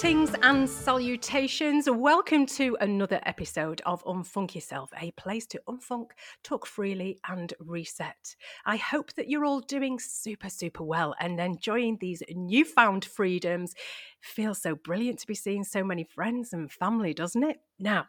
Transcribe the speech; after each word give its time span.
Greetings 0.00 0.34
and 0.42 0.66
salutations. 0.66 1.86
Welcome 1.86 2.46
to 2.46 2.74
another 2.80 3.20
episode 3.26 3.82
of 3.84 4.02
Unfunk 4.04 4.54
Yourself, 4.54 4.90
a 4.98 5.10
place 5.10 5.44
to 5.48 5.60
unfunk, 5.68 6.12
talk 6.42 6.64
freely, 6.64 7.18
and 7.28 7.52
reset. 7.60 8.34
I 8.64 8.78
hope 8.78 9.12
that 9.12 9.28
you're 9.28 9.44
all 9.44 9.60
doing 9.60 9.98
super, 9.98 10.48
super 10.48 10.84
well 10.84 11.14
and 11.20 11.38
enjoying 11.38 11.98
these 12.00 12.22
newfound 12.30 13.04
freedoms. 13.04 13.74
Feels 14.22 14.62
so 14.62 14.74
brilliant 14.74 15.18
to 15.18 15.26
be 15.26 15.34
seeing 15.34 15.64
so 15.64 15.84
many 15.84 16.04
friends 16.04 16.54
and 16.54 16.72
family, 16.72 17.12
doesn't 17.12 17.42
it? 17.42 17.58
Now, 17.78 18.06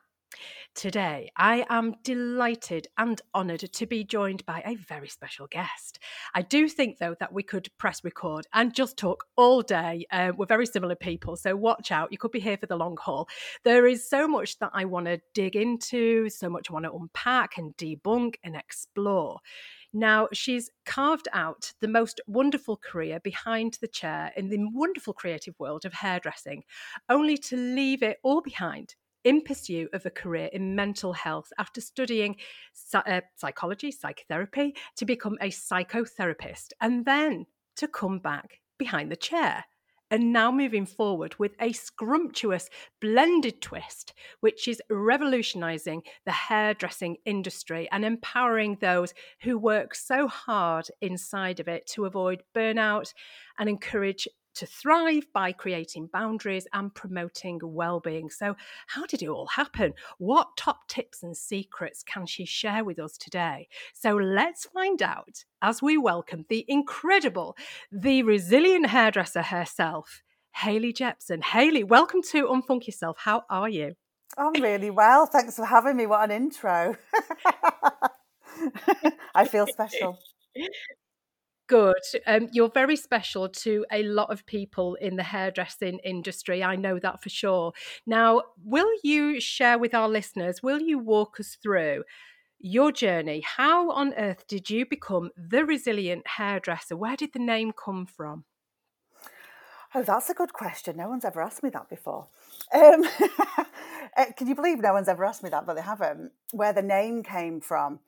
Today, 0.74 1.30
I 1.36 1.66
am 1.70 1.96
delighted 2.04 2.88
and 2.98 3.22
honoured 3.36 3.60
to 3.74 3.86
be 3.86 4.06
joined 4.06 4.46
by 4.46 4.64
a 4.66 4.76
very 4.76 5.10
special 5.10 5.48
guest. 5.48 6.00
I 6.34 6.44
do 6.44 6.70
think, 6.70 6.98
though, 6.98 7.16
that 7.20 7.34
we 7.34 7.44
could 7.44 7.68
press 7.78 8.04
record 8.04 8.48
and 8.54 8.74
just 8.74 8.96
talk 8.98 9.26
all 9.36 9.62
day. 9.62 10.06
Uh, 10.12 10.32
we're 10.36 10.46
very 10.46 10.66
similar 10.66 10.96
people, 10.96 11.36
so 11.36 11.56
watch 11.58 11.92
out. 11.92 12.12
You 12.12 12.18
could 12.18 12.32
be 12.32 12.40
here 12.40 12.58
for 12.58 12.68
the 12.68 12.78
long 12.78 12.98
haul. 13.02 13.28
There 13.66 13.86
is 13.86 14.10
so 14.10 14.28
much 14.28 14.60
that 14.60 14.72
I 14.74 14.86
want 14.86 15.08
to 15.08 15.20
dig 15.34 15.58
into, 15.58 16.30
so 16.30 16.50
much 16.50 16.70
I 16.70 16.74
want 16.74 16.86
to 16.86 16.94
unpack 16.94 17.58
and 17.58 17.76
debunk 17.76 18.36
and 18.44 18.56
explore. 18.56 19.40
Now, 19.94 20.30
she's 20.32 20.70
carved 20.86 21.28
out 21.34 21.74
the 21.82 21.90
most 21.90 22.22
wonderful 22.26 22.78
career 22.78 23.20
behind 23.20 23.78
the 23.82 23.90
chair 23.90 24.32
in 24.38 24.48
the 24.48 24.66
wonderful 24.72 25.14
creative 25.14 25.60
world 25.60 25.84
of 25.84 25.92
hairdressing, 25.92 26.64
only 27.10 27.38
to 27.38 27.58
leave 27.58 28.02
it 28.02 28.18
all 28.24 28.42
behind 28.42 28.96
in 29.24 29.42
pursuit 29.42 29.90
of 29.94 30.06
a 30.06 30.10
career 30.10 30.50
in 30.52 30.76
mental 30.76 31.14
health 31.14 31.52
after 31.58 31.82
studying 31.82 32.36
uh, 32.94 33.22
psychology, 33.36 33.92
psychotherapy, 33.92 34.76
to 34.96 35.06
become 35.06 35.38
a 35.42 35.50
psychotherapist, 35.50 36.72
and 36.80 37.06
then 37.06 37.46
to 37.76 37.88
come 37.88 38.20
back 38.20 38.60
behind 38.78 39.12
the 39.12 39.16
chair. 39.16 39.66
And 40.10 40.34
now 40.34 40.52
moving 40.52 40.86
forward 40.86 41.36
with 41.40 41.56
a 41.62 41.72
scrumptious 41.72 42.70
blended 43.00 43.62
twist, 43.62 44.14
which 44.42 44.68
is 44.68 44.82
revolutionizing 44.90 46.04
the 46.26 46.34
hairdressing 46.34 47.16
industry 47.24 47.88
and 47.94 48.04
empowering 48.04 48.78
those 48.82 49.14
who 49.44 49.58
work 49.58 49.96
so 49.96 50.28
hard 50.28 50.88
inside 51.00 51.62
of 51.62 51.70
it 51.70 51.88
to 51.92 52.04
avoid 52.04 52.44
burnout 52.54 53.14
and 53.58 53.70
encourage 53.70 54.28
to 54.56 54.66
thrive 54.66 55.26
by 55.34 55.52
creating 55.52 56.10
boundaries 56.12 56.68
and 56.74 56.94
promoting 56.94 57.60
well-being. 57.64 58.30
So, 58.30 58.56
how 58.88 59.06
did 59.06 59.22
it 59.22 59.30
all 59.30 59.48
happen? 59.48 59.94
What 60.18 60.58
top 60.58 60.88
tips 60.88 61.24
and 61.24 61.36
secrets 61.36 62.04
can 62.04 62.26
she 62.26 62.46
share 62.46 62.84
with 62.84 63.00
us 63.00 63.18
today? 63.18 63.68
So, 63.94 64.16
let's 64.16 64.66
find 64.66 65.02
out 65.02 65.46
as 65.62 65.82
we 65.82 65.98
welcome 65.98 66.46
the 66.50 66.66
incredible, 66.68 67.56
the 67.92 68.24
resilient 68.24 68.88
hairdresser 68.88 69.44
herself, 69.44 70.22
Hayley 70.56 70.94
Jepson. 70.94 71.42
Hayley, 71.42 71.84
welcome 71.84 72.22
to 72.32 72.48
Unfunk 72.48 72.88
Yourself. 72.88 73.18
How 73.20 73.44
are 73.50 73.70
you? 73.70 73.96
I'm 74.38 74.54
really 74.62 74.90
well. 74.90 75.26
Thanks 75.26 75.56
for 75.58 75.66
having 75.66 75.98
me. 75.98 76.06
What 76.06 76.24
an 76.24 76.32
intro. 76.32 76.96
I 79.36 79.48
feel 79.48 79.68
special. 79.68 80.20
Good. 81.72 82.04
Um, 82.28 82.50
you're 82.52 82.68
very 82.70 82.98
special 82.98 83.48
to 83.48 83.86
a 83.94 84.04
lot 84.04 84.30
of 84.30 84.46
people 84.46 84.96
in 84.96 85.16
the 85.16 85.24
hairdressing 85.24 86.00
industry. 86.00 86.62
I 86.62 86.76
know 86.76 87.00
that 87.00 87.24
for 87.24 87.30
sure. 87.30 87.72
Now, 88.06 88.42
will 88.62 88.92
you 89.06 89.40
share 89.40 89.80
with 89.80 89.94
our 89.94 90.10
listeners, 90.10 90.62
will 90.62 90.82
you 90.82 91.00
walk 91.00 91.40
us 91.40 91.56
through 91.64 92.04
your 92.60 92.92
journey? 92.92 93.40
How 93.40 93.90
on 93.92 94.14
earth 94.16 94.48
did 94.50 94.70
you 94.70 94.86
become 94.86 95.30
the 95.38 95.64
resilient 95.64 96.28
hairdresser? 96.28 96.98
Where 96.98 97.16
did 97.16 97.32
the 97.32 97.40
name 97.40 97.72
come 97.72 98.06
from? 98.06 98.44
Oh, 99.96 100.04
that's 100.04 100.30
a 100.30 100.34
good 100.34 100.52
question. 100.52 100.98
No 100.98 101.08
one's 101.08 101.24
ever 101.24 101.42
asked 101.42 101.64
me 101.64 101.70
that 101.70 101.90
before. 101.90 102.28
Um, 102.74 103.06
uh, 104.18 104.26
can 104.36 104.48
you 104.48 104.56
believe 104.56 104.80
no 104.80 104.92
one's 104.92 105.08
ever 105.08 105.24
asked 105.24 105.42
me 105.42 105.50
that, 105.52 105.66
but 105.66 105.76
they 105.76 105.82
haven't? 105.84 106.34
Where 106.52 106.74
the 106.74 106.82
name 106.82 107.24
came 107.24 107.62
from? 107.62 108.02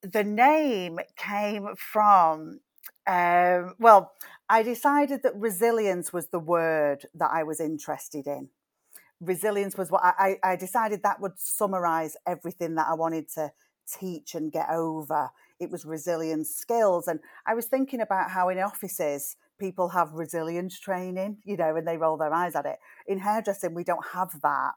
The 0.00 0.22
name 0.22 1.00
came 1.16 1.74
from 1.76 2.60
um, 3.06 3.74
well, 3.78 4.12
I 4.48 4.62
decided 4.62 5.22
that 5.22 5.36
resilience 5.36 6.12
was 6.12 6.28
the 6.28 6.38
word 6.38 7.06
that 7.14 7.30
I 7.32 7.42
was 7.42 7.60
interested 7.60 8.26
in. 8.26 8.48
Resilience 9.20 9.76
was 9.76 9.90
what 9.90 10.02
I, 10.04 10.38
I 10.42 10.56
decided 10.56 11.02
that 11.02 11.20
would 11.20 11.38
summarize 11.38 12.16
everything 12.26 12.74
that 12.74 12.88
I 12.88 12.94
wanted 12.94 13.28
to 13.34 13.52
teach 13.90 14.34
and 14.34 14.52
get 14.52 14.68
over. 14.70 15.30
It 15.60 15.70
was 15.70 15.84
resilience 15.84 16.50
skills. 16.50 17.08
And 17.08 17.20
I 17.46 17.54
was 17.54 17.66
thinking 17.66 18.00
about 18.00 18.30
how 18.30 18.48
in 18.48 18.58
offices, 18.58 19.36
people 19.58 19.90
have 19.90 20.12
resilience 20.12 20.78
training, 20.78 21.38
you 21.44 21.56
know, 21.56 21.76
and 21.76 21.86
they 21.86 21.96
roll 21.96 22.16
their 22.16 22.34
eyes 22.34 22.54
at 22.54 22.66
it. 22.66 22.78
In 23.06 23.18
hairdressing, 23.18 23.74
we 23.74 23.84
don't 23.84 24.06
have 24.12 24.40
that. 24.42 24.72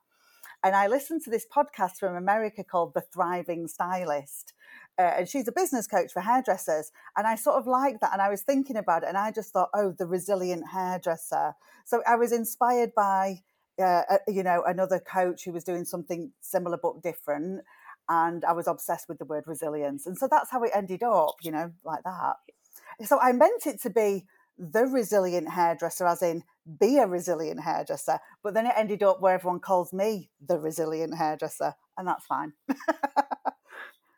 And 0.63 0.75
I 0.75 0.87
listened 0.87 1.23
to 1.23 1.29
this 1.29 1.45
podcast 1.45 1.97
from 1.97 2.15
America 2.15 2.63
called 2.63 2.93
The 2.93 3.01
Thriving 3.01 3.67
Stylist 3.67 4.53
uh, 4.99 5.13
and 5.17 5.29
she's 5.29 5.47
a 5.47 5.51
business 5.51 5.87
coach 5.87 6.11
for 6.11 6.21
hairdressers. 6.21 6.91
And 7.15 7.27
I 7.27 7.35
sort 7.35 7.57
of 7.57 7.67
like 7.67 7.99
that. 7.99 8.13
And 8.13 8.21
I 8.21 8.29
was 8.29 8.41
thinking 8.41 8.77
about 8.77 9.03
it 9.03 9.09
and 9.09 9.17
I 9.17 9.31
just 9.31 9.51
thought, 9.51 9.69
oh, 9.73 9.91
the 9.91 10.07
resilient 10.07 10.63
hairdresser. 10.71 11.53
So 11.85 12.01
I 12.07 12.15
was 12.15 12.31
inspired 12.31 12.93
by, 12.95 13.41
uh, 13.79 14.03
uh, 14.09 14.17
you 14.27 14.43
know, 14.43 14.63
another 14.65 14.99
coach 14.99 15.45
who 15.45 15.51
was 15.51 15.63
doing 15.63 15.85
something 15.85 16.31
similar 16.41 16.77
but 16.81 17.03
different. 17.03 17.61
And 18.09 18.43
I 18.45 18.53
was 18.53 18.67
obsessed 18.67 19.07
with 19.07 19.19
the 19.19 19.25
word 19.25 19.43
resilience. 19.45 20.07
And 20.07 20.17
so 20.17 20.27
that's 20.29 20.49
how 20.49 20.63
it 20.63 20.71
ended 20.73 21.03
up, 21.03 21.35
you 21.43 21.51
know, 21.51 21.71
like 21.83 22.03
that. 22.03 22.35
So 23.05 23.19
I 23.19 23.33
meant 23.33 23.67
it 23.67 23.81
to 23.83 23.89
be 23.89 24.25
the 24.57 24.85
resilient 24.85 25.49
hairdresser, 25.49 26.07
as 26.07 26.23
in 26.23 26.43
be 26.79 26.97
a 26.97 27.05
resilient 27.05 27.61
hairdresser. 27.61 28.19
But 28.41 28.55
then 28.55 28.65
it 28.65 28.73
ended 28.75 29.03
up 29.03 29.21
where 29.21 29.35
everyone 29.35 29.59
calls 29.59 29.93
me 29.93 30.31
the 30.43 30.57
resilient 30.57 31.15
hairdresser. 31.15 31.75
And 31.97 32.07
that's 32.07 32.25
fine. 32.25 32.53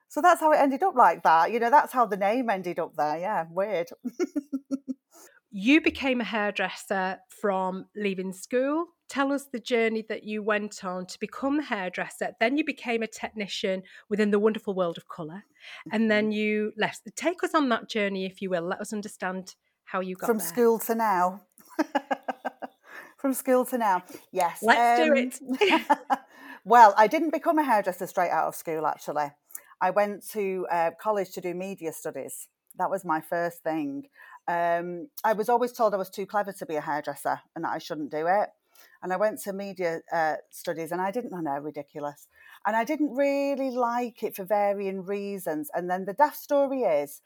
So 0.10 0.22
that's 0.22 0.42
how 0.42 0.52
it 0.52 0.58
ended 0.60 0.82
up 0.82 0.96
like 0.96 1.24
that. 1.24 1.52
You 1.52 1.60
know, 1.60 1.70
that's 1.70 1.94
how 1.94 2.08
the 2.08 2.18
name 2.18 2.50
ended 2.50 2.80
up 2.80 2.96
there. 2.98 3.20
Yeah, 3.20 3.46
weird. 3.50 3.90
you 5.52 5.82
became 5.82 6.20
a 6.20 6.24
hairdresser 6.24 7.20
from 7.30 7.86
leaving 7.96 8.34
school. 8.34 8.88
Tell 9.08 9.32
us 9.32 9.46
the 9.52 9.60
journey 9.60 10.04
that 10.10 10.24
you 10.24 10.42
went 10.42 10.84
on 10.84 11.06
to 11.06 11.20
become 11.20 11.60
a 11.60 11.64
hairdresser. 11.64 12.32
Then 12.40 12.58
you 12.58 12.66
became 12.66 13.04
a 13.04 13.08
technician 13.08 13.84
within 14.10 14.32
the 14.32 14.40
wonderful 14.40 14.74
world 14.74 14.98
of 14.98 15.08
colour. 15.08 15.44
And 15.92 16.10
then 16.10 16.26
mm-hmm. 16.26 16.32
you 16.32 16.72
left. 16.76 17.02
Take 17.16 17.44
us 17.44 17.54
on 17.54 17.70
that 17.70 17.88
journey, 17.88 18.26
if 18.26 18.42
you 18.42 18.50
will. 18.50 18.64
Let 18.64 18.82
us 18.82 18.92
understand 18.92 19.56
how 19.86 20.00
you 20.00 20.16
got 20.16 20.28
from 20.28 20.40
there. 20.40 20.48
school 20.48 20.80
to 20.80 20.96
now. 20.96 21.42
from 23.18 23.34
school 23.34 23.64
to 23.66 23.78
now. 23.78 24.04
Yes. 24.32 24.60
Let's 24.64 25.02
um, 25.02 25.08
do 25.08 25.32
it. 25.50 25.98
well, 26.66 26.96
I 26.98 27.06
didn't 27.06 27.32
become 27.32 27.60
a 27.60 27.64
hairdresser 27.64 28.08
straight 28.08 28.32
out 28.32 28.48
of 28.48 28.56
school, 28.56 28.88
actually. 28.88 29.32
I 29.82 29.90
went 29.92 30.28
to 30.32 30.68
uh, 30.72 30.92
college 31.02 31.32
to 31.32 31.42
do 31.42 31.54
media 31.54 31.94
studies. 31.94 32.48
That 32.78 32.90
was 32.90 33.06
my 33.06 33.22
first 33.22 33.64
thing. 33.64 34.10
Um, 34.48 35.10
I 35.24 35.34
was 35.34 35.50
always 35.50 35.72
told 35.72 35.94
I 35.94 35.98
was 35.98 36.10
too 36.10 36.26
clever 36.26 36.54
to 36.54 36.66
be 36.66 36.76
a 36.76 36.82
hairdresser 36.82 37.42
and 37.56 37.64
that 37.64 37.72
I 37.72 37.78
shouldn't 37.78 38.12
do 38.12 38.28
it. 38.28 38.50
And 39.02 39.12
I 39.14 39.18
went 39.18 39.40
to 39.42 39.54
media 39.54 40.02
uh, 40.12 40.36
studies 40.50 40.92
and 40.92 41.02
I 41.02 41.12
didn't, 41.12 41.34
I 41.34 41.42
know, 41.42 41.60
ridiculous. 41.60 42.28
And 42.66 42.76
I 42.76 42.84
didn't 42.84 43.16
really 43.16 43.72
like 43.72 44.24
it 44.24 44.36
for 44.36 44.46
varying 44.46 45.04
reasons. 45.06 45.70
And 45.74 45.90
then 45.90 46.06
the 46.06 46.14
daft 46.14 46.38
story 46.38 46.82
is 46.82 47.22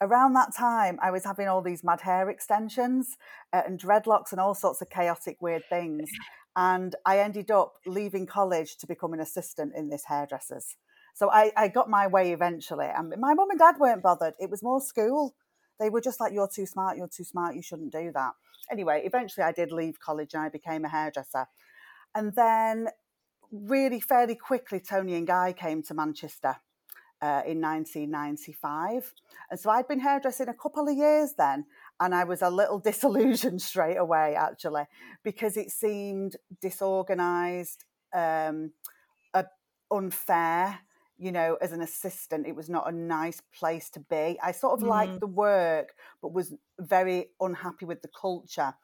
around 0.00 0.34
that 0.34 0.54
time, 0.54 0.98
I 1.02 1.10
was 1.10 1.24
having 1.24 1.48
all 1.48 1.62
these 1.62 1.84
mad 1.84 2.00
hair 2.00 2.28
extensions 2.28 3.16
uh, 3.52 3.62
and 3.66 3.80
dreadlocks 3.80 4.32
and 4.32 4.40
all 4.40 4.54
sorts 4.54 4.82
of 4.82 4.90
chaotic, 4.90 5.40
weird 5.40 5.64
things. 5.68 6.10
And 6.56 6.94
I 7.04 7.18
ended 7.18 7.50
up 7.50 7.74
leaving 7.86 8.26
college 8.26 8.76
to 8.78 8.86
become 8.86 9.12
an 9.12 9.20
assistant 9.20 9.72
in 9.76 9.88
this 9.88 10.04
hairdresser's. 10.06 10.76
So 11.14 11.30
I, 11.30 11.52
I 11.56 11.68
got 11.68 11.88
my 11.88 12.08
way 12.08 12.32
eventually. 12.32 12.86
And 12.86 13.14
my 13.18 13.34
mum 13.34 13.50
and 13.50 13.58
dad 13.58 13.76
weren't 13.78 14.02
bothered. 14.02 14.34
It 14.40 14.50
was 14.50 14.62
more 14.62 14.80
school. 14.80 15.34
They 15.80 15.88
were 15.88 16.00
just 16.00 16.20
like, 16.20 16.32
you're 16.32 16.48
too 16.48 16.66
smart, 16.66 16.96
you're 16.96 17.08
too 17.08 17.24
smart, 17.24 17.54
you 17.54 17.62
shouldn't 17.62 17.92
do 17.92 18.10
that. 18.14 18.32
Anyway, 18.70 19.02
eventually 19.04 19.44
I 19.44 19.52
did 19.52 19.72
leave 19.72 20.00
college 20.00 20.34
and 20.34 20.42
I 20.42 20.48
became 20.48 20.84
a 20.84 20.88
hairdresser. 20.88 21.46
And 22.14 22.34
then, 22.34 22.88
really 23.50 24.00
fairly 24.00 24.34
quickly, 24.34 24.80
Toni 24.80 25.14
and 25.14 25.26
Guy 25.26 25.52
came 25.52 25.82
to 25.84 25.94
Manchester. 25.94 26.56
Uh, 27.22 27.40
in 27.46 27.58
1995. 27.58 29.14
And 29.50 29.58
so 29.58 29.70
I'd 29.70 29.88
been 29.88 30.00
hairdressing 30.00 30.48
a 30.48 30.52
couple 30.52 30.86
of 30.88 30.94
years 30.94 31.32
then, 31.38 31.64
and 31.98 32.14
I 32.14 32.24
was 32.24 32.42
a 32.42 32.50
little 32.50 32.78
disillusioned 32.84 33.62
straight 33.62 33.96
away, 33.96 34.34
actually, 34.34 34.82
because 35.22 35.56
it 35.56 35.70
seemed 35.70 36.36
disorganized, 36.60 37.86
um, 38.12 38.72
uh, 39.32 39.44
unfair 39.90 40.80
you 41.18 41.32
know, 41.32 41.56
as 41.60 41.72
an 41.72 41.80
assistant, 41.80 42.46
it 42.46 42.56
was 42.56 42.68
not 42.68 42.88
a 42.88 42.94
nice 42.94 43.40
place 43.56 43.88
to 43.90 44.00
be. 44.00 44.38
I 44.42 44.52
sort 44.52 44.80
of 44.80 44.84
mm. 44.84 44.90
liked 44.90 45.20
the 45.20 45.26
work, 45.26 45.94
but 46.20 46.32
was 46.32 46.54
very 46.78 47.30
unhappy 47.40 47.84
with 47.84 48.02
the 48.02 48.08
culture. 48.08 48.74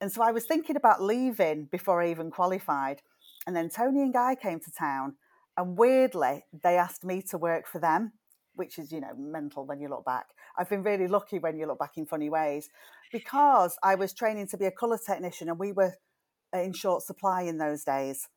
And 0.00 0.10
so 0.10 0.22
I 0.22 0.32
was 0.32 0.46
thinking 0.46 0.76
about 0.76 1.02
leaving 1.02 1.66
before 1.66 2.02
I 2.02 2.10
even 2.10 2.30
qualified. 2.30 3.02
And 3.46 3.56
then 3.56 3.68
Toni 3.68 4.02
and 4.02 4.12
Guy 4.12 4.36
came 4.36 4.60
to 4.60 4.70
town, 4.70 5.16
and 5.56 5.76
weirdly, 5.76 6.44
they 6.62 6.76
asked 6.76 7.04
me 7.04 7.22
to 7.30 7.38
work 7.38 7.66
for 7.66 7.78
them, 7.78 8.12
which 8.54 8.78
is, 8.78 8.92
you 8.92 9.00
know, 9.00 9.14
mental 9.16 9.66
when 9.66 9.80
you 9.80 9.88
look 9.88 10.04
back. 10.04 10.26
I've 10.56 10.68
been 10.68 10.82
really 10.82 11.08
lucky 11.08 11.38
when 11.38 11.58
you 11.58 11.66
look 11.66 11.78
back 11.78 11.96
in 11.96 12.06
funny 12.06 12.30
ways 12.30 12.68
because 13.10 13.76
I 13.82 13.94
was 13.94 14.12
training 14.12 14.48
to 14.48 14.56
be 14.56 14.66
a 14.66 14.70
colour 14.70 14.98
technician 15.04 15.48
and 15.48 15.58
we 15.58 15.72
were 15.72 15.94
in 16.52 16.72
short 16.72 17.02
supply 17.02 17.42
in 17.42 17.58
those 17.58 17.84
days. 17.84 18.28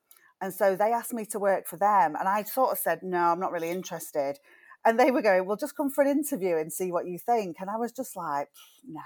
And 0.45 0.53
so 0.53 0.75
they 0.75 0.91
asked 0.91 1.11
me 1.11 1.25
to 1.31 1.39
work 1.39 1.65
for 1.65 1.77
them. 1.77 2.15
And 2.19 2.29
I 2.29 2.43
sort 2.43 2.71
of 2.71 2.77
said, 2.77 3.01
no, 3.01 3.17
I'm 3.17 3.39
not 3.39 3.51
really 3.51 3.71
interested. 3.71 4.37
And 4.85 4.99
they 4.99 5.09
were 5.09 5.23
going, 5.23 5.47
well, 5.47 5.57
just 5.57 5.75
come 5.75 5.89
for 5.89 6.03
an 6.03 6.07
interview 6.07 6.55
and 6.57 6.71
see 6.71 6.91
what 6.91 7.07
you 7.07 7.17
think. 7.17 7.57
And 7.59 7.67
I 7.67 7.77
was 7.77 7.91
just 7.91 8.15
like, 8.15 8.49
nah. 8.87 9.01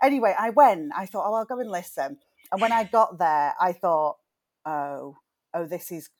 Anyway, 0.00 0.32
I 0.38 0.50
went. 0.50 0.92
I 0.96 1.06
thought, 1.06 1.28
oh, 1.28 1.34
I'll 1.34 1.44
go 1.44 1.58
and 1.58 1.68
listen. 1.68 2.18
And 2.52 2.60
when 2.60 2.70
I 2.70 2.84
got 2.84 3.18
there, 3.18 3.54
I 3.60 3.72
thought, 3.72 4.18
oh, 4.64 5.16
oh, 5.52 5.66
this 5.66 5.90
is 5.90 6.10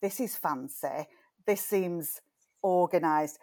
this 0.00 0.18
is 0.18 0.34
fancy. 0.34 1.06
This 1.46 1.60
seems 1.60 2.20
organized. 2.60 3.38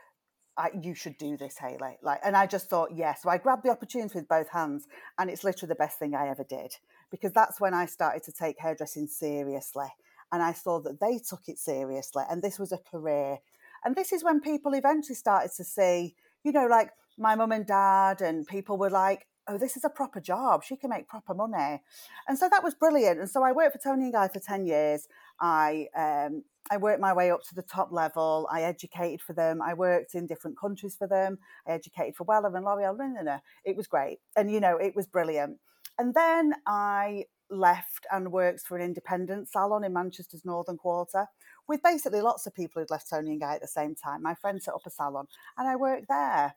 I, 0.58 0.72
you 0.82 0.94
should 0.94 1.18
do 1.18 1.38
this, 1.38 1.58
Hayley. 1.58 1.96
Like, 2.04 2.20
and 2.22 2.36
I 2.36 2.48
just 2.48 2.70
thought, 2.70 2.90
yes. 2.94 3.22
So 3.22 3.30
I 3.30 3.38
grabbed 3.38 3.64
the 3.64 3.70
opportunity 3.70 4.20
with 4.20 4.28
both 4.28 4.50
hands, 4.50 4.88
and 5.18 5.30
it's 5.30 5.46
literally 5.46 5.70
the 5.70 5.76
best 5.76 6.00
thing 6.00 6.16
I 6.16 6.28
ever 6.28 6.44
did 6.44 6.76
because 7.12 7.32
that's 7.32 7.60
when 7.60 7.74
I 7.74 7.86
started 7.86 8.24
to 8.24 8.32
take 8.34 8.60
hairdressing 8.60 9.08
seriously, 9.08 9.88
and 10.32 10.42
I 10.44 10.54
saw 10.54 10.80
that 10.82 11.00
they 11.00 11.20
took 11.20 11.48
it 11.48 11.58
seriously, 11.58 12.24
and 12.30 12.42
this 12.42 12.60
was 12.60 12.72
a 12.72 12.78
career. 12.78 13.40
And 13.84 13.96
this 13.96 14.12
is 14.12 14.24
when 14.24 14.42
people 14.42 14.74
eventually 14.74 15.16
started 15.16 15.52
to 15.58 15.64
see, 15.64 16.16
you 16.44 16.52
know, 16.52 16.68
like 16.68 16.92
my 17.18 17.36
mum 17.36 17.52
and 17.52 17.66
dad, 17.66 18.22
and 18.22 18.46
people 18.46 18.78
were 18.78 18.90
like, 18.90 19.26
oh, 19.48 19.58
this 19.58 19.76
is 19.76 19.84
a 19.84 19.90
proper 19.90 20.20
job. 20.20 20.64
She 20.64 20.76
can 20.76 20.90
make 20.90 21.08
proper 21.08 21.34
money. 21.34 21.82
And 22.28 22.38
so 22.38 22.48
that 22.50 22.64
was 22.64 22.76
brilliant. 22.76 23.20
And 23.20 23.30
so 23.30 23.44
I 23.44 23.52
worked 23.52 23.74
for 23.74 23.82
Toni 23.82 24.06
and 24.06 24.14
Guy 24.14 24.28
for 24.28 24.40
10 24.40 24.66
years. 24.66 25.08
I 25.40 25.88
um, 25.96 26.44
I 26.72 26.78
worked 26.78 27.02
my 27.02 27.14
way 27.14 27.32
up 27.32 27.42
to 27.50 27.56
the 27.56 27.64
top 27.64 27.92
level. 27.92 28.48
I 28.52 28.62
educated 28.62 29.22
for 29.22 29.34
them. 29.34 29.62
I 29.62 29.74
worked 29.74 30.14
in 30.14 30.28
different 30.28 30.60
countries 30.60 30.96
for 30.96 31.08
them. 31.08 31.40
I 31.68 31.72
educated 31.72 32.16
for 32.16 32.26
Wella 32.26 32.56
and 32.56 32.64
L'Oreal. 32.64 33.40
It 33.66 33.76
was 33.76 33.88
great. 33.88 34.20
And, 34.36 34.52
you 34.52 34.60
know, 34.60 34.78
it 34.78 34.96
was 34.96 35.08
brilliant. 35.08 35.58
And 35.98 36.14
then 36.14 36.54
I 36.68 37.26
left 37.50 38.06
and 38.12 38.32
works 38.32 38.64
for 38.64 38.78
an 38.78 38.84
independent 38.84 39.50
salon 39.50 39.84
in 39.84 39.94
Manchester's 39.94 40.46
Northern 40.46 40.78
Quarter 40.78 41.28
with 41.68 41.84
basically 41.84 42.22
lots 42.22 42.46
of 42.46 42.54
people 42.54 42.82
who'd 42.82 42.92
left 42.92 43.10
Toni 43.10 43.32
and 43.32 43.42
Guy 43.42 43.56
at 43.56 43.62
the 43.62 43.68
same 43.68 43.96
time. 43.96 44.22
My 44.22 44.36
friend 44.36 44.62
set 44.62 44.74
up 44.74 44.86
a 44.86 44.90
salon 44.90 45.28
and 45.58 45.68
I 45.68 45.76
worked 45.76 46.08
there. 46.08 46.56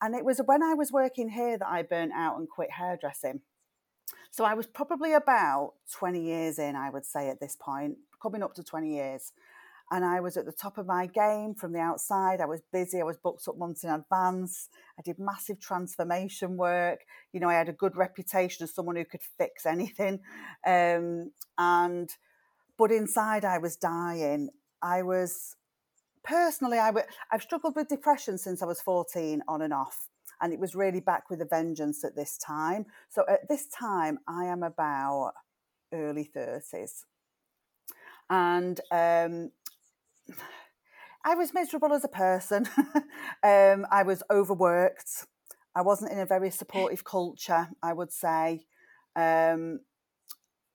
And 0.00 0.14
it 0.14 0.24
was 0.24 0.40
when 0.44 0.62
I 0.62 0.74
was 0.74 0.92
working 0.92 1.28
here 1.30 1.58
that 1.58 1.68
I 1.68 1.82
burnt 1.82 2.12
out 2.14 2.38
and 2.38 2.48
quit 2.48 2.70
hairdressing. 2.72 3.40
So 4.30 4.44
I 4.44 4.54
was 4.54 4.66
probably 4.66 5.12
about 5.12 5.74
20 5.92 6.20
years 6.20 6.58
in, 6.58 6.76
I 6.76 6.90
would 6.90 7.06
say, 7.06 7.28
at 7.28 7.40
this 7.40 7.56
point, 7.56 7.96
coming 8.20 8.42
up 8.42 8.54
to 8.54 8.64
20 8.64 8.92
years. 8.92 9.32
And 9.90 10.04
I 10.04 10.20
was 10.20 10.36
at 10.36 10.46
the 10.46 10.52
top 10.52 10.78
of 10.78 10.86
my 10.86 11.06
game 11.06 11.54
from 11.54 11.72
the 11.72 11.78
outside. 11.78 12.40
I 12.40 12.46
was 12.46 12.62
busy. 12.72 13.00
I 13.00 13.04
was 13.04 13.18
booked 13.18 13.46
up 13.46 13.58
months 13.58 13.84
in 13.84 13.90
advance. 13.90 14.68
I 14.98 15.02
did 15.02 15.18
massive 15.18 15.60
transformation 15.60 16.56
work. 16.56 17.00
You 17.32 17.40
know, 17.40 17.48
I 17.48 17.54
had 17.54 17.68
a 17.68 17.72
good 17.72 17.96
reputation 17.96 18.64
as 18.64 18.74
someone 18.74 18.96
who 18.96 19.04
could 19.04 19.22
fix 19.38 19.66
anything. 19.66 20.20
Um, 20.66 21.32
and, 21.58 22.10
but 22.78 22.90
inside, 22.90 23.44
I 23.44 23.58
was 23.58 23.76
dying. 23.76 24.48
I 24.80 25.02
was 25.02 25.56
personally, 26.22 26.78
I 26.78 26.86
w- 26.86 27.06
I've 27.30 27.42
struggled 27.42 27.76
with 27.76 27.88
depression 27.88 28.38
since 28.38 28.62
I 28.62 28.66
was 28.66 28.80
14 28.80 29.42
on 29.46 29.62
and 29.62 29.74
off. 29.74 30.08
And 30.40 30.52
it 30.52 30.58
was 30.58 30.74
really 30.74 31.00
back 31.00 31.30
with 31.30 31.40
a 31.42 31.44
vengeance 31.44 32.02
at 32.02 32.16
this 32.16 32.38
time. 32.38 32.86
So 33.10 33.24
at 33.28 33.48
this 33.48 33.68
time, 33.68 34.18
I 34.26 34.46
am 34.46 34.62
about 34.62 35.34
early 35.92 36.28
30s. 36.34 37.04
And 38.30 38.80
um, 38.90 39.50
I 41.26 41.34
was 41.34 41.54
miserable 41.54 41.92
as 41.92 42.04
a 42.04 42.08
person. 42.08 42.68
um, 43.42 43.86
I 43.90 44.02
was 44.04 44.22
overworked. 44.30 45.26
I 45.74 45.80
wasn't 45.80 46.12
in 46.12 46.18
a 46.18 46.26
very 46.26 46.50
supportive 46.50 47.02
culture, 47.04 47.68
I 47.82 47.92
would 47.94 48.12
say. 48.12 48.66
Um, 49.16 49.80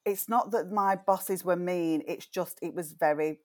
it's 0.06 0.28
not 0.28 0.52
that 0.52 0.72
my 0.72 0.96
bosses 0.96 1.46
were 1.46 1.56
mean, 1.56 2.04
it's 2.08 2.26
just, 2.26 2.58
it 2.62 2.74
was 2.74 2.94
very 2.94 3.40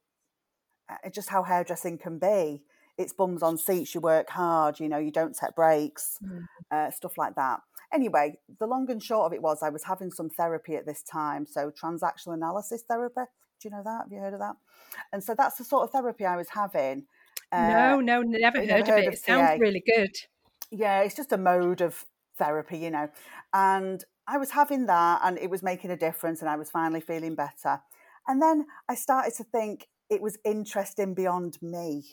uh, 0.88 1.10
just 1.10 1.28
how 1.28 1.42
hairdressing 1.42 1.98
can 1.98 2.18
be. 2.18 2.62
It's 2.96 3.12
bums 3.12 3.42
on 3.42 3.58
seats, 3.58 3.94
you 3.94 4.00
work 4.00 4.30
hard, 4.30 4.78
you 4.78 4.88
know, 4.88 4.98
you 4.98 5.10
don't 5.10 5.36
take 5.36 5.54
breaks, 5.54 6.18
mm. 6.24 6.44
uh, 6.70 6.90
stuff 6.90 7.18
like 7.18 7.34
that. 7.34 7.60
Anyway, 7.92 8.38
the 8.60 8.66
long 8.66 8.90
and 8.90 9.02
short 9.02 9.26
of 9.26 9.32
it 9.32 9.42
was 9.42 9.62
I 9.62 9.68
was 9.68 9.84
having 9.84 10.10
some 10.10 10.30
therapy 10.30 10.76
at 10.76 10.86
this 10.86 11.02
time. 11.02 11.46
So, 11.46 11.70
transactional 11.70 12.34
analysis 12.34 12.82
therapy. 12.88 13.22
Do 13.64 13.70
you 13.70 13.76
know 13.76 13.82
that? 13.82 14.02
Have 14.02 14.12
you 14.12 14.18
heard 14.18 14.34
of 14.34 14.40
that? 14.40 14.56
And 15.10 15.24
so 15.24 15.34
that's 15.34 15.56
the 15.56 15.64
sort 15.64 15.84
of 15.84 15.90
therapy 15.90 16.26
I 16.26 16.36
was 16.36 16.50
having. 16.50 17.06
Uh, 17.50 17.68
no, 17.68 18.00
no, 18.00 18.20
never 18.20 18.58
heard, 18.58 18.68
of 18.82 18.88
it. 18.88 19.06
Of 19.06 19.14
it 19.14 19.18
sounds 19.18 19.58
really 19.58 19.82
good. 19.86 20.10
Yeah, 20.70 21.00
it's 21.00 21.16
just 21.16 21.32
a 21.32 21.38
mode 21.38 21.80
of 21.80 22.04
therapy, 22.36 22.76
you 22.76 22.90
know. 22.90 23.08
And 23.54 24.04
I 24.28 24.36
was 24.36 24.50
having 24.50 24.84
that 24.84 25.22
and 25.24 25.38
it 25.38 25.48
was 25.48 25.62
making 25.62 25.92
a 25.92 25.96
difference 25.96 26.42
and 26.42 26.50
I 26.50 26.56
was 26.56 26.70
finally 26.70 27.00
feeling 27.00 27.34
better. 27.34 27.80
And 28.28 28.42
then 28.42 28.66
I 28.86 28.96
started 28.96 29.32
to 29.36 29.44
think, 29.44 29.88
it 30.10 30.20
was 30.20 30.36
interesting 30.44 31.14
beyond 31.14 31.56
me. 31.62 32.04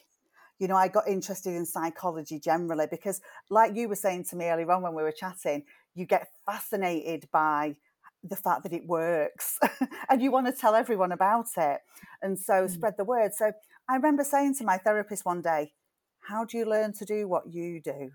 You 0.57 0.69
know, 0.69 0.77
I 0.77 0.87
got 0.87 1.05
interested 1.05 1.53
in 1.53 1.65
psychology 1.65 2.39
generally 2.39 2.87
because, 2.89 3.19
like 3.49 3.75
you 3.75 3.89
were 3.89 3.95
saying 3.95 4.23
to 4.29 4.37
me 4.37 4.45
earlier 4.45 4.71
on 4.71 4.83
when 4.83 4.95
we 4.95 5.03
were 5.03 5.11
chatting, 5.11 5.63
you 5.95 6.05
get 6.05 6.29
fascinated 6.45 7.27
by 7.33 7.75
the 8.23 8.35
fact 8.35 8.63
that 8.63 8.73
it 8.73 8.85
works 8.85 9.57
and 10.09 10.21
you 10.21 10.31
want 10.31 10.45
to 10.45 10.53
tell 10.53 10.75
everyone 10.75 11.11
about 11.11 11.47
it 11.57 11.79
and 12.21 12.37
so 12.37 12.65
mm. 12.65 12.69
spread 12.69 12.93
the 12.97 13.03
word. 13.03 13.31
So 13.33 13.51
I 13.89 13.95
remember 13.95 14.23
saying 14.23 14.55
to 14.55 14.63
my 14.63 14.77
therapist 14.77 15.25
one 15.25 15.41
day, 15.41 15.73
How 16.21 16.45
do 16.45 16.57
you 16.57 16.65
learn 16.65 16.93
to 16.93 17.05
do 17.05 17.27
what 17.27 17.51
you 17.51 17.81
do? 17.81 18.11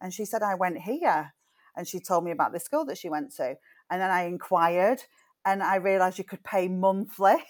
And 0.00 0.14
she 0.14 0.24
said, 0.24 0.42
I 0.42 0.54
went 0.54 0.78
here. 0.78 1.32
And 1.76 1.86
she 1.86 2.00
told 2.00 2.24
me 2.24 2.32
about 2.32 2.52
the 2.52 2.58
school 2.58 2.84
that 2.86 2.98
she 2.98 3.08
went 3.08 3.34
to. 3.36 3.56
And 3.90 4.00
then 4.00 4.10
I 4.10 4.22
inquired 4.24 5.02
and 5.44 5.62
I 5.62 5.76
realized 5.76 6.18
you 6.18 6.24
could 6.24 6.42
pay 6.42 6.68
monthly. 6.68 7.36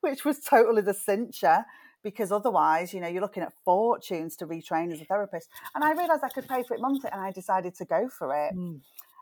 which 0.00 0.24
was 0.24 0.40
totally 0.40 0.82
the 0.82 0.92
cincher 0.92 1.64
because 2.02 2.30
otherwise, 2.30 2.94
you 2.94 3.00
know, 3.00 3.08
you're 3.08 3.22
looking 3.22 3.42
at 3.42 3.52
fortunes 3.64 4.36
to 4.36 4.46
retrain 4.46 4.92
as 4.92 5.00
a 5.00 5.04
therapist. 5.04 5.48
And 5.74 5.82
I 5.82 5.92
realized 5.92 6.22
I 6.22 6.28
could 6.28 6.48
pay 6.48 6.62
for 6.62 6.74
it 6.74 6.80
monthly 6.80 7.10
and 7.12 7.20
I 7.20 7.32
decided 7.32 7.74
to 7.76 7.84
go 7.84 8.08
for 8.08 8.34
it. 8.34 8.54
Mm. 8.54 8.80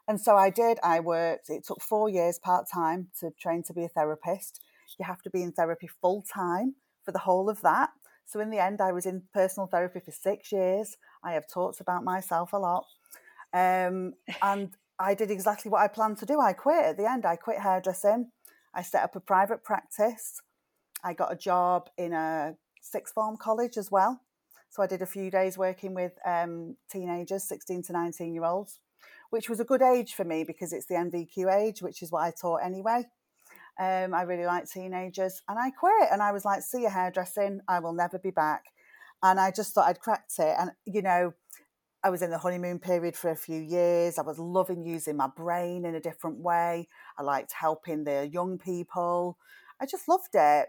And 0.08 0.20
so 0.20 0.36
I 0.36 0.50
did. 0.50 0.78
I 0.82 1.00
worked, 1.00 1.50
it 1.50 1.66
took 1.66 1.82
four 1.82 2.08
years 2.08 2.38
part 2.38 2.66
time 2.72 3.08
to 3.20 3.30
train 3.40 3.62
to 3.64 3.72
be 3.72 3.84
a 3.84 3.88
therapist. 3.88 4.60
You 4.98 5.04
have 5.04 5.22
to 5.22 5.30
be 5.30 5.42
in 5.42 5.52
therapy 5.52 5.88
full 5.88 6.22
time 6.22 6.76
for 7.04 7.12
the 7.12 7.20
whole 7.20 7.50
of 7.50 7.60
that. 7.62 7.90
So 8.24 8.40
in 8.40 8.50
the 8.50 8.58
end, 8.58 8.80
I 8.80 8.92
was 8.92 9.06
in 9.06 9.22
personal 9.32 9.66
therapy 9.66 10.00
for 10.00 10.10
six 10.10 10.50
years. 10.52 10.96
I 11.22 11.32
have 11.32 11.48
talked 11.48 11.80
about 11.80 12.04
myself 12.04 12.52
a 12.52 12.58
lot. 12.58 12.86
Um, 13.52 14.14
and 14.42 14.70
I 14.98 15.14
did 15.14 15.30
exactly 15.30 15.70
what 15.70 15.82
I 15.82 15.88
planned 15.88 16.18
to 16.18 16.26
do. 16.26 16.40
I 16.40 16.52
quit 16.52 16.84
at 16.84 16.96
the 16.96 17.10
end. 17.10 17.26
I 17.26 17.36
quit 17.36 17.58
hairdressing. 17.58 18.30
I 18.74 18.82
set 18.82 19.02
up 19.02 19.14
a 19.14 19.20
private 19.20 19.62
practice. 19.62 20.40
I 21.04 21.12
got 21.12 21.32
a 21.32 21.36
job 21.36 21.90
in 21.98 22.12
a 22.12 22.54
sixth 22.80 23.14
form 23.14 23.36
college 23.36 23.76
as 23.76 23.90
well. 23.90 24.22
So 24.70 24.82
I 24.82 24.86
did 24.86 25.02
a 25.02 25.06
few 25.06 25.30
days 25.30 25.56
working 25.56 25.94
with 25.94 26.12
um, 26.26 26.76
teenagers, 26.90 27.44
16 27.44 27.82
to 27.84 27.92
19 27.92 28.34
year 28.34 28.44
olds, 28.44 28.80
which 29.30 29.48
was 29.48 29.60
a 29.60 29.64
good 29.64 29.82
age 29.82 30.14
for 30.14 30.24
me 30.24 30.44
because 30.44 30.72
it's 30.72 30.86
the 30.86 30.94
NVQ 30.94 31.52
age, 31.54 31.82
which 31.82 32.02
is 32.02 32.10
what 32.10 32.22
I 32.22 32.32
taught 32.38 32.64
anyway. 32.64 33.04
Um, 33.78 34.14
I 34.14 34.22
really 34.22 34.46
like 34.46 34.70
teenagers 34.70 35.42
and 35.48 35.58
I 35.58 35.70
quit 35.70 36.08
and 36.10 36.22
I 36.22 36.32
was 36.32 36.44
like, 36.44 36.62
see 36.62 36.82
you 36.82 36.88
hairdressing, 36.88 37.60
I 37.68 37.80
will 37.80 37.92
never 37.92 38.18
be 38.18 38.30
back. 38.30 38.64
And 39.22 39.38
I 39.38 39.50
just 39.50 39.74
thought 39.74 39.88
I'd 39.88 40.00
cracked 40.00 40.38
it. 40.38 40.54
And, 40.58 40.70
you 40.84 41.02
know, 41.02 41.34
I 42.02 42.10
was 42.10 42.22
in 42.22 42.30
the 42.30 42.38
honeymoon 42.38 42.78
period 42.78 43.16
for 43.16 43.30
a 43.30 43.36
few 43.36 43.60
years. 43.60 44.18
I 44.18 44.22
was 44.22 44.38
loving 44.38 44.84
using 44.84 45.16
my 45.16 45.28
brain 45.28 45.84
in 45.84 45.94
a 45.94 46.00
different 46.00 46.38
way. 46.38 46.88
I 47.18 47.22
liked 47.22 47.52
helping 47.52 48.04
the 48.04 48.28
young 48.32 48.58
people. 48.58 49.38
I 49.80 49.86
just 49.86 50.08
loved 50.08 50.34
it. 50.34 50.68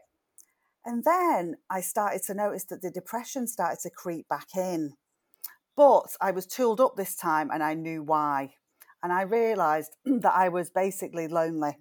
And 0.85 1.03
then 1.03 1.57
I 1.69 1.81
started 1.81 2.23
to 2.23 2.33
notice 2.33 2.63
that 2.65 2.81
the 2.81 2.89
depression 2.89 3.45
started 3.45 3.79
to 3.83 3.89
creep 3.89 4.27
back 4.29 4.47
in. 4.55 4.93
But 5.77 6.17
I 6.19 6.31
was 6.31 6.47
tooled 6.47 6.81
up 6.81 6.95
this 6.95 7.15
time 7.15 7.51
and 7.51 7.63
I 7.63 7.75
knew 7.75 8.01
why. 8.01 8.55
And 9.03 9.13
I 9.13 9.21
realized 9.21 9.95
that 10.05 10.33
I 10.33 10.49
was 10.49 10.71
basically 10.71 11.27
lonely. 11.27 11.77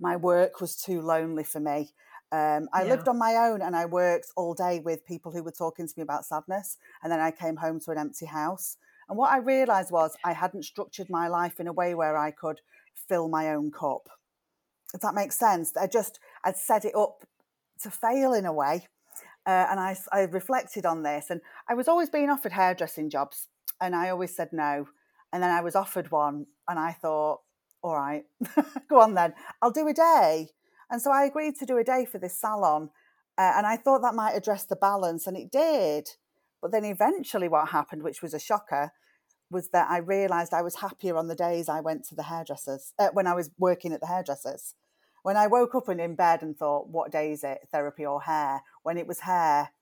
My 0.00 0.16
work 0.16 0.60
was 0.60 0.76
too 0.76 1.02
lonely 1.02 1.44
for 1.44 1.60
me. 1.60 1.90
Um, 2.32 2.68
I 2.72 2.82
yeah. 2.82 2.90
lived 2.90 3.06
on 3.06 3.18
my 3.18 3.36
own 3.36 3.62
and 3.62 3.76
I 3.76 3.84
worked 3.84 4.32
all 4.34 4.54
day 4.54 4.80
with 4.80 5.06
people 5.06 5.30
who 5.30 5.44
were 5.44 5.52
talking 5.52 5.86
to 5.86 5.94
me 5.96 6.02
about 6.02 6.24
sadness. 6.24 6.78
And 7.02 7.12
then 7.12 7.20
I 7.20 7.30
came 7.30 7.56
home 7.56 7.80
to 7.80 7.90
an 7.90 7.98
empty 7.98 8.26
house. 8.26 8.78
And 9.08 9.16
what 9.16 9.30
I 9.30 9.38
realized 9.38 9.92
was 9.92 10.16
I 10.24 10.32
hadn't 10.32 10.64
structured 10.64 11.10
my 11.10 11.28
life 11.28 11.60
in 11.60 11.68
a 11.68 11.72
way 11.72 11.94
where 11.94 12.16
I 12.16 12.30
could 12.30 12.62
fill 12.94 13.28
my 13.28 13.50
own 13.50 13.70
cup. 13.70 14.08
If 14.94 15.00
that 15.02 15.14
makes 15.14 15.38
sense, 15.38 15.76
I 15.76 15.86
just, 15.86 16.18
I'd 16.42 16.56
set 16.56 16.84
it 16.84 16.96
up 16.96 17.24
to 17.82 17.90
fail 17.90 18.32
in 18.32 18.46
a 18.46 18.52
way. 18.52 18.88
Uh, 19.46 19.66
and 19.70 19.78
I, 19.78 19.96
I 20.12 20.22
reflected 20.22 20.84
on 20.84 21.02
this, 21.02 21.30
and 21.30 21.40
I 21.68 21.74
was 21.74 21.86
always 21.86 22.10
being 22.10 22.30
offered 22.30 22.52
hairdressing 22.52 23.10
jobs, 23.10 23.48
and 23.80 23.94
I 23.94 24.10
always 24.10 24.34
said 24.34 24.48
no. 24.52 24.88
And 25.32 25.42
then 25.42 25.50
I 25.50 25.60
was 25.60 25.76
offered 25.76 26.10
one, 26.10 26.46
and 26.68 26.78
I 26.78 26.92
thought, 26.92 27.40
all 27.82 27.94
right, 27.94 28.24
go 28.88 29.00
on 29.00 29.14
then, 29.14 29.34
I'll 29.62 29.70
do 29.70 29.86
a 29.86 29.92
day. 29.92 30.48
And 30.90 31.00
so 31.00 31.12
I 31.12 31.24
agreed 31.24 31.56
to 31.56 31.66
do 31.66 31.78
a 31.78 31.84
day 31.84 32.04
for 32.04 32.18
this 32.18 32.38
salon, 32.40 32.90
uh, 33.38 33.52
and 33.56 33.66
I 33.66 33.76
thought 33.76 34.02
that 34.02 34.14
might 34.14 34.36
address 34.36 34.64
the 34.64 34.76
balance, 34.76 35.26
and 35.26 35.36
it 35.36 35.50
did. 35.52 36.08
But 36.60 36.72
then 36.72 36.84
eventually, 36.84 37.48
what 37.48 37.68
happened, 37.68 38.02
which 38.02 38.22
was 38.22 38.34
a 38.34 38.40
shocker, 38.40 38.92
was 39.50 39.68
that 39.68 39.88
I 39.88 39.98
realised 39.98 40.52
I 40.52 40.62
was 40.62 40.76
happier 40.76 41.16
on 41.16 41.28
the 41.28 41.36
days 41.36 41.68
I 41.68 41.80
went 41.80 42.04
to 42.06 42.16
the 42.16 42.24
hairdressers 42.24 42.92
uh, 42.98 43.10
when 43.12 43.28
I 43.28 43.34
was 43.34 43.50
working 43.58 43.92
at 43.92 44.00
the 44.00 44.08
hairdressers 44.08 44.74
when 45.26 45.36
I 45.36 45.48
woke 45.48 45.74
up 45.74 45.88
and 45.88 46.00
in 46.00 46.14
bed 46.14 46.42
and 46.42 46.56
thought, 46.56 46.88
what 46.88 47.10
day 47.10 47.32
is 47.32 47.42
it, 47.42 47.58
therapy 47.72 48.06
or 48.06 48.22
hair? 48.22 48.62
When 48.84 48.96
it 48.96 49.08
was 49.08 49.18
hair, 49.18 49.72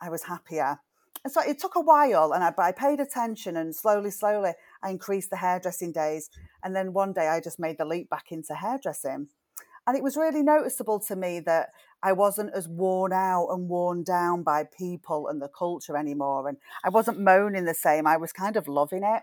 I 0.00 0.08
was 0.08 0.24
happier. 0.24 0.80
And 1.22 1.32
so 1.32 1.40
it 1.42 1.60
took 1.60 1.76
a 1.76 1.80
while, 1.80 2.32
and 2.32 2.42
I, 2.42 2.50
but 2.50 2.64
I 2.64 2.72
paid 2.72 2.98
attention, 2.98 3.56
and 3.56 3.72
slowly, 3.72 4.10
slowly, 4.10 4.54
I 4.82 4.90
increased 4.90 5.30
the 5.30 5.36
hairdressing 5.36 5.92
days. 5.92 6.28
And 6.64 6.74
then 6.74 6.92
one 6.92 7.12
day, 7.12 7.28
I 7.28 7.38
just 7.38 7.60
made 7.60 7.78
the 7.78 7.84
leap 7.84 8.10
back 8.10 8.32
into 8.32 8.56
hairdressing. 8.56 9.28
And 9.86 9.96
it 9.96 10.02
was 10.02 10.16
really 10.16 10.42
noticeable 10.42 10.98
to 11.06 11.14
me 11.14 11.38
that 11.38 11.68
I 12.02 12.10
wasn't 12.10 12.52
as 12.52 12.66
worn 12.66 13.12
out 13.12 13.50
and 13.50 13.68
worn 13.68 14.02
down 14.02 14.42
by 14.42 14.64
people 14.64 15.28
and 15.28 15.40
the 15.40 15.46
culture 15.46 15.96
anymore. 15.96 16.48
And 16.48 16.58
I 16.82 16.88
wasn't 16.88 17.20
moaning 17.20 17.64
the 17.64 17.74
same, 17.74 18.08
I 18.08 18.16
was 18.16 18.32
kind 18.32 18.56
of 18.56 18.66
loving 18.66 19.04
it. 19.04 19.22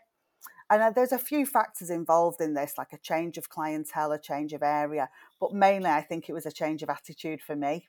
And 0.71 0.81
uh, 0.81 0.89
there's 0.91 1.11
a 1.11 1.19
few 1.19 1.45
factors 1.45 1.89
involved 1.89 2.39
in 2.39 2.53
this, 2.53 2.75
like 2.77 2.93
a 2.93 2.97
change 2.97 3.37
of 3.37 3.49
clientele, 3.49 4.13
a 4.13 4.17
change 4.17 4.53
of 4.53 4.63
area. 4.63 5.09
But 5.41 5.53
mainly, 5.53 5.89
I 5.89 6.01
think 6.01 6.29
it 6.29 6.33
was 6.33 6.45
a 6.45 6.51
change 6.51 6.83
of 6.83 6.89
attitude 6.89 7.41
for 7.41 7.55
me. 7.55 7.87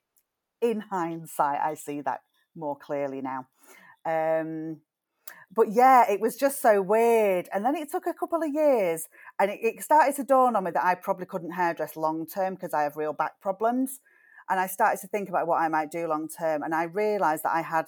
In 0.62 0.80
hindsight, 0.80 1.60
I 1.62 1.74
see 1.74 2.00
that 2.00 2.20
more 2.56 2.76
clearly 2.76 3.20
now. 3.20 3.46
Um, 4.06 4.78
but 5.54 5.70
yeah, 5.70 6.10
it 6.10 6.18
was 6.18 6.36
just 6.36 6.62
so 6.62 6.80
weird. 6.80 7.48
And 7.52 7.64
then 7.64 7.76
it 7.76 7.90
took 7.90 8.06
a 8.06 8.14
couple 8.14 8.42
of 8.42 8.48
years 8.52 9.06
and 9.38 9.50
it, 9.50 9.60
it 9.62 9.82
started 9.82 10.16
to 10.16 10.24
dawn 10.24 10.56
on 10.56 10.64
me 10.64 10.70
that 10.70 10.84
I 10.84 10.94
probably 10.94 11.26
couldn't 11.26 11.52
hairdress 11.52 11.94
long 11.94 12.26
term 12.26 12.54
because 12.54 12.72
I 12.72 12.82
have 12.84 12.96
real 12.96 13.12
back 13.12 13.38
problems. 13.40 14.00
And 14.48 14.58
I 14.58 14.66
started 14.66 15.00
to 15.02 15.06
think 15.08 15.28
about 15.28 15.46
what 15.46 15.60
I 15.60 15.68
might 15.68 15.90
do 15.90 16.08
long 16.08 16.28
term. 16.28 16.62
And 16.62 16.74
I 16.74 16.84
realized 16.84 17.44
that 17.44 17.54
I 17.54 17.60
had 17.60 17.86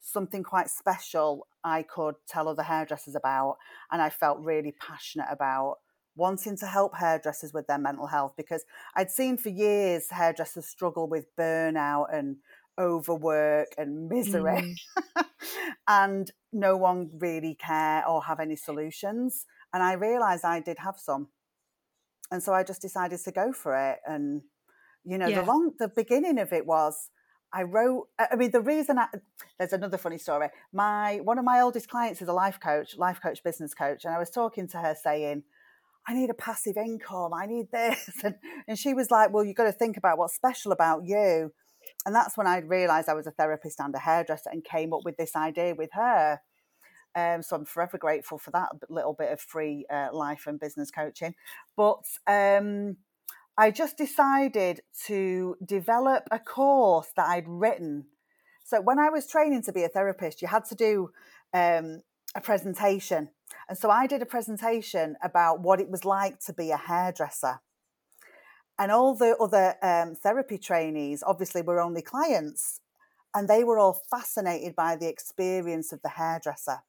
something 0.00 0.42
quite 0.42 0.68
special 0.68 1.48
I 1.64 1.82
could 1.82 2.16
tell 2.28 2.48
other 2.48 2.62
hairdressers 2.62 3.14
about. 3.14 3.56
And 3.90 4.02
I 4.02 4.10
felt 4.10 4.40
really 4.40 4.74
passionate 4.78 5.28
about 5.30 5.78
wanting 6.16 6.56
to 6.56 6.66
help 6.66 6.96
hairdressers 6.96 7.52
with 7.52 7.66
their 7.66 7.78
mental 7.78 8.06
health 8.06 8.34
because 8.36 8.64
I'd 8.96 9.10
seen 9.10 9.36
for 9.36 9.50
years 9.50 10.10
hairdressers 10.10 10.66
struggle 10.66 11.08
with 11.08 11.26
burnout 11.36 12.06
and 12.12 12.36
overwork 12.78 13.68
and 13.78 14.08
misery. 14.08 14.76
Mm. 15.16 15.24
and 15.88 16.30
no 16.52 16.76
one 16.76 17.10
really 17.18 17.54
care 17.54 18.06
or 18.08 18.24
have 18.24 18.40
any 18.40 18.56
solutions. 18.56 19.46
And 19.72 19.82
I 19.82 19.92
realized 19.92 20.44
I 20.44 20.60
did 20.60 20.78
have 20.78 20.98
some. 20.98 21.28
And 22.30 22.42
so 22.42 22.52
I 22.52 22.64
just 22.64 22.82
decided 22.82 23.20
to 23.20 23.30
go 23.30 23.52
for 23.52 23.76
it. 23.76 23.98
And, 24.06 24.42
you 25.04 25.18
know, 25.18 25.28
yeah. 25.28 25.40
the 25.40 25.46
long, 25.46 25.72
the 25.78 25.88
beginning 25.88 26.38
of 26.38 26.52
it 26.52 26.66
was 26.66 27.10
I 27.52 27.62
wrote, 27.62 28.08
I 28.18 28.36
mean, 28.36 28.50
the 28.50 28.60
reason 28.60 28.98
I, 28.98 29.06
there's 29.58 29.72
another 29.72 29.96
funny 29.96 30.18
story. 30.18 30.48
My, 30.72 31.20
one 31.22 31.38
of 31.38 31.44
my 31.44 31.60
oldest 31.60 31.88
clients 31.88 32.20
is 32.20 32.28
a 32.28 32.32
life 32.32 32.58
coach, 32.60 32.98
life 32.98 33.20
coach, 33.22 33.42
business 33.44 33.72
coach. 33.72 34.04
And 34.04 34.14
I 34.14 34.18
was 34.18 34.30
talking 34.30 34.66
to 34.68 34.78
her 34.78 34.96
saying, 35.00 35.44
I 36.08 36.14
need 36.14 36.30
a 36.30 36.34
passive 36.34 36.76
income. 36.76 37.32
I 37.34 37.46
need 37.46 37.70
this. 37.72 38.10
And, 38.24 38.34
and 38.68 38.78
she 38.78 38.94
was 38.94 39.10
like, 39.10 39.32
well, 39.32 39.44
you've 39.44 39.56
got 39.56 39.64
to 39.64 39.72
think 39.72 39.96
about 39.96 40.18
what's 40.18 40.34
special 40.34 40.72
about 40.72 41.04
you. 41.04 41.52
And 42.04 42.14
that's 42.14 42.36
when 42.36 42.46
I 42.46 42.58
realized 42.58 43.08
I 43.08 43.14
was 43.14 43.26
a 43.26 43.32
therapist 43.32 43.80
and 43.80 43.94
a 43.94 43.98
hairdresser 43.98 44.50
and 44.50 44.64
came 44.64 44.92
up 44.92 45.00
with 45.04 45.16
this 45.16 45.34
idea 45.34 45.74
with 45.74 45.90
her. 45.92 46.40
Um, 47.14 47.42
so 47.42 47.56
I'm 47.56 47.64
forever 47.64 47.98
grateful 47.98 48.38
for 48.38 48.50
that 48.52 48.68
little 48.90 49.14
bit 49.14 49.32
of 49.32 49.40
free 49.40 49.86
uh, 49.90 50.08
life 50.12 50.44
and 50.46 50.60
business 50.60 50.90
coaching. 50.90 51.34
But 51.76 52.04
um, 52.26 52.98
I 53.58 53.70
just 53.70 53.96
decided 53.96 54.82
to 55.06 55.56
develop 55.64 56.28
a 56.30 56.38
course 56.38 57.08
that 57.16 57.26
I'd 57.26 57.48
written. 57.48 58.06
So 58.64 58.80
when 58.80 58.98
I 58.98 59.08
was 59.08 59.26
training 59.26 59.62
to 59.62 59.72
be 59.72 59.82
a 59.82 59.88
therapist, 59.88 60.42
you 60.42 60.48
had 60.48 60.66
to 60.66 60.74
do 60.74 61.10
um, 61.54 62.02
a 62.34 62.40
presentation. 62.40 63.30
And 63.68 63.76
so 63.76 63.90
I 63.90 64.06
did 64.06 64.22
a 64.22 64.26
presentation 64.26 65.16
about 65.22 65.60
what 65.60 65.80
it 65.80 65.88
was 65.88 66.04
like 66.04 66.40
to 66.40 66.52
be 66.52 66.70
a 66.70 66.76
hairdresser. 66.76 67.60
And 68.78 68.92
all 68.92 69.14
the 69.14 69.36
other 69.38 69.74
um, 69.82 70.14
therapy 70.14 70.58
trainees 70.58 71.22
obviously 71.26 71.62
were 71.62 71.80
only 71.80 72.02
clients, 72.02 72.80
and 73.34 73.48
they 73.48 73.64
were 73.64 73.78
all 73.78 74.00
fascinated 74.10 74.76
by 74.76 74.96
the 74.96 75.08
experience 75.08 75.92
of 75.92 76.02
the 76.02 76.10
hairdresser. 76.10 76.82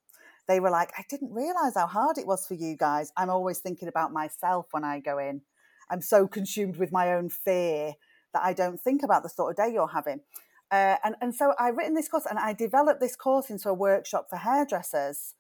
They 0.48 0.60
were 0.60 0.70
like, 0.70 0.92
I 0.98 1.04
didn't 1.10 1.34
realize 1.34 1.74
how 1.76 1.88
hard 1.88 2.18
it 2.18 2.28
was 2.28 2.48
for 2.48 2.54
you 2.54 2.76
guys. 2.78 3.12
I'm 3.18 3.30
always 3.30 3.60
thinking 3.60 3.88
about 3.88 4.14
myself 4.14 4.68
when 4.72 4.84
I 4.84 5.00
go 5.00 5.18
in. 5.18 5.42
I'm 5.90 6.02
so 6.02 6.28
consumed 6.28 6.78
with 6.78 6.92
my 6.92 7.14
own 7.14 7.30
fear 7.30 7.94
that 8.34 8.44
I 8.44 8.54
don't 8.54 8.80
think 8.80 9.04
about 9.04 9.24
the 9.24 9.30
sort 9.30 9.52
of 9.52 9.58
day 9.58 9.74
you're 9.74 9.88
having. 9.88 10.22
Uh, 10.70 10.98
and, 11.04 11.16
and 11.22 11.34
so 11.34 11.54
I 11.58 11.70
written 11.70 11.96
this 11.96 12.10
course 12.10 12.26
and 12.30 12.38
I 12.38 12.54
developed 12.54 13.00
this 13.00 13.16
course 13.16 13.50
into 13.50 13.70
a 13.70 13.74
workshop 13.74 14.28
for 14.30 14.38
hairdressers. 14.38 15.36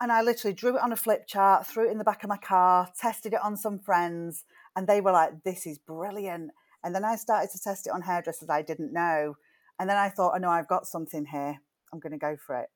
And 0.00 0.12
I 0.12 0.20
literally 0.22 0.54
drew 0.54 0.76
it 0.76 0.82
on 0.82 0.92
a 0.92 0.96
flip 0.96 1.26
chart, 1.26 1.66
threw 1.66 1.88
it 1.88 1.92
in 1.92 1.98
the 1.98 2.04
back 2.04 2.22
of 2.22 2.28
my 2.28 2.36
car, 2.36 2.88
tested 3.00 3.32
it 3.32 3.40
on 3.42 3.56
some 3.56 3.78
friends, 3.78 4.44
and 4.74 4.86
they 4.86 5.00
were 5.00 5.12
like, 5.12 5.42
this 5.42 5.66
is 5.66 5.78
brilliant. 5.78 6.50
And 6.84 6.94
then 6.94 7.04
I 7.04 7.16
started 7.16 7.50
to 7.52 7.60
test 7.60 7.86
it 7.86 7.92
on 7.92 8.02
hairdressers 8.02 8.50
I 8.50 8.62
didn't 8.62 8.92
know. 8.92 9.36
And 9.78 9.88
then 9.88 9.96
I 9.96 10.10
thought, 10.10 10.32
oh 10.34 10.38
no, 10.38 10.50
I've 10.50 10.68
got 10.68 10.86
something 10.86 11.26
here. 11.26 11.58
I'm 11.92 11.98
going 11.98 12.12
to 12.12 12.18
go 12.18 12.36
for 12.36 12.60
it. 12.60 12.68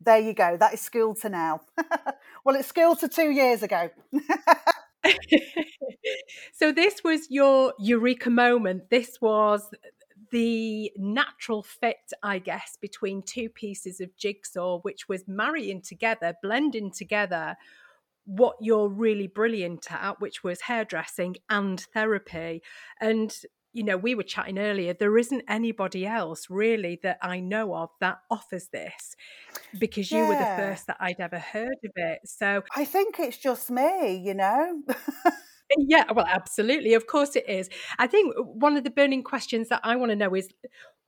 There 0.00 0.18
you 0.18 0.34
go. 0.34 0.56
That 0.58 0.74
is 0.74 0.80
school 0.80 1.14
to 1.16 1.28
now. 1.28 1.60
well, 2.44 2.56
it's 2.56 2.68
school 2.68 2.96
to 2.96 3.08
two 3.08 3.30
years 3.30 3.62
ago. 3.62 3.90
so 6.52 6.72
this 6.72 7.02
was 7.02 7.30
your 7.30 7.72
eureka 7.78 8.30
moment. 8.30 8.90
This 8.90 9.18
was 9.20 9.70
the 10.36 10.92
natural 10.98 11.62
fit, 11.62 12.12
I 12.22 12.38
guess, 12.40 12.76
between 12.78 13.22
two 13.22 13.48
pieces 13.48 14.02
of 14.02 14.14
jigsaw, 14.18 14.80
which 14.80 15.08
was 15.08 15.26
marrying 15.26 15.80
together, 15.80 16.34
blending 16.42 16.90
together 16.90 17.56
what 18.26 18.56
you're 18.60 18.90
really 18.90 19.28
brilliant 19.28 19.90
at, 19.90 20.20
which 20.20 20.44
was 20.44 20.60
hairdressing 20.60 21.36
and 21.48 21.80
therapy. 21.80 22.62
And, 23.00 23.34
you 23.72 23.82
know, 23.82 23.96
we 23.96 24.14
were 24.14 24.24
chatting 24.24 24.58
earlier, 24.58 24.92
there 24.92 25.16
isn't 25.16 25.42
anybody 25.48 26.06
else 26.06 26.50
really 26.50 27.00
that 27.02 27.16
I 27.22 27.40
know 27.40 27.74
of 27.74 27.88
that 28.00 28.18
offers 28.30 28.68
this 28.68 29.16
because 29.78 30.10
you 30.10 30.18
yeah. 30.18 30.28
were 30.28 30.34
the 30.34 30.62
first 30.62 30.86
that 30.88 30.98
I'd 31.00 31.18
ever 31.18 31.38
heard 31.38 31.78
of 31.82 31.92
it. 31.96 32.18
So 32.26 32.62
I 32.76 32.84
think 32.84 33.18
it's 33.20 33.38
just 33.38 33.70
me, 33.70 34.18
you 34.18 34.34
know. 34.34 34.82
yeah, 35.78 36.04
well, 36.12 36.26
absolutely. 36.28 36.94
Of 36.94 37.06
course 37.06 37.36
it 37.36 37.48
is. 37.48 37.68
I 37.98 38.06
think 38.06 38.34
one 38.36 38.76
of 38.76 38.84
the 38.84 38.90
burning 38.90 39.22
questions 39.22 39.68
that 39.68 39.80
I 39.82 39.96
want 39.96 40.10
to 40.10 40.16
know 40.16 40.34
is 40.34 40.48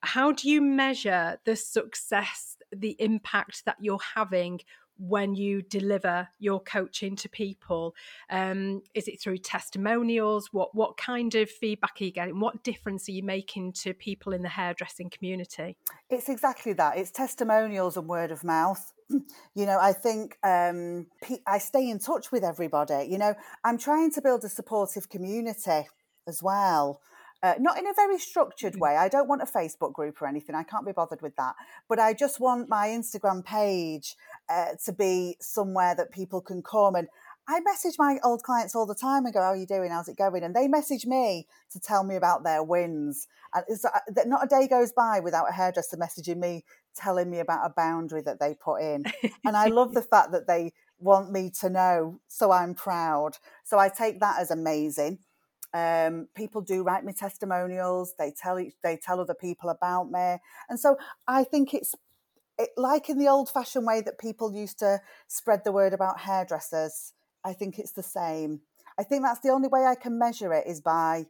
how 0.03 0.33
do 0.33 0.49
you 0.49 0.61
measure 0.61 1.39
the 1.45 1.57
success, 1.57 2.57
the 2.75 2.97
impact 2.99 3.65
that 3.67 3.77
you're 3.81 3.99
having 4.15 4.61
when 4.99 5.35
you 5.35 5.63
deliver 5.63 6.29
your 6.39 6.61
coaching 6.61 7.17
to 7.17 7.29
people? 7.29 7.95
Um, 8.31 8.83
is 8.95 9.09
it 9.09 9.21
through 9.21 9.39
testimonials? 9.39 10.49
What 10.53 10.75
what 10.75 10.97
kind 10.97 11.35
of 11.35 11.51
feedback 11.51 11.97
are 12.01 12.05
you 12.05 12.13
getting? 12.13 12.41
What 12.41 12.63
difference 12.63 13.09
are 13.09 13.13
you 13.13 13.23
making 13.23 13.73
to 13.85 13.95
people 13.95 14.33
in 14.33 14.43
the 14.43 14.49
hairdressing 14.49 15.11
community? 15.11 15.77
It's 16.11 16.29
exactly 16.29 16.73
that. 16.75 16.97
It's 16.99 17.11
testimonials 17.11 17.97
and 17.97 18.09
word 18.09 18.31
of 18.31 18.45
mouth. 18.45 18.93
You 19.55 19.67
know, 19.67 19.79
I 19.81 19.93
think 19.95 20.37
um, 20.45 21.07
I 21.47 21.59
stay 21.59 21.89
in 21.89 21.99
touch 21.99 22.31
with 22.31 22.45
everybody. 22.45 23.09
You 23.11 23.19
know, 23.19 23.35
I'm 23.65 23.79
trying 23.79 24.13
to 24.13 24.23
build 24.23 24.45
a 24.45 24.49
supportive 24.49 25.09
community 25.09 25.89
as 26.29 26.43
well. 26.43 27.01
Uh, 27.43 27.55
not 27.61 27.79
in 27.79 27.87
a 27.87 27.93
very 27.95 28.19
structured 28.19 28.75
mm. 28.75 28.81
way. 28.81 28.97
I 28.97 29.09
don't 29.09 29.29
want 29.29 29.43
a 29.43 29.47
Facebook 29.47 29.93
group 29.93 30.21
or 30.21 30.27
anything. 30.27 30.55
I 30.57 30.65
can't 30.65 30.85
be 30.85 30.93
bothered 30.93 31.23
with 31.23 31.37
that. 31.37 31.55
But 31.89 32.01
I 32.01 32.13
just 32.13 32.41
want 32.41 32.69
my 32.69 32.89
Instagram 32.89 33.45
page 33.45 34.17
uh, 34.49 34.73
to 34.85 34.93
be 34.93 35.37
somewhere 35.41 35.95
that 35.95 36.11
people 36.11 36.41
can 36.41 36.63
come. 36.63 36.97
And 36.97 37.09
I 37.47 37.61
message 37.61 37.95
my 37.99 38.19
old 38.23 38.43
clients 38.43 38.75
all 38.75 38.87
the 38.87 38.95
time 38.95 39.25
and 39.25 39.33
go, 39.33 39.41
"How 39.41 39.49
are 39.51 39.57
you 39.57 39.67
doing? 39.67 39.91
How's 39.91 40.09
it 40.09 40.19
going?" 40.19 40.43
And 40.43 40.55
they 40.55 40.69
message 40.69 41.07
me 41.07 41.47
to 41.71 41.81
tell 41.81 42.05
me 42.05 42.17
about 42.17 42.45
their 42.45 42.63
wins. 42.63 43.27
And 43.55 43.65
it's, 43.69 43.85
uh, 43.85 43.91
not 44.27 44.45
a 44.45 44.49
day 44.49 44.69
goes 44.69 44.93
by 44.93 45.21
without 45.21 45.49
a 45.49 45.53
hairdresser 45.53 45.97
messaging 45.97 46.39
me, 46.39 46.65
telling 46.95 47.31
me 47.31 47.39
about 47.39 47.65
a 47.65 47.73
boundary 47.75 48.21
that 48.23 48.39
they 48.41 48.55
put 48.55 48.83
in. 48.83 49.05
and 49.47 49.57
I 49.57 49.69
love 49.69 49.95
the 49.95 50.03
fact 50.13 50.33
that 50.33 50.47
they 50.47 50.73
want 50.99 51.31
me 51.33 51.51
to 51.61 51.71
know, 51.71 52.21
so 52.27 52.51
I'm 52.51 52.75
proud. 52.75 53.39
So 53.65 53.79
I 53.79 53.89
take 53.89 54.21
that 54.21 54.41
as 54.41 54.51
amazing. 54.51 55.21
Um, 55.75 56.29
people 56.35 56.61
do 56.63 56.83
write 56.83 57.05
me 57.05 57.13
testimonials. 57.13 58.15
They 58.19 58.33
tell 58.33 58.59
each, 58.59 58.75
they 58.83 58.97
tell 58.97 59.21
other 59.21 59.35
people 59.35 59.71
about 59.71 60.11
me, 60.11 60.39
and 60.69 60.81
so 60.81 60.97
I 61.27 61.45
think 61.45 61.75
it's 61.75 61.95
it, 62.59 62.71
like 62.77 63.09
in 63.09 63.19
the 63.19 63.29
old-fashioned 63.29 63.87
way 63.87 64.01
that 64.01 64.19
people 64.19 64.53
used 64.53 64.79
to 64.81 65.01
spread 65.29 65.65
the 65.65 65.73
word 65.73 65.93
about 65.93 66.21
hairdressers. 66.21 67.13
I 67.45 67.53
think 67.53 67.79
it's 67.79 67.93
the 67.93 68.03
same. 68.03 68.61
I 68.99 69.05
think 69.05 69.23
that's 69.23 69.41
the 69.41 69.51
only 69.51 69.69
way 69.69 69.85
I 69.85 69.95
can 69.95 70.19
measure 70.19 70.53
it 70.53 70.67
is 70.67 70.81
by 70.81 71.27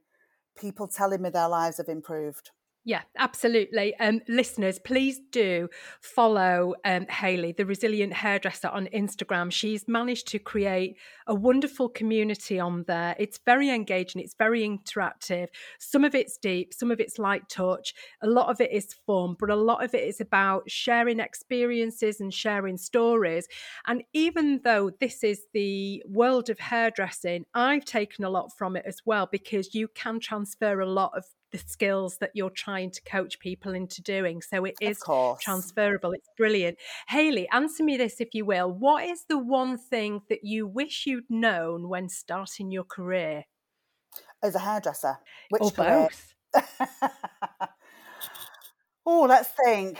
people 0.56 0.88
telling 0.88 1.20
me 1.20 1.30
their 1.30 1.48
lives 1.48 1.76
have 1.76 1.88
improved. 1.88 2.50
Yeah, 2.84 3.02
absolutely. 3.18 3.94
Um, 3.98 4.22
listeners, 4.28 4.78
please 4.78 5.20
do 5.30 5.68
follow 6.00 6.74
um, 6.86 7.04
Hayley, 7.08 7.52
the 7.52 7.66
resilient 7.66 8.14
hairdresser, 8.14 8.68
on 8.68 8.86
Instagram. 8.94 9.52
She's 9.52 9.86
managed 9.86 10.26
to 10.28 10.38
create 10.38 10.96
a 11.26 11.34
wonderful 11.34 11.90
community 11.90 12.58
on 12.58 12.84
there. 12.86 13.14
It's 13.18 13.40
very 13.44 13.68
engaging, 13.68 14.22
it's 14.22 14.34
very 14.38 14.62
interactive. 14.66 15.48
Some 15.78 16.02
of 16.02 16.14
it's 16.14 16.38
deep, 16.38 16.72
some 16.72 16.90
of 16.90 16.98
it's 16.98 17.18
light 17.18 17.46
touch, 17.50 17.92
a 18.22 18.26
lot 18.26 18.48
of 18.48 18.58
it 18.58 18.72
is 18.72 18.94
fun, 19.06 19.36
but 19.38 19.50
a 19.50 19.56
lot 19.56 19.84
of 19.84 19.92
it 19.94 20.04
is 20.04 20.18
about 20.18 20.70
sharing 20.70 21.20
experiences 21.20 22.20
and 22.20 22.32
sharing 22.32 22.78
stories. 22.78 23.46
And 23.86 24.02
even 24.14 24.60
though 24.64 24.90
this 24.98 25.22
is 25.22 25.42
the 25.52 26.02
world 26.06 26.48
of 26.48 26.58
hairdressing, 26.58 27.44
I've 27.52 27.84
taken 27.84 28.24
a 28.24 28.30
lot 28.30 28.50
from 28.56 28.76
it 28.76 28.84
as 28.86 29.00
well 29.04 29.28
because 29.30 29.74
you 29.74 29.88
can 29.88 30.20
transfer 30.20 30.80
a 30.80 30.90
lot 30.90 31.12
of 31.14 31.24
the 31.50 31.58
skills 31.58 32.18
that 32.18 32.30
you're 32.34 32.50
trying 32.50 32.90
to 32.90 33.02
coach 33.02 33.38
people 33.38 33.74
into 33.74 34.02
doing. 34.02 34.42
So 34.42 34.64
it 34.64 34.74
is 34.80 35.02
transferable. 35.40 36.12
It's 36.12 36.28
brilliant. 36.36 36.78
Hayley, 37.08 37.48
answer 37.50 37.82
me 37.82 37.96
this 37.96 38.20
if 38.20 38.34
you 38.34 38.44
will. 38.44 38.70
What 38.70 39.04
is 39.04 39.24
the 39.28 39.38
one 39.38 39.78
thing 39.78 40.22
that 40.28 40.44
you 40.44 40.66
wish 40.66 41.06
you'd 41.06 41.30
known 41.30 41.88
when 41.88 42.08
starting 42.08 42.70
your 42.70 42.84
career? 42.84 43.44
As 44.42 44.54
a 44.54 44.60
hairdresser. 44.60 45.18
Which 45.50 45.62
or 45.62 45.70
career? 45.70 46.08
both. 46.08 46.34
oh, 49.06 49.26
let's 49.28 49.50
think. 49.64 49.98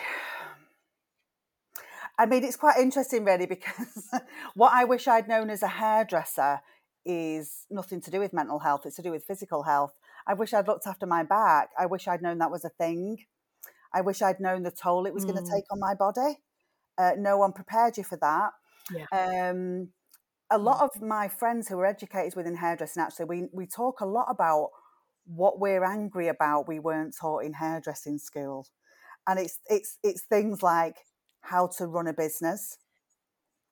I 2.19 2.27
mean, 2.27 2.43
it's 2.43 2.57
quite 2.57 2.79
interesting, 2.79 3.25
really, 3.25 3.47
because 3.47 4.09
what 4.55 4.73
I 4.73 4.85
wish 4.85 5.07
I'd 5.07 5.29
known 5.29 5.51
as 5.51 5.63
a 5.63 5.69
hairdresser 5.69 6.61
is 7.05 7.65
nothing 7.71 8.01
to 8.03 8.11
do 8.11 8.19
with 8.19 8.33
mental 8.33 8.59
health, 8.59 8.85
it's 8.85 8.97
to 8.97 9.03
do 9.03 9.13
with 9.13 9.25
physical 9.25 9.63
health. 9.63 9.95
I 10.29 10.35
wish 10.35 10.53
I'd 10.53 10.69
looked 10.69 10.87
after 10.87 11.07
my 11.07 11.23
back. 11.23 11.71
I 11.79 11.87
wish 11.87 12.07
I'd 12.07 12.23
known 12.23 12.39
that 12.39 12.51
was 12.51 12.65
a 12.65 12.69
thing. 12.69 13.25
I 13.95 14.03
wish 14.03 14.21
I'd 14.21 14.41
known 14.41 14.63
the 14.63 14.71
toll 14.71 15.07
it 15.07 15.15
was 15.15 15.25
mm. 15.25 15.33
going 15.33 15.45
to 15.45 15.51
take 15.51 15.65
on 15.73 15.81
my 15.81 15.95
body. 15.95 16.39
Uh, 16.99 17.13
no 17.17 17.39
one 17.39 17.53
prepared 17.53 17.97
you 17.97 18.05
for 18.05 18.19
that. 18.19 18.51
Yeah. 18.93 19.51
Um, 19.51 19.89
a 20.51 20.59
lot 20.59 20.81
mm. 20.81 20.85
of 20.85 21.03
my 21.03 21.29
friends 21.29 21.69
who 21.69 21.79
are 21.79 21.87
educators 21.87 22.37
within 22.37 22.57
hairdressing, 22.57 23.03
actually, 23.03 23.25
we, 23.25 23.49
we 23.53 23.67
talk 23.67 24.01
a 24.01 24.07
lot 24.07 24.27
about 24.29 24.69
what 25.25 25.61
we're 25.61 25.85
angry 25.85 26.29
about 26.29 26.69
we 26.69 26.79
weren't 26.79 27.15
taught 27.19 27.45
in 27.45 27.55
hairdressing 27.55 28.19
school. 28.19 28.67
And 29.27 29.39
it's 29.39 29.59
it's 29.67 29.99
it's 30.03 30.23
things 30.23 30.63
like 30.63 30.97
how 31.43 31.67
to 31.79 31.87
run 31.87 32.07
a 32.07 32.15
business, 32.15 32.79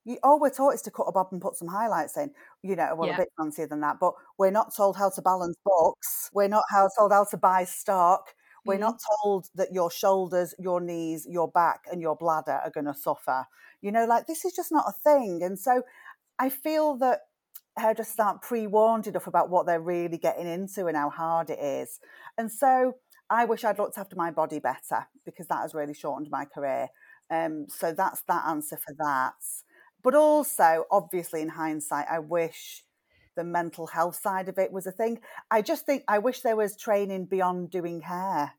you, 0.07 0.19
all 0.23 0.41
we're 0.41 0.51
taught 0.51 0.75
is 0.75 0.83
to 0.83 0.91
cut 0.91 1.07
a 1.09 1.13
bob 1.13 1.29
and 1.33 1.43
put 1.43 1.57
some 1.57 1.69
highlights 1.69 2.17
in. 2.17 2.31
You 2.63 2.77
know, 2.77 2.95
well, 2.97 3.09
yeah. 3.09 3.17
a 3.17 3.19
bit 3.19 3.29
fancier 3.37 3.67
than 3.67 3.81
that, 3.81 3.99
but 4.01 4.15
we're 4.39 4.53
not 4.53 4.75
told 4.75 4.97
how 4.97 5.11
to 5.11 5.21
balance 5.21 5.57
books. 5.65 6.31
We're 6.33 6.49
not 6.49 6.63
how, 6.71 6.89
told 6.97 7.13
how 7.13 7.25
to 7.25 7.37
buy 7.37 7.65
stock. 7.65 8.35
We're 8.65 8.75
mm-hmm. 8.75 8.83
not 8.83 9.01
told 9.23 9.47
that 9.57 9.73
your 9.73 9.91
shoulders, 9.91 10.55
your 10.59 10.81
knees, 10.81 11.27
your 11.29 11.49
back, 11.49 11.83
and 11.91 12.01
your 12.01 12.17
bladder 12.17 12.61
are 12.65 12.71
going 12.71 12.87
to 12.87 12.95
suffer. 12.95 13.47
You 13.83 13.91
know, 13.91 14.07
like 14.07 14.27
this 14.27 14.45
is 14.45 14.55
just 14.55 14.73
not 14.73 14.87
a 14.89 14.93
thing. 14.93 15.43
And 15.43 15.59
so 15.59 15.83
I 16.39 16.51
feel 16.51 16.97
that 16.99 17.23
hairdressers 17.77 18.19
aren't 18.19 18.43
pre 18.43 18.67
warned 18.69 19.09
enough 19.09 19.27
about 19.27 19.51
what 19.51 19.67
they're 19.67 19.81
really 19.81 20.19
getting 20.19 20.47
into 20.47 20.87
and 20.87 20.97
how 20.97 21.11
hard 21.11 21.51
it 21.51 21.59
is. 21.59 21.99
And 22.39 22.51
so 22.51 22.95
I 23.29 23.45
wish 23.45 23.65
I'd 23.65 23.79
looked 23.79 23.99
after 23.99 24.15
my 24.15 24.31
body 24.31 24.61
better 24.61 25.09
because 25.25 25.49
that 25.49 25.63
has 25.63 25.75
really 25.75 25.95
shortened 25.95 26.31
my 26.31 26.45
career. 26.45 26.89
Um, 27.29 27.67
so 27.69 27.93
that's 27.93 28.23
that 28.29 28.47
answer 28.47 28.77
for 28.77 28.95
that. 28.99 29.35
But 30.07 30.15
also, 30.15 30.85
obviously, 30.89 31.43
in 31.43 31.49
hindsight, 31.49 32.07
I 32.09 32.21
wish 32.21 32.85
the 33.35 33.43
mental 33.43 33.89
health 33.89 34.15
side 34.15 34.49
of 34.49 34.57
it 34.57 34.71
was 34.71 34.87
a 34.87 34.93
thing. 34.93 35.19
I 35.51 35.63
just 35.63 35.85
think 35.85 36.05
I 36.07 36.21
wish 36.21 36.43
there 36.43 36.55
was 36.55 36.77
training 36.77 37.25
beyond 37.25 37.73
doing 37.73 38.03
hair. 38.03 38.53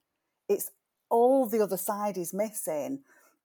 It's 0.50 0.72
all 1.10 1.46
the 1.46 1.62
other 1.62 1.78
side 1.78 2.18
is 2.18 2.34
missing. 2.34 3.00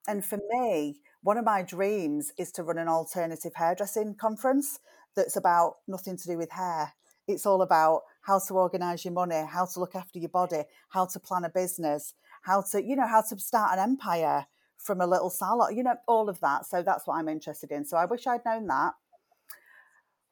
And 0.08 0.24
for 0.24 0.40
me, 0.50 0.96
one 1.22 1.38
of 1.38 1.44
my 1.44 1.62
dreams 1.62 2.32
is 2.36 2.50
to 2.54 2.64
run 2.64 2.78
an 2.78 2.88
alternative 2.88 3.52
hairdressing 3.54 4.16
conference 4.16 4.80
that's 5.14 5.36
about 5.36 5.76
nothing 5.86 6.16
to 6.16 6.26
do 6.26 6.36
with 6.36 6.50
hair. 6.50 6.94
It's 7.28 7.46
all 7.46 7.62
about 7.62 8.02
how 8.22 8.40
to 8.48 8.54
organize 8.54 9.04
your 9.04 9.14
money, 9.14 9.46
how 9.48 9.66
to 9.66 9.78
look 9.78 9.94
after 9.94 10.18
your 10.18 10.28
body, 10.28 10.64
how 10.88 11.06
to 11.06 11.20
plan 11.20 11.44
a 11.44 11.50
business, 11.50 12.14
how 12.42 12.62
to, 12.72 12.82
you 12.82 12.96
know, 12.96 13.06
how 13.06 13.22
to 13.28 13.38
start 13.38 13.74
an 13.74 13.78
empire 13.78 14.46
from 14.82 15.00
a 15.00 15.06
little 15.06 15.30
salon, 15.30 15.76
you 15.76 15.82
know, 15.82 15.96
all 16.08 16.28
of 16.28 16.40
that. 16.40 16.66
So 16.66 16.82
that's 16.82 17.06
what 17.06 17.14
I'm 17.14 17.28
interested 17.28 17.70
in. 17.70 17.84
So 17.84 17.96
I 17.96 18.04
wish 18.04 18.26
I'd 18.26 18.44
known 18.44 18.66
that. 18.66 18.94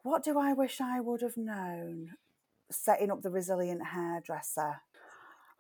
What 0.03 0.25
do 0.25 0.39
I 0.39 0.53
wish 0.53 0.81
I 0.81 1.01
would 1.01 1.23
have 1.23 1.37
known? 1.37 2.11
Setting 2.71 3.11
up 3.11 3.23
the 3.23 3.31
resilient 3.31 3.87
hairdresser. 3.87 4.81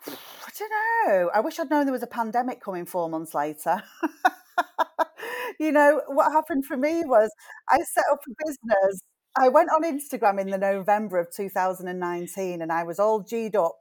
I 0.06 0.50
don't 0.58 0.70
know. 0.70 1.30
I 1.34 1.40
wish 1.40 1.58
I'd 1.58 1.70
known 1.70 1.86
there 1.86 1.92
was 1.92 2.02
a 2.02 2.08
pandemic 2.08 2.60
coming 2.60 2.86
four 2.86 3.08
months 3.08 3.34
later. 3.34 3.82
you 5.60 5.72
know, 5.72 6.02
what 6.08 6.32
happened 6.32 6.64
for 6.64 6.76
me 6.76 7.02
was 7.04 7.30
I 7.68 7.78
set 7.78 8.04
up 8.10 8.20
a 8.26 8.46
business. 8.46 9.00
I 9.36 9.48
went 9.48 9.70
on 9.70 9.84
Instagram 9.84 10.40
in 10.40 10.50
the 10.50 10.58
November 10.58 11.18
of 11.18 11.28
2019 11.34 12.62
and 12.62 12.72
I 12.72 12.82
was 12.82 12.98
all 12.98 13.20
G'd 13.20 13.54
up 13.54 13.78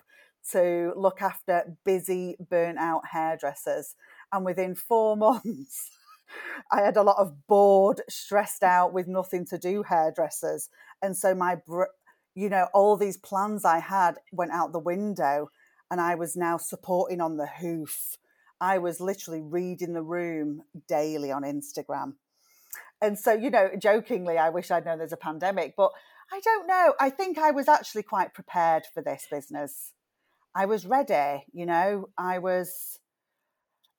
to 0.52 0.94
look 0.96 1.22
after 1.22 1.78
busy, 1.86 2.36
burnt 2.50 2.78
out 2.78 3.02
hairdressers. 3.12 3.96
And 4.32 4.46
within 4.46 4.76
four 4.76 5.18
months, 5.18 5.92
I 6.72 6.82
had 6.82 6.98
a 6.98 7.04
lot 7.04 7.18
of 7.18 7.48
bored, 7.48 8.02
stressed 8.10 8.64
out 8.64 8.94
with 8.94 9.08
nothing 9.08 9.46
to 9.48 9.58
do 9.58 9.84
hairdressers. 9.84 10.70
And 11.02 11.18
so 11.18 11.34
my, 11.34 11.58
you 12.36 12.50
know, 12.50 12.68
all 12.74 12.98
these 12.98 13.18
plans 13.18 13.66
I 13.66 13.80
had 13.80 14.18
went 14.32 14.52
out 14.52 14.72
the 14.72 14.80
window 14.80 15.50
and 15.90 16.00
I 16.00 16.16
was 16.16 16.36
now 16.36 16.58
supporting 16.58 17.22
on 17.22 17.38
the 17.38 17.48
hoof. 17.48 18.18
I 18.62 18.78
was 18.78 19.00
literally 19.00 19.42
reading 19.42 19.94
the 19.94 20.04
room 20.04 20.64
daily 20.88 21.32
on 21.32 21.44
Instagram. 21.44 22.14
And 23.02 23.18
so, 23.18 23.34
you 23.34 23.50
know, 23.50 23.70
jokingly, 23.80 24.38
I 24.38 24.50
wish 24.50 24.70
I'd 24.70 24.86
known 24.86 24.98
there's 24.98 25.14
a 25.14 25.18
pandemic, 25.18 25.76
but 25.76 25.92
I 26.32 26.42
don't 26.42 26.68
know. 26.68 26.94
I 27.00 27.10
think 27.10 27.38
I 27.38 27.52
was 27.52 27.68
actually 27.68 28.04
quite 28.04 28.34
prepared 28.34 28.84
for 28.94 29.02
this 29.02 29.26
business. 29.32 29.94
I 30.54 30.66
was 30.66 30.86
ready, 30.86 31.46
you 31.54 31.66
know, 31.66 32.10
I 32.18 32.40
was 32.40 33.00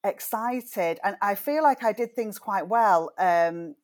excited 0.04 0.98
and 1.04 1.16
I 1.20 1.34
feel 1.34 1.62
like 1.62 1.84
I 1.84 1.92
did 1.92 2.14
things 2.14 2.38
quite 2.38 2.68
well. 2.68 3.12
Um, 3.18 3.74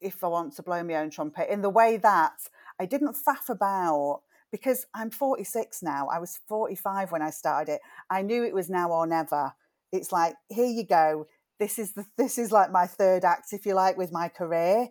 if 0.00 0.24
I 0.24 0.26
want 0.26 0.54
to 0.56 0.62
blow 0.62 0.82
my 0.82 0.96
own 0.96 1.10
trumpet, 1.10 1.52
in 1.52 1.62
the 1.62 1.70
way 1.70 1.96
that 1.96 2.48
I 2.80 2.86
didn't 2.86 3.16
faff 3.16 3.48
about 3.48 4.22
because 4.50 4.86
I'm 4.94 5.10
46 5.10 5.82
now. 5.82 6.08
I 6.12 6.18
was 6.18 6.40
45 6.48 7.10
when 7.10 7.22
I 7.22 7.30
started 7.30 7.74
it. 7.74 7.80
I 8.10 8.22
knew 8.22 8.44
it 8.44 8.54
was 8.54 8.68
now 8.68 8.90
or 8.90 9.06
never. 9.06 9.54
It's 9.92 10.12
like, 10.12 10.34
here 10.50 10.66
you 10.66 10.84
go. 10.84 11.26
This 11.58 11.78
is 11.78 11.92
the 11.92 12.04
this 12.18 12.38
is 12.38 12.52
like 12.52 12.70
my 12.70 12.86
third 12.86 13.24
act, 13.24 13.52
if 13.52 13.64
you 13.64 13.74
like, 13.74 13.96
with 13.96 14.12
my 14.12 14.28
career. 14.28 14.88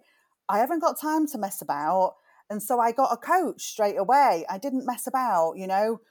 I 0.49 0.59
haven't 0.59 0.79
got 0.79 0.99
time 0.99 1.27
to 1.27 1.37
mess 1.37 1.61
about. 1.61 2.15
And 2.49 2.61
so 2.61 2.79
I 2.79 2.91
got 2.91 3.13
a 3.13 3.17
coach 3.17 3.63
straight 3.63 3.97
away. 3.97 4.45
I 4.49 4.57
didn't 4.57 4.85
mess 4.85 5.07
about, 5.07 5.53
you 5.57 5.67
know, 5.67 6.01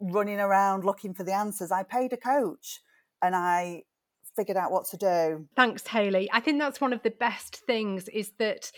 running 0.00 0.40
around 0.40 0.84
looking 0.84 1.12
for 1.12 1.24
the 1.24 1.34
answers. 1.34 1.70
I 1.70 1.82
paid 1.82 2.12
a 2.12 2.16
coach 2.16 2.80
and 3.22 3.36
I 3.36 3.82
figured 4.36 4.56
out 4.56 4.72
what 4.72 4.86
to 4.88 4.96
do. 4.96 5.46
Thanks, 5.56 5.86
Hayley. 5.86 6.28
I 6.32 6.40
think 6.40 6.58
that's 6.58 6.80
one 6.80 6.92
of 6.92 7.02
the 7.02 7.10
best 7.10 7.56
things 7.66 8.08
is 8.08 8.32
that 8.38 8.70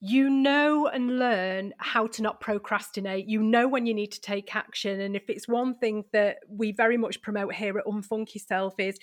you 0.00 0.28
know 0.28 0.86
and 0.86 1.18
learn 1.18 1.72
how 1.78 2.06
to 2.06 2.22
not 2.22 2.40
procrastinate. 2.40 3.28
You 3.28 3.42
know 3.42 3.66
when 3.66 3.86
you 3.86 3.94
need 3.94 4.12
to 4.12 4.20
take 4.20 4.54
action. 4.54 5.00
And 5.00 5.16
if 5.16 5.28
it's 5.28 5.48
one 5.48 5.74
thing 5.74 6.04
that 6.12 6.38
we 6.48 6.72
very 6.72 6.96
much 6.96 7.22
promote 7.22 7.54
here 7.54 7.78
at 7.78 7.86
Unfunk 7.86 8.34
Yourself 8.34 8.74
is 8.78 8.98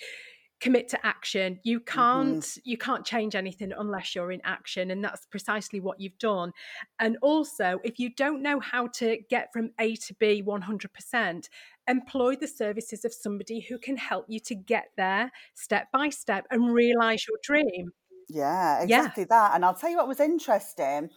commit 0.60 0.88
to 0.88 1.06
action 1.06 1.58
you 1.64 1.80
can't 1.80 2.38
mm-hmm. 2.38 2.60
you 2.64 2.78
can't 2.78 3.04
change 3.04 3.34
anything 3.34 3.72
unless 3.76 4.14
you're 4.14 4.30
in 4.30 4.40
action 4.44 4.90
and 4.90 5.04
that's 5.04 5.26
precisely 5.26 5.80
what 5.80 6.00
you've 6.00 6.18
done 6.18 6.52
and 7.00 7.18
also 7.22 7.80
if 7.84 7.98
you 7.98 8.08
don't 8.14 8.40
know 8.40 8.60
how 8.60 8.86
to 8.86 9.18
get 9.28 9.52
from 9.52 9.70
a 9.80 9.96
to 9.96 10.14
b 10.14 10.42
100% 10.42 11.48
employ 11.88 12.36
the 12.36 12.48
services 12.48 13.04
of 13.04 13.12
somebody 13.12 13.60
who 13.60 13.78
can 13.78 13.96
help 13.96 14.24
you 14.28 14.40
to 14.40 14.54
get 14.54 14.86
there 14.96 15.30
step 15.54 15.88
by 15.92 16.08
step 16.08 16.46
and 16.50 16.72
realize 16.72 17.26
your 17.28 17.38
dream 17.42 17.92
yeah, 18.28 18.82
exactly 18.82 19.24
yeah. 19.24 19.26
that. 19.30 19.54
And 19.54 19.64
I'll 19.64 19.74
tell 19.74 19.90
you 19.90 19.96
what 19.96 20.08
was 20.08 20.20
interesting. 20.20 21.10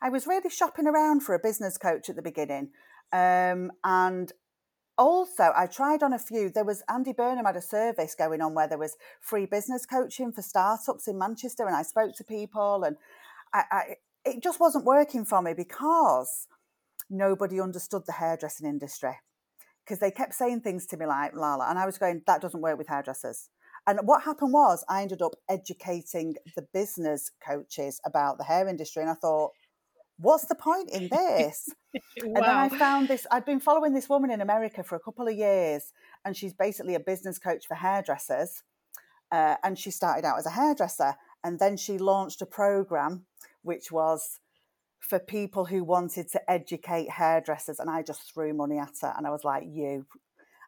I 0.00 0.08
was 0.08 0.26
really 0.26 0.50
shopping 0.50 0.86
around 0.86 1.22
for 1.22 1.34
a 1.34 1.38
business 1.38 1.78
coach 1.78 2.08
at 2.08 2.16
the 2.16 2.22
beginning. 2.22 2.70
Um, 3.12 3.72
and 3.84 4.32
also 4.96 5.52
I 5.54 5.66
tried 5.66 6.02
on 6.02 6.12
a 6.12 6.18
few. 6.18 6.50
There 6.50 6.64
was 6.64 6.82
Andy 6.88 7.12
Burnham 7.12 7.44
had 7.44 7.56
a 7.56 7.62
service 7.62 8.14
going 8.14 8.40
on 8.40 8.54
where 8.54 8.68
there 8.68 8.78
was 8.78 8.96
free 9.20 9.46
business 9.46 9.86
coaching 9.86 10.32
for 10.32 10.42
startups 10.42 11.08
in 11.08 11.18
Manchester, 11.18 11.66
and 11.66 11.76
I 11.76 11.82
spoke 11.82 12.14
to 12.16 12.24
people, 12.24 12.84
and 12.84 12.96
I, 13.52 13.64
I 13.70 13.82
it 14.24 14.42
just 14.42 14.60
wasn't 14.60 14.84
working 14.84 15.24
for 15.24 15.42
me 15.42 15.52
because 15.54 16.46
nobody 17.10 17.60
understood 17.60 18.02
the 18.06 18.12
hairdressing 18.12 18.66
industry 18.66 19.18
because 19.84 19.98
they 19.98 20.10
kept 20.10 20.34
saying 20.34 20.60
things 20.60 20.86
to 20.86 20.96
me 20.96 21.06
like 21.06 21.34
Lala, 21.34 21.68
and 21.68 21.78
I 21.78 21.86
was 21.86 21.98
going, 21.98 22.22
that 22.26 22.40
doesn't 22.40 22.60
work 22.60 22.78
with 22.78 22.88
hairdressers. 22.88 23.50
And 23.86 24.00
what 24.04 24.22
happened 24.22 24.52
was 24.52 24.84
I 24.88 25.02
ended 25.02 25.20
up 25.20 25.34
educating 25.48 26.34
the 26.56 26.62
business 26.72 27.30
coaches 27.46 28.00
about 28.06 28.38
the 28.38 28.44
hair 28.44 28.66
industry, 28.66 29.02
and 29.02 29.10
I 29.10 29.14
thought, 29.14 29.52
what's 30.18 30.46
the 30.46 30.54
point 30.54 30.90
in 30.90 31.08
this? 31.08 31.68
wow. 31.68 32.00
And 32.24 32.36
then 32.36 32.44
I 32.44 32.68
found 32.70 33.08
this, 33.08 33.26
I'd 33.30 33.44
been 33.44 33.60
following 33.60 33.92
this 33.92 34.08
woman 34.08 34.30
in 34.30 34.40
America 34.40 34.82
for 34.82 34.96
a 34.96 35.00
couple 35.00 35.28
of 35.28 35.34
years, 35.34 35.92
and 36.24 36.36
she's 36.36 36.54
basically 36.54 36.94
a 36.94 37.00
business 37.00 37.38
coach 37.38 37.66
for 37.66 37.74
hairdressers. 37.74 38.62
Uh, 39.30 39.56
and 39.64 39.78
she 39.78 39.90
started 39.90 40.24
out 40.24 40.38
as 40.38 40.46
a 40.46 40.50
hairdresser, 40.50 41.14
and 41.42 41.58
then 41.58 41.76
she 41.76 41.98
launched 41.98 42.40
a 42.40 42.46
program 42.46 43.26
which 43.62 43.90
was 43.90 44.40
for 45.08 45.18
people 45.18 45.66
who 45.66 45.84
wanted 45.84 46.30
to 46.32 46.50
educate 46.50 47.10
hairdressers. 47.10 47.78
And 47.78 47.90
I 47.90 48.02
just 48.02 48.32
threw 48.32 48.54
money 48.54 48.78
at 48.78 48.94
her, 49.02 49.12
and 49.16 49.26
I 49.26 49.30
was 49.30 49.44
like, 49.44 49.64
You. 49.66 50.06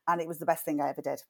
And 0.08 0.20
it 0.20 0.28
was 0.28 0.38
the 0.38 0.46
best 0.46 0.64
thing 0.64 0.80
I 0.80 0.90
ever 0.90 1.02
did 1.02 1.20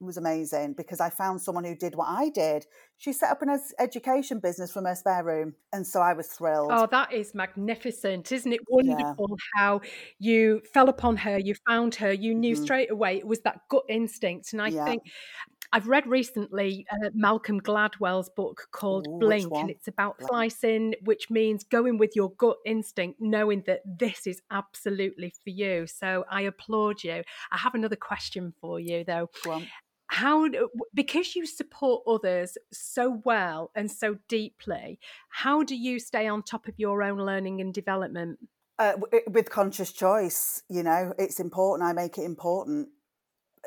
It 0.00 0.04
was 0.04 0.16
amazing 0.16 0.74
because 0.74 1.00
I 1.00 1.10
found 1.10 1.42
someone 1.42 1.64
who 1.64 1.74
did 1.74 1.96
what 1.96 2.06
I 2.08 2.28
did. 2.28 2.66
She 2.98 3.12
set 3.12 3.30
up 3.30 3.42
an 3.42 3.58
education 3.80 4.38
business 4.38 4.70
from 4.72 4.84
her 4.84 4.94
spare 4.94 5.24
room. 5.24 5.54
And 5.72 5.84
so 5.84 6.00
I 6.00 6.12
was 6.12 6.28
thrilled. 6.28 6.70
Oh, 6.72 6.86
that 6.92 7.12
is 7.12 7.34
magnificent. 7.34 8.30
Isn't 8.30 8.52
it 8.52 8.60
wonderful 8.68 9.26
yeah. 9.28 9.36
how 9.56 9.80
you 10.20 10.62
fell 10.72 10.88
upon 10.88 11.16
her, 11.16 11.36
you 11.36 11.56
found 11.66 11.96
her, 11.96 12.12
you 12.12 12.32
knew 12.32 12.54
mm-hmm. 12.54 12.62
straight 12.62 12.92
away 12.92 13.16
it 13.16 13.26
was 13.26 13.40
that 13.40 13.62
gut 13.68 13.82
instinct. 13.88 14.52
And 14.52 14.62
I 14.62 14.68
yeah. 14.68 14.84
think 14.84 15.02
I've 15.72 15.88
read 15.88 16.06
recently 16.06 16.86
uh, 16.90 17.10
Malcolm 17.14 17.60
Gladwell's 17.60 18.28
book 18.28 18.68
called 18.72 19.06
Ooh, 19.08 19.18
Blink, 19.18 19.52
and 19.54 19.70
it's 19.70 19.88
about 19.88 20.18
Blink. 20.18 20.30
slicing, 20.30 20.94
which 21.04 21.30
means 21.30 21.64
going 21.64 21.98
with 21.98 22.16
your 22.16 22.32
gut 22.32 22.56
instinct, 22.66 23.20
knowing 23.20 23.62
that 23.66 23.80
this 23.84 24.26
is 24.26 24.42
absolutely 24.50 25.32
for 25.44 25.50
you. 25.50 25.86
So 25.86 26.24
I 26.30 26.42
applaud 26.42 27.04
you. 27.04 27.22
I 27.52 27.58
have 27.58 27.74
another 27.74 27.96
question 27.96 28.52
for 28.60 28.80
you, 28.80 29.04
though 29.04 29.30
how 30.10 30.48
because 30.92 31.36
you 31.36 31.46
support 31.46 32.02
others 32.04 32.58
so 32.72 33.22
well 33.24 33.70
and 33.76 33.88
so 33.88 34.16
deeply 34.26 34.98
how 35.28 35.62
do 35.62 35.76
you 35.76 36.00
stay 36.00 36.26
on 36.26 36.42
top 36.42 36.66
of 36.66 36.74
your 36.78 37.00
own 37.04 37.16
learning 37.16 37.60
and 37.60 37.72
development 37.72 38.36
uh, 38.80 38.94
with 39.28 39.48
conscious 39.50 39.92
choice 39.92 40.64
you 40.68 40.82
know 40.82 41.14
it's 41.16 41.38
important 41.38 41.88
i 41.88 41.92
make 41.92 42.18
it 42.18 42.24
important 42.24 42.88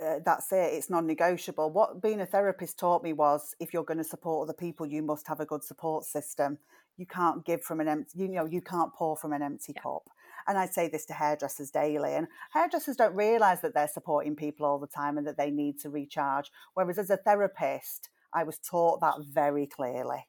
uh, 0.02 0.20
that's 0.26 0.52
it 0.52 0.74
it's 0.74 0.90
non-negotiable 0.90 1.72
what 1.72 2.02
being 2.02 2.22
a 2.22 2.26
therapist 2.26 2.80
taught 2.80 3.04
me 3.04 3.14
was 3.14 3.56
if 3.60 3.74
you're 3.74 3.84
going 3.84 3.98
to 3.98 4.04
support 4.04 4.48
other 4.48 4.58
people 4.58 4.86
you 4.86 5.02
must 5.02 5.28
have 5.28 5.40
a 5.40 5.46
good 5.46 5.64
support 5.64 6.04
system 6.04 6.58
you 6.98 7.06
can't 7.06 7.46
give 7.46 7.62
from 7.62 7.80
an 7.80 7.88
empty 7.88 8.20
you 8.20 8.28
know 8.28 8.46
you 8.46 8.62
can't 8.62 8.94
pour 8.94 9.16
from 9.16 9.34
an 9.34 9.42
empty 9.42 9.74
yeah. 9.76 9.82
cup 9.82 10.04
and 10.48 10.58
I 10.58 10.66
say 10.66 10.88
this 10.88 11.06
to 11.06 11.14
hairdressers 11.14 11.72
daily. 11.72 12.14
And 12.14 12.28
hairdressers 12.52 12.96
don't 12.96 13.16
realize 13.16 13.62
that 13.62 13.74
they're 13.74 13.88
supporting 13.88 14.36
people 14.36 14.66
all 14.66 14.80
the 14.80 14.88
time 14.88 15.18
and 15.18 15.26
that 15.28 15.38
they 15.38 15.52
need 15.52 15.80
to 15.80 15.90
recharge. 15.90 16.52
Whereas 16.74 16.98
as 16.98 17.10
a 17.10 17.18
therapist, 17.18 18.10
I 18.34 18.44
was 18.44 18.60
taught 18.60 19.02
that 19.02 19.16
very 19.22 19.68
clearly, 19.68 20.28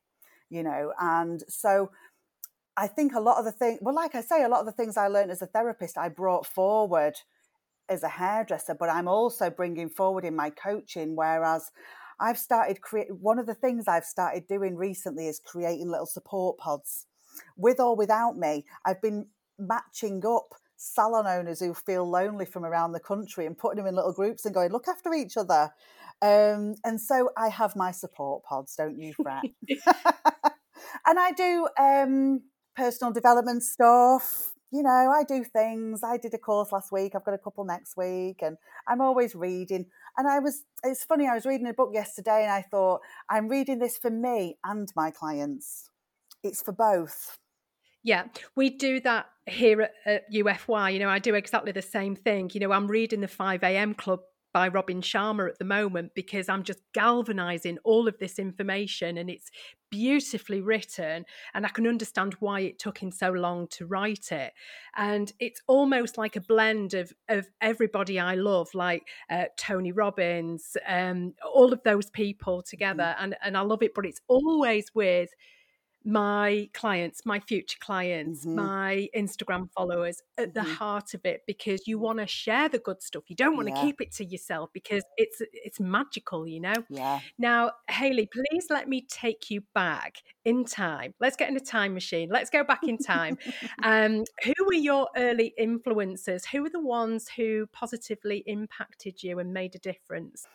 you 0.51 0.63
know. 0.63 0.93
And 1.01 1.43
so 1.49 1.91
I 2.77 2.87
think 2.87 3.15
a 3.15 3.21
lot 3.21 3.39
of 3.39 3.45
the 3.45 3.53
things, 3.53 3.79
well, 3.83 3.95
like 3.95 4.15
I 4.15 4.21
say, 4.21 4.43
a 4.43 4.49
lot 4.49 4.61
of 4.61 4.67
the 4.67 4.73
things 4.73 4.97
I 4.97 5.09
learned 5.09 5.31
as 5.31 5.43
a 5.43 5.47
therapist, 5.47 5.97
I 5.97 6.09
brought 6.09 6.47
forward 6.47 7.15
as 7.89 8.03
a 8.03 8.09
hairdresser, 8.09 8.75
but 8.75 8.89
I'm 8.89 9.09
also 9.09 9.51
bringing 9.51 9.89
forward 9.89 10.25
in 10.25 10.37
my 10.37 10.51
coaching. 10.51 11.17
Whereas 11.17 11.71
I've 12.21 12.39
started 12.39 12.81
create 12.81 13.15
one 13.15 13.39
of 13.39 13.47
the 13.47 13.55
things 13.55 13.89
I've 13.89 14.05
started 14.05 14.47
doing 14.47 14.77
recently 14.77 15.29
is 15.29 15.41
creating 15.41 15.91
little 15.91 16.07
support 16.07 16.59
pods, 16.59 17.07
with 17.57 17.81
or 17.81 17.97
without 17.97 18.37
me. 18.37 18.65
I've 18.85 19.03
been 19.03 19.27
matching 19.59 20.25
up 20.27 20.55
salon 20.77 21.27
owners 21.27 21.61
who 21.61 21.75
feel 21.75 22.09
lonely 22.09 22.45
from 22.45 22.65
around 22.65 22.93
the 22.93 23.01
country 23.01 23.47
and 23.47 23.57
putting 23.57 23.77
them 23.77 23.87
in 23.87 23.95
little 23.95 24.13
groups 24.13 24.45
and 24.45 24.55
going, 24.55 24.71
look 24.71 24.89
after 24.89 25.13
each 25.13 25.37
other. 25.37 25.71
Um, 26.23 26.75
and 26.85 27.01
so 27.01 27.31
I 27.37 27.49
have 27.49 27.77
my 27.77 27.91
support 27.91 28.45
pods, 28.45 28.75
don't 28.77 28.99
you 28.99 29.15
fret. 29.15 29.45
and 31.07 31.19
I 31.19 31.33
do 31.33 31.69
um, 31.79 32.43
personal 32.77 33.13
development 33.13 33.63
stuff. 33.63 34.54
You 34.75 34.83
know, 34.83 35.13
I 35.15 35.23
do 35.23 35.45
things. 35.45 36.03
I 36.03 36.17
did 36.17 36.35
a 36.35 36.39
course 36.39 36.73
last 36.73 36.91
week. 36.91 37.13
I've 37.15 37.25
got 37.25 37.33
a 37.33 37.39
couple 37.39 37.65
next 37.65 37.97
week, 37.97 38.43
and 38.43 38.57
I'm 38.89 39.01
always 39.01 39.37
reading. 39.37 39.87
And 40.17 40.27
I 40.27 40.41
was, 40.41 40.65
it's 40.83 41.05
funny, 41.05 41.29
I 41.29 41.35
was 41.35 41.47
reading 41.47 41.69
a 41.69 41.73
book 41.73 41.91
yesterday 41.93 42.43
and 42.43 42.51
I 42.51 42.63
thought, 42.63 43.01
I'm 43.31 43.47
reading 43.49 43.79
this 43.79 43.97
for 43.97 44.11
me 44.11 44.59
and 44.65 44.93
my 44.97 45.13
clients. 45.13 45.91
It's 46.43 46.61
for 46.61 46.73
both. 46.73 47.39
Yeah, 48.03 48.25
we 48.57 48.69
do 48.69 48.99
that 49.03 49.27
here 49.47 49.83
at, 49.83 49.93
at, 50.07 50.33
UFY. 50.33 50.93
You 50.93 50.99
know, 50.99 51.09
I 51.09 51.21
do 51.21 51.37
exactly 51.37 51.71
the 51.71 51.81
same 51.81 52.17
thing. 52.17 52.51
You 52.53 52.59
know, 52.59 52.73
I'm 52.73 52.89
reading 52.89 53.21
the 53.21 53.29
5 53.29 53.63
a.m. 53.63 53.95
Club 53.95 54.23
by 54.55 54.69
Robin 54.69 55.03
Sharma 55.03 55.49
at 55.49 55.59
the 55.59 55.65
moment 55.65 56.13
because 56.15 56.49
I'm 56.49 56.63
just 56.63 56.81
galvanizing 56.95 57.77
all 57.83 58.07
of 58.07 58.17
this 58.19 58.39
information 58.39 59.19
and 59.19 59.29
it's 59.29 59.51
beautifully 59.91 60.61
written 60.61 61.25
and 61.55 61.67
I 61.67 61.69
can 61.69 61.89
understand 61.89 62.37
why 62.39 62.61
it 62.61 62.79
took 62.79 62.99
him 62.99 63.11
so 63.11 63.31
long 63.31 63.67
to 63.73 63.85
write 63.85 64.31
it. 64.31 64.53
And 64.97 65.33
it's 65.41 65.61
almost 65.67 66.17
like 66.17 66.37
a 66.37 66.41
blend 66.41 66.95
of 66.95 67.13
of 67.29 67.47
everybody 67.61 68.21
I 68.21 68.37
love, 68.37 68.69
like 68.75 69.09
uh, 69.29 69.47
Tony 69.59 69.91
Robbins, 69.91 70.77
um, 70.87 71.35
all 71.53 71.73
of 71.73 71.83
those 71.83 72.09
people 72.11 72.63
together, 72.63 73.15
mm. 73.19 73.25
and 73.25 73.37
and 73.43 73.57
I 73.57 73.63
love 73.63 73.83
it. 73.83 73.93
But 73.93 74.07
it's 74.07 74.21
always 74.29 74.87
with 74.95 75.31
my 76.05 76.69
clients, 76.75 77.25
my 77.25 77.41
future 77.41 77.79
clients, 77.81 78.45
mm-hmm. 78.45 78.57
my 78.57 79.09
Instagram 79.17 79.71
followers 79.71 80.21
at 80.37 80.53
the 80.53 80.61
mm-hmm. 80.61 80.73
heart 80.73 81.15
of 81.15 81.25
it 81.25 81.43
because 81.47 81.87
you 81.87 81.99
want 81.99 82.19
to 82.19 82.27
share 82.27 82.69
the 82.69 82.79
good 82.79 83.03
stuff. 83.03 83.25
You 83.29 83.37
don't 83.37 83.57
want 83.57 83.69
to 83.69 83.75
yeah. 83.75 83.83
keep 83.83 84.01
it 84.01 84.13
to 84.13 84.25
yourself 84.25 84.71
because 84.73 85.03
it's 85.17 85.41
it's 85.53 85.81
magical, 85.81 86.47
you 86.47 86.61
know. 86.61 86.75
Yeah. 86.91 87.21
Now, 87.39 87.73
Hayley, 87.89 88.29
please 88.33 88.67
let 88.69 88.89
me 88.89 89.07
take 89.09 89.51
you 89.51 89.63
back 89.75 90.19
in 90.45 90.65
time. 90.65 91.15
Let's 91.21 91.37
get 91.37 91.49
in 91.49 91.57
a 91.57 91.61
time 91.61 91.95
machine. 91.95 92.29
Let's 92.31 92.51
go 92.51 92.65
back 92.65 92.83
in 92.83 92.99
time. 92.99 93.39
um, 93.83 94.25
who 94.45 94.53
were 94.67 94.75
your 94.75 95.09
early 95.17 95.55
influencers? 95.59 96.45
Who 96.47 96.63
were 96.63 96.71
the 96.71 96.81
ones 96.81 97.29
who 97.37 97.67
positively 97.73 98.45
impacted 98.47 99.23
you 99.23 99.39
and 99.39 99.55
made 99.55 99.75
a 99.75 99.79
difference? 99.79 100.47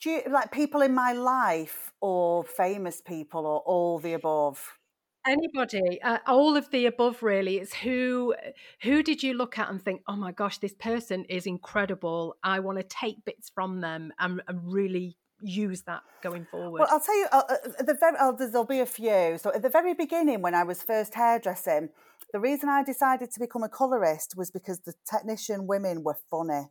Do 0.00 0.10
you 0.10 0.22
like 0.30 0.52
people 0.52 0.82
in 0.82 0.94
my 0.94 1.12
life 1.12 1.92
or 2.00 2.44
famous 2.44 3.00
people 3.00 3.46
or 3.46 3.60
all 3.60 3.98
the 3.98 4.12
above? 4.12 4.77
Anybody, 5.26 6.00
uh, 6.02 6.18
all 6.26 6.56
of 6.56 6.70
the 6.70 6.86
above, 6.86 7.22
really. 7.22 7.58
It's 7.58 7.74
who 7.74 8.34
who 8.82 9.02
did 9.02 9.22
you 9.22 9.34
look 9.34 9.58
at 9.58 9.68
and 9.70 9.82
think, 9.82 10.02
oh 10.08 10.16
my 10.16 10.32
gosh, 10.32 10.58
this 10.58 10.74
person 10.74 11.24
is 11.24 11.46
incredible. 11.46 12.36
I 12.42 12.60
want 12.60 12.78
to 12.78 12.84
take 12.84 13.24
bits 13.24 13.50
from 13.54 13.80
them 13.80 14.12
and, 14.18 14.40
and 14.48 14.72
really 14.72 15.16
use 15.40 15.82
that 15.82 16.02
going 16.22 16.46
forward? 16.50 16.80
Well, 16.80 16.88
I'll 16.90 17.00
tell 17.00 17.18
you, 17.18 17.26
uh, 17.32 17.42
uh 17.48 17.82
the 17.82 17.94
very, 17.94 18.16
uh, 18.18 18.32
there'll 18.32 18.64
be 18.64 18.80
a 18.80 18.86
few. 18.86 19.38
So 19.38 19.52
at 19.54 19.62
the 19.62 19.68
very 19.68 19.94
beginning, 19.94 20.42
when 20.42 20.54
I 20.54 20.64
was 20.64 20.82
first 20.82 21.14
hairdressing, 21.14 21.90
the 22.32 22.40
reason 22.40 22.68
I 22.68 22.82
decided 22.82 23.30
to 23.32 23.40
become 23.40 23.62
a 23.62 23.68
colorist 23.68 24.34
was 24.36 24.50
because 24.50 24.80
the 24.80 24.94
technician 25.10 25.66
women 25.66 26.02
were 26.02 26.16
funny. 26.30 26.68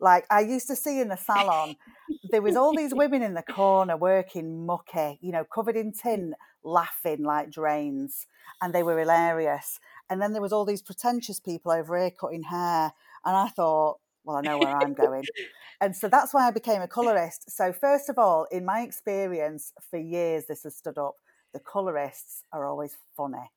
Like 0.00 0.26
I 0.30 0.40
used 0.40 0.66
to 0.66 0.76
see 0.76 1.00
in 1.00 1.08
the 1.08 1.16
salon, 1.16 1.76
there 2.30 2.42
was 2.42 2.56
all 2.56 2.74
these 2.74 2.92
women 2.92 3.22
in 3.22 3.34
the 3.34 3.42
corner 3.42 3.96
working 3.96 4.66
mucky, 4.66 5.18
you 5.20 5.30
know, 5.30 5.44
covered 5.44 5.76
in 5.76 5.92
tin, 6.02 6.34
laughing 6.64 7.22
like 7.22 7.50
drains, 7.50 8.26
and 8.60 8.74
they 8.74 8.82
were 8.82 8.98
hilarious. 8.98 9.80
And 10.08 10.20
then 10.20 10.32
there 10.32 10.42
was 10.42 10.52
all 10.52 10.64
these 10.64 10.82
pretentious 10.82 11.40
people 11.40 11.72
over 11.72 11.98
here 11.98 12.10
cutting 12.10 12.44
hair, 12.44 12.92
and 13.24 13.36
I 13.36 13.48
thought, 13.48 13.98
well, 14.24 14.36
I 14.36 14.42
know 14.42 14.58
where 14.58 14.76
I'm 14.76 14.94
going. 14.94 15.24
and 15.80 15.96
so 15.96 16.08
that's 16.08 16.32
why 16.32 16.46
I 16.46 16.50
became 16.50 16.82
a 16.82 16.88
colorist. 16.88 17.50
So 17.50 17.72
first 17.72 18.08
of 18.08 18.18
all, 18.18 18.46
in 18.50 18.64
my 18.64 18.82
experience, 18.82 19.72
for 19.90 19.98
years 19.98 20.46
this 20.46 20.62
has 20.62 20.76
stood 20.76 20.98
up. 20.98 21.16
The 21.52 21.60
colorists 21.60 22.44
are 22.52 22.66
always 22.66 22.96
funny. 23.16 23.50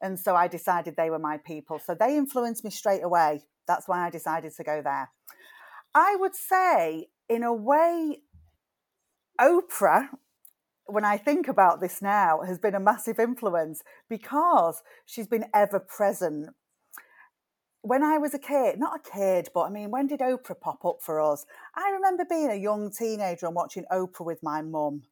And 0.00 0.18
so 0.18 0.34
I 0.34 0.48
decided 0.48 0.96
they 0.96 1.10
were 1.10 1.18
my 1.18 1.36
people. 1.36 1.78
So 1.78 1.94
they 1.94 2.16
influenced 2.16 2.64
me 2.64 2.70
straight 2.70 3.02
away. 3.02 3.42
That's 3.66 3.86
why 3.86 4.06
I 4.06 4.10
decided 4.10 4.52
to 4.56 4.64
go 4.64 4.82
there. 4.82 5.10
I 5.94 6.16
would 6.16 6.34
say, 6.34 7.08
in 7.28 7.42
a 7.42 7.52
way, 7.52 8.22
Oprah, 9.40 10.08
when 10.92 11.04
I 11.04 11.16
think 11.16 11.48
about 11.48 11.80
this 11.80 12.00
now, 12.02 12.40
has 12.46 12.58
been 12.58 12.74
a 12.74 12.80
massive 12.80 13.18
influence 13.18 13.82
because 14.08 14.82
she's 15.06 15.26
been 15.26 15.46
ever 15.54 15.80
present. 15.80 16.50
When 17.82 18.02
I 18.02 18.18
was 18.18 18.34
a 18.34 18.38
kid, 18.38 18.78
not 18.78 19.00
a 19.00 19.10
kid, 19.10 19.48
but 19.54 19.62
I 19.62 19.70
mean, 19.70 19.90
when 19.90 20.06
did 20.06 20.20
Oprah 20.20 20.60
pop 20.60 20.84
up 20.84 20.98
for 21.00 21.20
us? 21.20 21.46
I 21.74 21.90
remember 21.90 22.24
being 22.28 22.50
a 22.50 22.54
young 22.56 22.90
teenager 22.90 23.46
and 23.46 23.54
watching 23.54 23.84
Oprah 23.90 24.26
with 24.26 24.42
my 24.42 24.60
mum. 24.60 25.02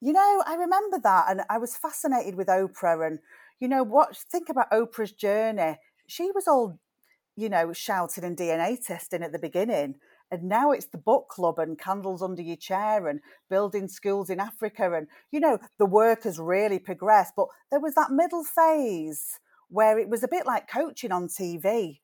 You 0.00 0.12
know, 0.12 0.42
I 0.46 0.54
remember 0.54 0.98
that, 1.02 1.26
and 1.28 1.42
I 1.48 1.58
was 1.58 1.76
fascinated 1.76 2.34
with 2.34 2.48
Oprah. 2.48 3.06
And 3.06 3.20
you 3.58 3.68
know, 3.68 3.82
what? 3.82 4.16
Think 4.16 4.48
about 4.48 4.70
Oprah's 4.70 5.12
journey. 5.12 5.78
She 6.06 6.30
was 6.34 6.46
all 6.46 6.78
you 7.36 7.48
know, 7.48 7.72
shouting 7.72 8.24
and 8.24 8.36
DNA 8.36 8.84
testing 8.84 9.22
at 9.22 9.32
the 9.32 9.38
beginning. 9.38 9.96
And 10.32 10.44
now 10.44 10.72
it's 10.72 10.86
the 10.86 10.98
book 10.98 11.28
club 11.28 11.58
and 11.58 11.78
candles 11.78 12.22
under 12.22 12.40
your 12.40 12.56
chair 12.56 13.06
and 13.06 13.20
building 13.50 13.86
schools 13.86 14.30
in 14.30 14.40
Africa. 14.40 14.94
And, 14.94 15.06
you 15.30 15.40
know, 15.40 15.58
the 15.78 15.86
work 15.86 16.24
has 16.24 16.38
really 16.38 16.78
progressed. 16.78 17.34
But 17.36 17.48
there 17.70 17.80
was 17.80 17.94
that 17.96 18.10
middle 18.10 18.42
phase 18.42 19.38
where 19.68 19.98
it 19.98 20.08
was 20.08 20.22
a 20.22 20.28
bit 20.28 20.46
like 20.46 20.70
coaching 20.70 21.12
on 21.12 21.28
TV 21.28 22.00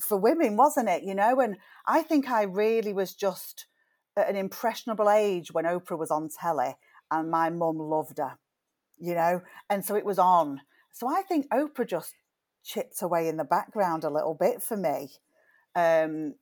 for 0.00 0.16
women, 0.16 0.56
wasn't 0.56 0.88
it? 0.88 1.02
You 1.02 1.16
know, 1.16 1.40
and 1.40 1.56
I 1.84 2.02
think 2.02 2.30
I 2.30 2.44
really 2.44 2.92
was 2.92 3.14
just 3.14 3.66
at 4.16 4.28
an 4.28 4.36
impressionable 4.36 5.10
age 5.10 5.52
when 5.52 5.64
Oprah 5.64 5.98
was 5.98 6.12
on 6.12 6.28
telly 6.28 6.76
and 7.10 7.30
my 7.30 7.50
mum 7.50 7.78
loved 7.78 8.18
her, 8.18 8.38
you 8.96 9.14
know, 9.14 9.42
and 9.68 9.84
so 9.84 9.96
it 9.96 10.04
was 10.04 10.20
on. 10.20 10.60
So 10.92 11.08
I 11.08 11.22
think 11.22 11.48
Oprah 11.50 11.88
just 11.88 12.14
chipped 12.62 13.02
away 13.02 13.26
in 13.26 13.38
the 13.38 13.44
background 13.44 14.04
a 14.04 14.10
little 14.10 14.34
bit 14.34 14.62
for 14.62 14.76
me, 14.76 15.10
um, 15.74 16.34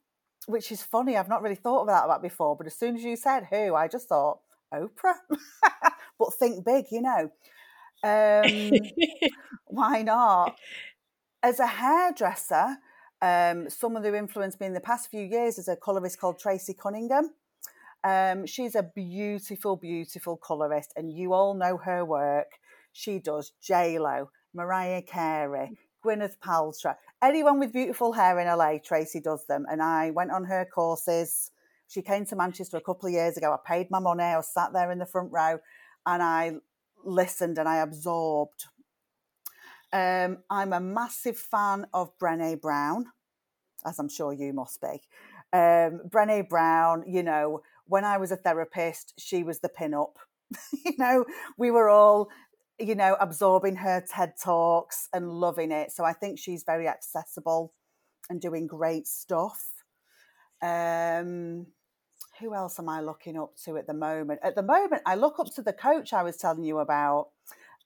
which 0.51 0.73
is 0.73 0.83
funny. 0.83 1.17
I've 1.17 1.29
not 1.29 1.43
really 1.43 1.55
thought 1.55 1.83
about 1.83 2.09
that 2.09 2.23
before, 2.23 2.57
but 2.57 2.67
as 2.67 2.75
soon 2.75 2.97
as 2.97 3.03
you 3.03 3.17
said 3.17 3.47
who, 3.51 3.75
I 3.75 3.89
just 3.89 4.09
thought 4.09 4.41
Oprah. 4.73 5.15
but 6.19 6.35
think 6.35 6.65
big, 6.65 6.87
you 6.91 7.03
know. 7.03 7.31
Um, 8.03 8.71
why 9.67 10.03
not? 10.03 10.59
As 11.43 11.61
a 11.61 11.67
hairdresser, 11.67 12.77
um, 13.23 13.69
someone 13.69 14.05
who 14.05 14.15
influenced 14.15 14.61
me 14.61 14.67
in 14.67 14.75
the 14.75 14.81
past 14.81 15.11
few 15.11 15.25
years 15.25 15.59
is 15.59 15.69
a 15.69 15.77
colorist 15.77 16.21
called 16.21 16.39
Tracey 16.39 16.75
Cunningham. 16.75 17.31
Um, 18.03 18.47
she's 18.47 18.75
a 18.75 18.83
beautiful, 18.83 19.77
beautiful 19.77 20.37
colorist, 20.37 20.93
and 20.97 21.13
you 21.13 21.35
all 21.35 21.55
know 21.55 21.77
her 21.79 22.05
work. 22.05 22.59
She 22.93 23.19
does 23.19 23.53
J 23.63 23.99
Lo, 23.99 24.31
Mariah 24.55 25.03
Carey, 25.03 25.77
Gwyneth 26.05 26.39
Paltrow, 26.39 26.97
anyone 27.23 27.59
with 27.59 27.73
beautiful 27.73 28.13
hair 28.13 28.39
in 28.39 28.47
LA. 28.47 28.79
Tracey 28.79 29.21
does 29.21 29.47
them, 29.47 29.67
and 29.71 29.83
I 29.83 30.11
went 30.11 30.31
on 30.31 30.45
her 30.45 30.65
courses. 30.65 31.51
She 31.89 32.03
came 32.03 32.25
to 32.27 32.37
Manchester 32.37 32.77
a 32.77 32.81
couple 32.81 33.09
of 33.09 33.13
years 33.13 33.37
ago. 33.37 33.53
I 33.53 33.59
paid 33.69 33.91
my 33.91 33.99
money. 33.99 34.23
I 34.23 34.37
was 34.37 34.49
sat 34.53 34.73
there 34.73 34.91
in 34.93 34.99
the 34.99 35.07
front 35.07 35.33
row, 35.33 35.59
and 36.07 36.23
I 36.23 36.53
listened 37.05 37.59
and 37.59 37.69
I 37.69 37.79
absorbed. 37.79 38.67
Um, 39.93 40.39
I'm 40.49 40.73
a 40.73 40.81
massive 40.81 41.37
fan 41.37 41.87
of 41.93 42.17
Brene 42.19 42.61
Brown, 42.61 43.07
as 43.85 43.99
I'm 43.99 44.09
sure 44.09 44.33
you 44.33 44.53
must 44.53 44.81
be. 44.81 45.03
Um, 45.53 46.03
Brene 46.09 46.49
Brown, 46.49 47.05
you 47.07 47.23
know, 47.23 47.63
when 47.87 48.05
I 48.05 48.19
was 48.19 48.31
a 48.31 48.37
therapist, 48.37 49.15
she 49.19 49.43
was 49.43 49.59
the 49.59 49.69
pin 49.69 49.95
up. 49.95 50.17
you 50.85 50.93
know, 50.99 51.25
we 51.59 51.71
were 51.71 51.89
all, 51.89 52.29
you 52.81 52.95
know, 52.95 53.17
absorbing 53.21 53.77
her 53.77 54.03
TED 54.09 54.35
Talks 54.43 55.09
and 55.13 55.31
loving 55.31 55.71
it. 55.71 55.93
So 55.93 56.05
I 56.05 56.13
think 56.13 56.39
she's 56.39 56.65
very 56.65 56.89
accessible 56.89 57.75
and 58.29 58.41
doing 58.41 58.67
great 58.67 59.07
stuff. 59.07 59.71
Um, 60.63 61.67
who 62.41 62.55
else 62.55 62.79
am 62.79 62.89
I 62.89 63.01
looking 63.01 63.39
up 63.39 63.55
to 63.65 63.77
at 63.77 63.87
the 63.87 63.95
moment? 63.95 64.41
At 64.43 64.55
the 64.55 64.63
moment, 64.63 65.03
I 65.05 65.15
look 65.15 65.39
up 65.39 65.55
to 65.57 65.63
the 65.63 65.73
coach 65.73 66.13
I 66.13 66.23
was 66.23 66.37
telling 66.37 66.65
you 66.65 66.79
about. 66.79 67.29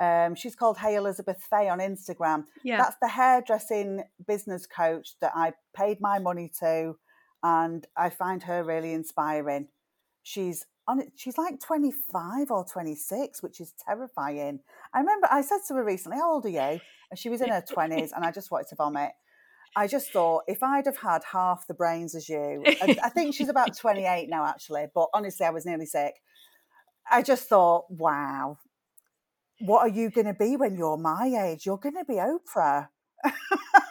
Um, 0.00 0.34
she's 0.34 0.56
called 0.56 0.78
Hey 0.78 0.96
Elizabeth 0.96 1.46
Fay 1.48 1.68
on 1.68 1.78
Instagram. 1.78 2.44
Yeah. 2.62 2.78
That's 2.78 2.96
the 3.00 3.08
hairdressing 3.08 4.04
business 4.26 4.66
coach 4.66 5.14
that 5.20 5.32
I 5.34 5.52
paid 5.76 6.00
my 6.00 6.18
money 6.18 6.50
to, 6.60 6.96
and 7.42 7.86
I 7.96 8.10
find 8.10 8.42
her 8.44 8.62
really 8.62 8.92
inspiring. 8.92 9.68
She's 10.22 10.66
on 10.86 11.00
it. 11.00 11.12
She's 11.16 11.38
like 11.38 11.60
25 11.60 12.50
or 12.50 12.64
26, 12.64 13.42
which 13.42 13.60
is 13.60 13.72
terrifying. 13.86 14.60
I 14.92 15.00
remember 15.00 15.28
I 15.30 15.42
said 15.42 15.58
to 15.68 15.74
her 15.74 15.84
recently, 15.84 16.18
How 16.18 16.34
old 16.34 16.46
are 16.46 16.50
you? 16.50 16.80
And 17.10 17.18
she 17.18 17.28
was 17.28 17.40
in 17.40 17.48
her 17.48 17.62
20s, 17.62 18.10
and 18.14 18.24
I 18.24 18.30
just 18.30 18.50
wanted 18.50 18.68
to 18.68 18.76
vomit. 18.76 19.12
I 19.76 19.86
just 19.86 20.12
thought 20.12 20.44
if 20.46 20.62
I'd 20.62 20.86
have 20.86 20.98
had 20.98 21.22
half 21.30 21.66
the 21.66 21.74
brains 21.74 22.14
as 22.14 22.28
you, 22.28 22.62
I 22.66 23.08
think 23.08 23.34
she's 23.34 23.48
about 23.48 23.76
28 23.76 24.28
now, 24.28 24.46
actually, 24.46 24.86
but 24.94 25.08
honestly, 25.12 25.46
I 25.46 25.50
was 25.50 25.66
nearly 25.66 25.86
sick. 25.86 26.14
I 27.10 27.22
just 27.22 27.48
thought, 27.48 27.84
wow, 27.88 28.58
what 29.60 29.80
are 29.80 29.88
you 29.88 30.10
going 30.10 30.26
to 30.26 30.34
be 30.34 30.56
when 30.56 30.76
you're 30.76 30.96
my 30.96 31.26
age? 31.26 31.66
You're 31.66 31.78
going 31.78 31.96
to 31.96 32.04
be 32.04 32.14
Oprah. 32.14 32.88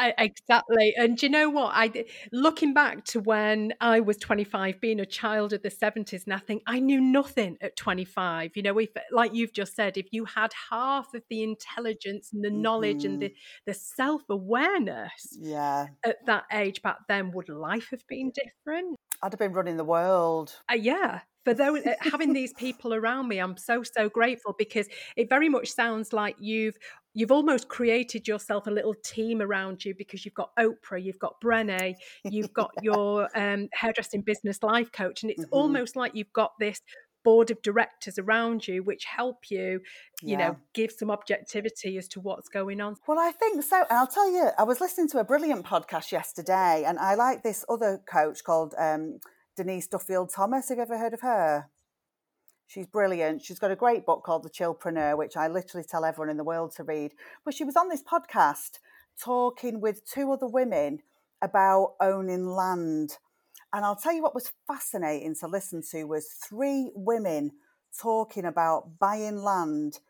I, 0.00 0.14
exactly. 0.16 0.94
And 0.96 1.20
you 1.22 1.28
know 1.28 1.50
what? 1.50 1.72
I 1.74 2.06
looking 2.32 2.72
back 2.72 3.04
to 3.06 3.20
when 3.20 3.74
I 3.80 4.00
was 4.00 4.16
25, 4.16 4.80
being 4.80 4.98
a 5.00 5.06
child 5.06 5.52
of 5.52 5.62
the 5.62 5.70
70s, 5.70 6.24
and 6.24 6.32
I 6.32 6.38
think 6.38 6.62
I 6.66 6.80
knew 6.80 7.00
nothing 7.00 7.58
at 7.60 7.76
25. 7.76 8.52
You 8.54 8.62
know, 8.62 8.78
if 8.78 8.88
like 9.12 9.34
you've 9.34 9.52
just 9.52 9.76
said, 9.76 9.98
if 9.98 10.06
you 10.10 10.24
had 10.24 10.52
half 10.70 11.12
of 11.12 11.22
the 11.28 11.42
intelligence 11.42 12.30
and 12.32 12.42
the 12.42 12.50
knowledge 12.50 13.02
mm-hmm. 13.04 13.14
and 13.14 13.22
the, 13.22 13.34
the 13.66 13.74
self-awareness 13.74 15.36
yeah. 15.38 15.88
at 16.04 16.24
that 16.26 16.44
age 16.50 16.80
back 16.80 17.00
then, 17.06 17.32
would 17.32 17.50
life 17.50 17.88
have 17.90 18.06
been 18.08 18.32
different? 18.34 18.98
I'd 19.22 19.32
have 19.32 19.38
been 19.38 19.52
running 19.52 19.76
the 19.76 19.84
world. 19.84 20.54
Uh, 20.70 20.74
yeah, 20.74 21.20
for 21.44 21.54
those 21.54 21.84
uh, 21.86 21.94
having 22.00 22.32
these 22.32 22.52
people 22.58 22.94
around 22.94 23.28
me 23.28 23.38
i'm 23.38 23.56
so 23.56 23.82
so 23.82 24.08
grateful 24.08 24.54
because 24.58 24.86
it 25.16 25.28
very 25.28 25.48
much 25.48 25.72
sounds 25.72 26.12
like 26.12 26.36
you've 26.38 26.76
you've 27.14 27.32
almost 27.32 27.68
created 27.68 28.28
yourself 28.28 28.66
a 28.66 28.70
little 28.70 28.94
team 29.04 29.40
around 29.40 29.84
you 29.84 29.94
because 29.96 30.24
you've 30.24 30.34
got 30.34 30.50
oprah 30.58 31.02
you've 31.02 31.18
got 31.18 31.40
brene 31.40 31.94
you've 32.24 32.52
got 32.52 32.70
your 32.82 33.28
um, 33.36 33.68
hairdressing 33.72 34.22
business 34.22 34.62
life 34.62 34.92
coach 34.92 35.22
and 35.22 35.30
it's 35.30 35.44
mm-hmm. 35.44 35.54
almost 35.54 35.96
like 35.96 36.14
you've 36.14 36.32
got 36.32 36.52
this 36.58 36.80
board 37.22 37.50
of 37.50 37.60
directors 37.62 38.18
around 38.18 38.66
you 38.66 38.82
which 38.82 39.04
help 39.04 39.50
you 39.50 39.80
you 40.22 40.32
yeah. 40.32 40.38
know 40.38 40.56
give 40.74 40.90
some 40.90 41.10
objectivity 41.10 41.98
as 41.98 42.08
to 42.08 42.20
what's 42.20 42.48
going 42.48 42.80
on 42.80 42.96
well 43.06 43.18
i 43.18 43.30
think 43.30 43.62
so 43.62 43.76
and 43.90 43.98
i'll 43.98 44.06
tell 44.06 44.30
you 44.32 44.48
i 44.58 44.62
was 44.62 44.80
listening 44.80 45.08
to 45.08 45.18
a 45.18 45.24
brilliant 45.24 45.64
podcast 45.64 46.12
yesterday 46.12 46.82
and 46.86 46.98
i 46.98 47.14
like 47.14 47.42
this 47.42 47.64
other 47.68 48.00
coach 48.10 48.42
called 48.42 48.74
um, 48.78 49.18
Denise 49.60 49.88
Duffield 49.88 50.32
Thomas. 50.32 50.70
Have 50.70 50.78
you 50.78 50.82
ever 50.82 50.96
heard 50.96 51.12
of 51.12 51.20
her? 51.20 51.68
She's 52.66 52.86
brilliant. 52.86 53.42
She's 53.42 53.58
got 53.58 53.70
a 53.70 53.76
great 53.76 54.06
book 54.06 54.22
called 54.24 54.42
The 54.42 54.48
Chillpreneur, 54.48 55.18
which 55.18 55.36
I 55.36 55.48
literally 55.48 55.84
tell 55.84 56.04
everyone 56.04 56.30
in 56.30 56.38
the 56.38 56.44
world 56.44 56.72
to 56.76 56.84
read. 56.84 57.12
But 57.44 57.52
she 57.52 57.64
was 57.64 57.76
on 57.76 57.88
this 57.88 58.02
podcast 58.02 58.78
talking 59.22 59.80
with 59.80 60.10
two 60.10 60.32
other 60.32 60.46
women 60.46 61.00
about 61.42 61.94
owning 62.00 62.46
land. 62.46 63.18
And 63.72 63.84
I'll 63.84 63.96
tell 63.96 64.12
you 64.12 64.22
what 64.22 64.34
was 64.34 64.52
fascinating 64.66 65.34
to 65.36 65.46
listen 65.46 65.82
to 65.92 66.04
was 66.04 66.28
three 66.28 66.90
women 66.94 67.52
talking 68.00 68.44
about 68.44 68.98
buying 68.98 69.42
land, 69.42 70.00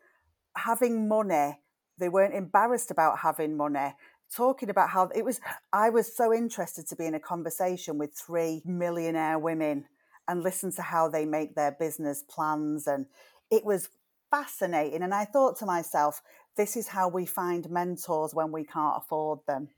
having 0.55 1.07
money. 1.07 1.59
They 1.97 2.09
weren't 2.09 2.33
embarrassed 2.33 2.91
about 2.91 3.19
having 3.19 3.55
money 3.57 3.93
talking 4.33 4.69
about 4.69 4.89
how 4.89 5.09
it 5.13 5.25
was 5.25 5.41
i 5.73 5.89
was 5.89 6.15
so 6.15 6.33
interested 6.33 6.87
to 6.87 6.95
be 6.95 7.05
in 7.05 7.13
a 7.13 7.19
conversation 7.19 7.97
with 7.97 8.13
three 8.13 8.61
millionaire 8.63 9.37
women 9.37 9.83
and 10.27 10.43
listen 10.43 10.71
to 10.71 10.81
how 10.81 11.09
they 11.09 11.25
make 11.25 11.55
their 11.55 11.71
business 11.73 12.23
plans. 12.29 12.87
And 12.87 13.05
it 13.51 13.65
was 13.65 13.89
fascinating. 14.29 15.03
And 15.03 15.13
i 15.13 15.25
thought 15.25 15.57
to 15.59 15.65
myself 15.65 16.21
this 16.57 16.75
is 16.75 16.87
how 16.87 17.07
we 17.07 17.25
find 17.25 17.69
mentors 17.69 18.33
when 18.33 18.51
we 18.51 18.63
can't 18.63 18.97
afford 18.97 19.39
them 19.47 19.69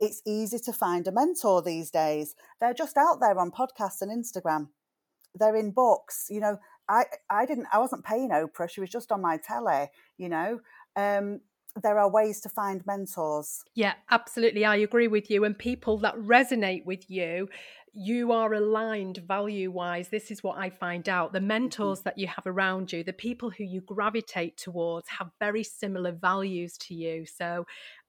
it's 0.00 0.22
easy 0.26 0.58
to 0.58 0.72
find 0.72 1.06
a 1.06 1.12
mentor 1.12 1.62
these 1.62 1.90
days 1.90 2.34
they're 2.60 2.74
just 2.74 2.96
out 2.96 3.18
there 3.20 3.38
on 3.38 3.50
podcasts 3.50 4.02
and 4.02 4.10
instagram 4.10 4.68
they're 5.34 5.56
in 5.56 5.70
books 5.70 6.26
you 6.30 6.40
know 6.40 6.58
i 6.88 7.04
i 7.30 7.46
didn't 7.46 7.66
i 7.72 7.78
wasn't 7.78 8.04
paying 8.04 8.30
oprah 8.30 8.68
she 8.68 8.80
was 8.80 8.90
just 8.90 9.12
on 9.12 9.20
my 9.20 9.36
telly 9.36 9.88
you 10.18 10.28
know 10.28 10.60
um, 10.96 11.40
there 11.82 11.98
are 11.98 12.10
ways 12.10 12.40
to 12.40 12.48
find 12.48 12.84
mentors. 12.86 13.62
Yeah, 13.74 13.94
absolutely. 14.10 14.64
I 14.64 14.76
agree 14.76 15.08
with 15.08 15.30
you. 15.30 15.44
And 15.44 15.58
people 15.58 15.98
that 15.98 16.16
resonate 16.16 16.86
with 16.86 17.10
you, 17.10 17.48
you 17.92 18.30
are 18.32 18.52
aligned 18.52 19.18
value 19.18 19.70
wise. 19.70 20.08
This 20.08 20.30
is 20.30 20.42
what 20.42 20.58
I 20.58 20.68
find 20.68 21.08
out. 21.08 21.32
The 21.32 21.38
mm-hmm. 21.38 21.48
mentors 21.48 22.00
that 22.02 22.18
you 22.18 22.26
have 22.26 22.46
around 22.46 22.92
you, 22.92 23.02
the 23.02 23.12
people 23.12 23.50
who 23.50 23.64
you 23.64 23.80
gravitate 23.80 24.56
towards, 24.58 25.08
have 25.08 25.30
very 25.38 25.62
similar 25.62 26.12
values 26.12 26.76
to 26.78 26.94
you. 26.94 27.24
So, 27.24 27.66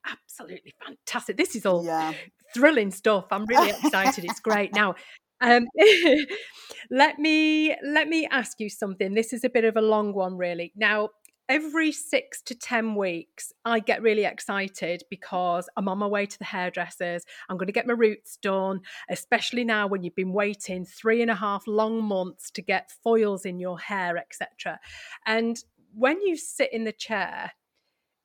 absolutely 0.10 0.74
fantastic. 0.84 1.38
This 1.38 1.56
is 1.56 1.66
all 1.66 1.86
yeah. 1.86 2.14
thrilling 2.54 2.92
stuff. 2.92 3.26
I'm 3.32 3.46
really 3.48 3.70
excited. 3.70 4.26
it's 4.26 4.40
great. 4.40 4.74
Now, 4.74 4.96
um, 5.42 5.68
let 6.90 7.20
me 7.20 7.76
let 7.84 8.08
me 8.08 8.28
ask 8.32 8.60
you 8.60 8.70
something. 8.70 9.14
This 9.14 9.34
is 9.34 9.44
a 9.44 9.50
bit 9.50 9.66
of 9.66 9.78
a 9.78 9.82
long 9.82 10.14
one, 10.14 10.38
really. 10.38 10.74
Now, 10.76 11.10
every 11.50 11.92
six 11.92 12.42
to 12.42 12.56
10 12.56 12.96
weeks, 12.96 13.54
I 13.64 13.80
get 13.80 14.02
really 14.02 14.26
excited 14.26 15.04
because 15.10 15.70
I'm 15.78 15.88
on 15.88 15.98
my 16.00 16.08
way 16.08 16.26
to 16.26 16.38
the 16.38 16.46
hairdressers. 16.46 17.24
I'm 17.50 17.58
going 17.58 17.68
to 17.68 17.74
get 17.74 17.88
my 17.88 17.94
roots 17.94 18.38
done, 18.42 18.82
especially 19.10 19.64
now 19.64 19.88
when 19.88 20.04
you've 20.04 20.16
been 20.16 20.34
waiting 20.34 20.86
three 20.86 21.22
and 21.22 21.32
a 21.32 21.36
half 21.36 21.64
long 21.68 22.04
months 22.04 22.52
to 22.52 22.62
get 22.62 22.92
foils 23.04 23.46
in 23.46 23.60
your 23.60 23.80
hair, 23.80 24.18
etc. 24.18 24.80
And 25.26 25.58
when 25.94 26.22
you 26.22 26.36
sit 26.36 26.74
in 26.74 26.84
the 26.84 26.92
chair, 26.92 27.52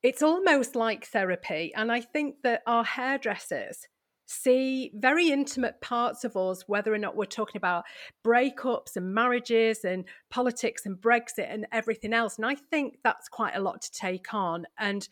it's 0.02 0.22
almost 0.22 0.74
like 0.74 1.06
therapy. 1.06 1.72
And 1.74 1.92
I 1.92 2.00
think 2.00 2.36
that 2.42 2.62
our 2.66 2.84
hairdressers 2.84 3.86
see 4.26 4.90
very 4.94 5.30
intimate 5.30 5.80
parts 5.80 6.24
of 6.24 6.36
us, 6.36 6.64
whether 6.66 6.92
or 6.92 6.98
not 6.98 7.16
we're 7.16 7.24
talking 7.26 7.58
about 7.58 7.84
breakups 8.24 8.96
and 8.96 9.14
marriages 9.14 9.84
and 9.84 10.04
politics 10.30 10.86
and 10.86 10.96
Brexit 10.96 11.52
and 11.52 11.66
everything 11.70 12.12
else. 12.12 12.36
And 12.36 12.46
I 12.46 12.54
think 12.54 12.98
that's 13.04 13.28
quite 13.28 13.54
a 13.54 13.60
lot 13.60 13.82
to 13.82 13.92
take 13.92 14.32
on. 14.32 14.64
And 14.78 15.06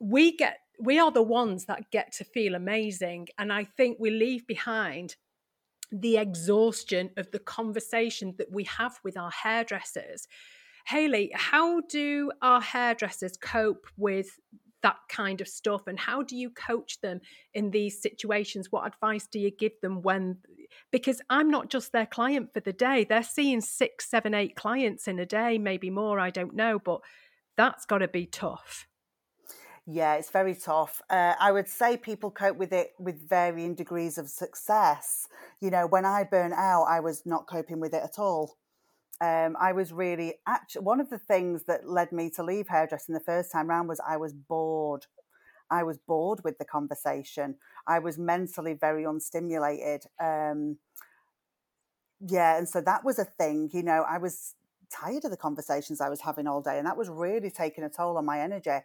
we 0.00 0.36
get 0.36 0.58
we 0.78 0.98
are 0.98 1.10
the 1.10 1.22
ones 1.22 1.64
that 1.66 1.90
get 1.90 2.12
to 2.12 2.24
feel 2.24 2.54
amazing. 2.54 3.28
And 3.38 3.50
I 3.50 3.64
think 3.64 3.96
we 3.98 4.10
leave 4.10 4.46
behind 4.46 5.16
the 5.90 6.18
exhaustion 6.18 7.10
of 7.16 7.30
the 7.30 7.38
conversation 7.38 8.34
that 8.38 8.52
we 8.52 8.64
have 8.64 8.98
with 9.02 9.16
our 9.16 9.30
hairdressers. 9.30 10.26
Hayley, 10.86 11.30
how 11.34 11.80
do 11.80 12.30
our 12.42 12.60
hairdressers 12.60 13.36
cope 13.36 13.86
with 13.96 14.38
that 14.82 14.96
kind 15.08 15.40
of 15.40 15.48
stuff 15.48 15.88
and 15.88 15.98
how 15.98 16.22
do 16.22 16.36
you 16.36 16.48
coach 16.50 17.00
them 17.00 17.20
in 17.54 17.72
these 17.72 18.00
situations 18.00 18.70
what 18.70 18.86
advice 18.86 19.26
do 19.26 19.40
you 19.40 19.50
give 19.50 19.72
them 19.82 20.00
when 20.02 20.36
because 20.92 21.20
i'm 21.28 21.50
not 21.50 21.70
just 21.70 21.90
their 21.90 22.06
client 22.06 22.50
for 22.54 22.60
the 22.60 22.72
day 22.72 23.02
they're 23.02 23.22
seeing 23.22 23.60
six 23.60 24.08
seven 24.08 24.32
eight 24.32 24.54
clients 24.54 25.08
in 25.08 25.18
a 25.18 25.26
day 25.26 25.58
maybe 25.58 25.90
more 25.90 26.20
i 26.20 26.30
don't 26.30 26.54
know 26.54 26.78
but 26.78 27.00
that's 27.56 27.84
got 27.84 27.98
to 27.98 28.06
be 28.06 28.26
tough 28.26 28.86
Yeah, 29.88 30.14
it's 30.14 30.30
very 30.30 30.56
tough. 30.56 31.00
Uh, 31.08 31.34
I 31.38 31.52
would 31.52 31.68
say 31.68 31.96
people 31.96 32.32
cope 32.32 32.56
with 32.56 32.72
it 32.72 32.88
with 32.98 33.28
varying 33.28 33.76
degrees 33.76 34.18
of 34.18 34.28
success. 34.28 35.28
You 35.60 35.70
know, 35.70 35.86
when 35.86 36.04
I 36.04 36.24
burn 36.24 36.52
out, 36.52 36.86
I 36.90 36.98
was 36.98 37.24
not 37.24 37.46
coping 37.46 37.78
with 37.78 37.94
it 37.94 38.02
at 38.02 38.18
all. 38.18 38.56
Um, 39.20 39.56
I 39.58 39.72
was 39.72 39.92
really 39.92 40.34
actually 40.46 40.82
one 40.82 41.00
of 41.00 41.08
the 41.08 41.18
things 41.18 41.64
that 41.64 41.88
led 41.88 42.12
me 42.12 42.28
to 42.30 42.42
leave 42.42 42.68
hairdressing 42.68 43.14
the 43.14 43.20
first 43.20 43.50
time 43.50 43.68
round 43.68 43.88
was 43.88 44.00
I 44.06 44.16
was 44.16 44.32
bored. 44.32 45.06
I 45.70 45.82
was 45.82 45.98
bored 45.98 46.40
with 46.44 46.58
the 46.58 46.64
conversation. 46.64 47.56
I 47.86 47.98
was 47.98 48.18
mentally 48.18 48.74
very 48.74 49.04
unstimulated. 49.04 50.06
Um, 50.20 50.78
yeah, 52.20 52.56
and 52.56 52.68
so 52.68 52.80
that 52.80 53.04
was 53.04 53.18
a 53.18 53.24
thing. 53.24 53.70
You 53.72 53.82
know, 53.82 54.04
I 54.08 54.18
was 54.18 54.54
tired 54.90 55.24
of 55.24 55.30
the 55.30 55.36
conversations 55.36 56.00
I 56.00 56.08
was 56.08 56.20
having 56.20 56.46
all 56.46 56.60
day, 56.60 56.78
and 56.78 56.86
that 56.86 56.96
was 56.96 57.08
really 57.08 57.50
taking 57.50 57.84
a 57.84 57.88
toll 57.88 58.18
on 58.18 58.24
my 58.24 58.40
energy. 58.40 58.78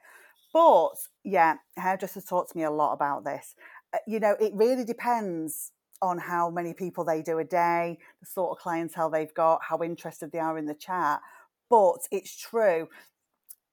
But 0.54 0.96
yeah, 1.24 1.56
hairdressers 1.78 2.26
taught 2.26 2.56
me 2.56 2.64
a 2.64 2.72
lot 2.72 2.94
about 2.94 3.24
this. 3.24 3.56
Uh, 3.94 4.00
you 4.08 4.20
know, 4.20 4.36
it 4.40 4.54
really 4.54 4.84
depends 4.84 5.72
on 6.02 6.18
how 6.18 6.50
many 6.50 6.74
people 6.74 7.04
they 7.04 7.22
do 7.22 7.40
a 7.40 7.44
day, 7.44 7.98
the 8.20 8.26
sort 8.26 8.52
of 8.52 8.62
clientele 8.62 9.10
they've 9.10 9.34
got, 9.34 9.62
how 9.68 9.82
interested 9.84 10.32
they 10.32 10.40
are 10.40 10.58
in 10.58 10.66
the 10.66 10.74
chat. 10.74 11.22
But 11.70 12.00
it's 12.12 12.36
true. 12.36 12.88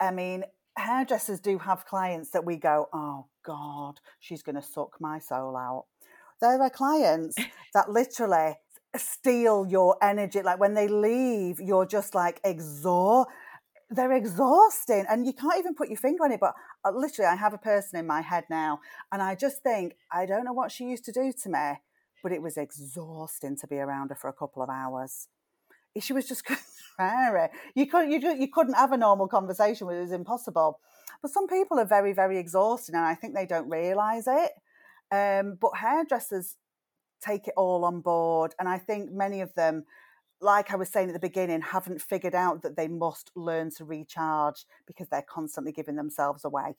I 0.01 0.11
mean, 0.11 0.45
hairdressers 0.77 1.41
do 1.41 1.59
have 1.59 1.85
clients 1.85 2.31
that 2.31 2.45
we 2.45 2.57
go, 2.57 2.89
oh 2.93 3.27
God, 3.45 4.01
she's 4.21 4.43
going 4.43 4.57
to 4.57 4.63
suck 4.63 5.01
my 5.01 5.19
soul 5.19 5.57
out. 5.57 5.87
There 6.41 6.61
are 6.61 6.71
clients 6.71 7.37
that 7.75 7.91
literally 7.91 8.57
steal 8.97 9.67
your 9.67 9.97
energy. 10.03 10.43
Like 10.43 10.61
when 10.61 10.75
they 10.75 10.89
leave, 10.89 11.61
you're 11.61 11.87
just 11.87 12.15
like 12.15 12.41
exhausted. 12.45 13.33
They're 13.91 14.13
exhausting, 14.13 15.07
and 15.09 15.27
you 15.27 15.33
can't 15.33 15.59
even 15.59 15.75
put 15.75 15.89
your 15.89 15.97
finger 15.97 16.25
on 16.25 16.33
it. 16.33 16.41
But 16.41 16.53
uh, 16.85 16.91
literally, 16.95 17.27
I 17.27 17.37
have 17.37 17.55
a 17.55 17.59
person 17.59 17.99
in 17.99 18.07
my 18.07 18.21
head 18.21 18.45
now, 18.51 18.81
and 19.11 19.23
I 19.23 19.35
just 19.35 19.63
think, 19.63 19.95
I 20.13 20.27
don't 20.27 20.45
know 20.45 20.53
what 20.53 20.71
she 20.71 20.85
used 20.85 21.07
to 21.07 21.13
do 21.13 21.33
to 21.45 21.49
me, 21.49 21.81
but 22.23 22.33
it 22.33 22.43
was 22.43 22.57
exhausting 22.57 23.57
to 23.57 23.67
be 23.67 23.77
around 23.77 24.09
her 24.09 24.15
for 24.15 24.29
a 24.29 24.33
couple 24.33 24.63
of 24.63 24.71
hours. 24.71 25.29
She 26.01 26.13
was 26.13 26.29
just 26.29 26.45
contrary. 26.97 27.49
You 27.75 27.87
couldn't, 27.87 28.11
you, 28.11 28.37
you 28.39 28.49
couldn't 28.49 28.75
have 28.75 28.93
a 28.93 28.97
normal 28.97 29.29
conversation 29.29 29.87
with 29.87 29.97
her. 29.97 30.01
It 30.01 30.05
was 30.05 30.13
impossible. 30.13 30.81
But 31.23 31.31
some 31.31 31.49
people 31.49 31.79
are 31.79 31.85
very, 31.85 32.13
very 32.13 32.39
exhausting, 32.39 32.95
and 32.95 33.05
I 33.05 33.15
think 33.15 33.35
they 33.35 33.47
don't 33.47 33.69
realise 33.69 34.27
it. 34.27 34.53
Um, 35.11 35.59
but 35.61 35.77
hairdressers 35.77 36.57
take 37.21 37.49
it 37.49 37.55
all 37.57 37.85
on 37.85 38.01
board. 38.01 38.55
And 38.59 38.69
I 38.69 38.79
think 38.79 39.11
many 39.11 39.41
of 39.41 39.55
them, 39.55 39.85
like 40.41 40.71
I 40.71 40.77
was 40.77 40.89
saying 40.89 41.09
at 41.09 41.15
the 41.15 41.19
beginning, 41.19 41.61
haven't 41.61 42.03
figured 42.03 42.35
out 42.35 42.63
that 42.63 42.77
they 42.77 42.89
must 42.89 43.31
learn 43.35 43.71
to 43.77 43.85
recharge 43.85 44.65
because 44.87 45.09
they're 45.09 45.23
constantly 45.23 45.73
giving 45.73 45.97
themselves 45.97 46.45
away. 46.45 46.77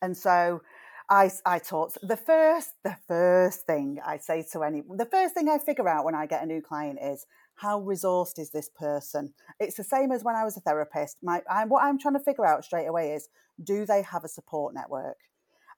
And 0.00 0.16
so 0.16 0.62
I, 1.10 1.30
I 1.44 1.58
taught 1.58 1.96
the 2.02 2.16
first 2.16 2.70
the 2.84 2.96
first 3.06 3.66
thing 3.66 3.98
I 4.04 4.18
say 4.18 4.44
to 4.52 4.62
any 4.62 4.82
the 4.96 5.06
first 5.06 5.34
thing 5.34 5.48
I 5.48 5.58
figure 5.58 5.88
out 5.88 6.04
when 6.04 6.14
I 6.14 6.26
get 6.26 6.42
a 6.42 6.46
new 6.46 6.62
client 6.62 6.98
is 7.02 7.26
how 7.56 7.80
resourced 7.80 8.38
is 8.38 8.50
this 8.50 8.68
person. 8.68 9.34
It's 9.60 9.76
the 9.76 9.84
same 9.84 10.12
as 10.12 10.24
when 10.24 10.36
I 10.36 10.44
was 10.44 10.56
a 10.56 10.60
therapist. 10.60 11.18
My 11.22 11.42
I, 11.50 11.64
what 11.64 11.84
I'm 11.84 11.98
trying 11.98 12.14
to 12.14 12.20
figure 12.20 12.46
out 12.46 12.64
straight 12.64 12.86
away 12.86 13.12
is 13.12 13.28
do 13.62 13.84
they 13.84 14.02
have 14.02 14.24
a 14.24 14.28
support 14.28 14.74
network, 14.74 15.18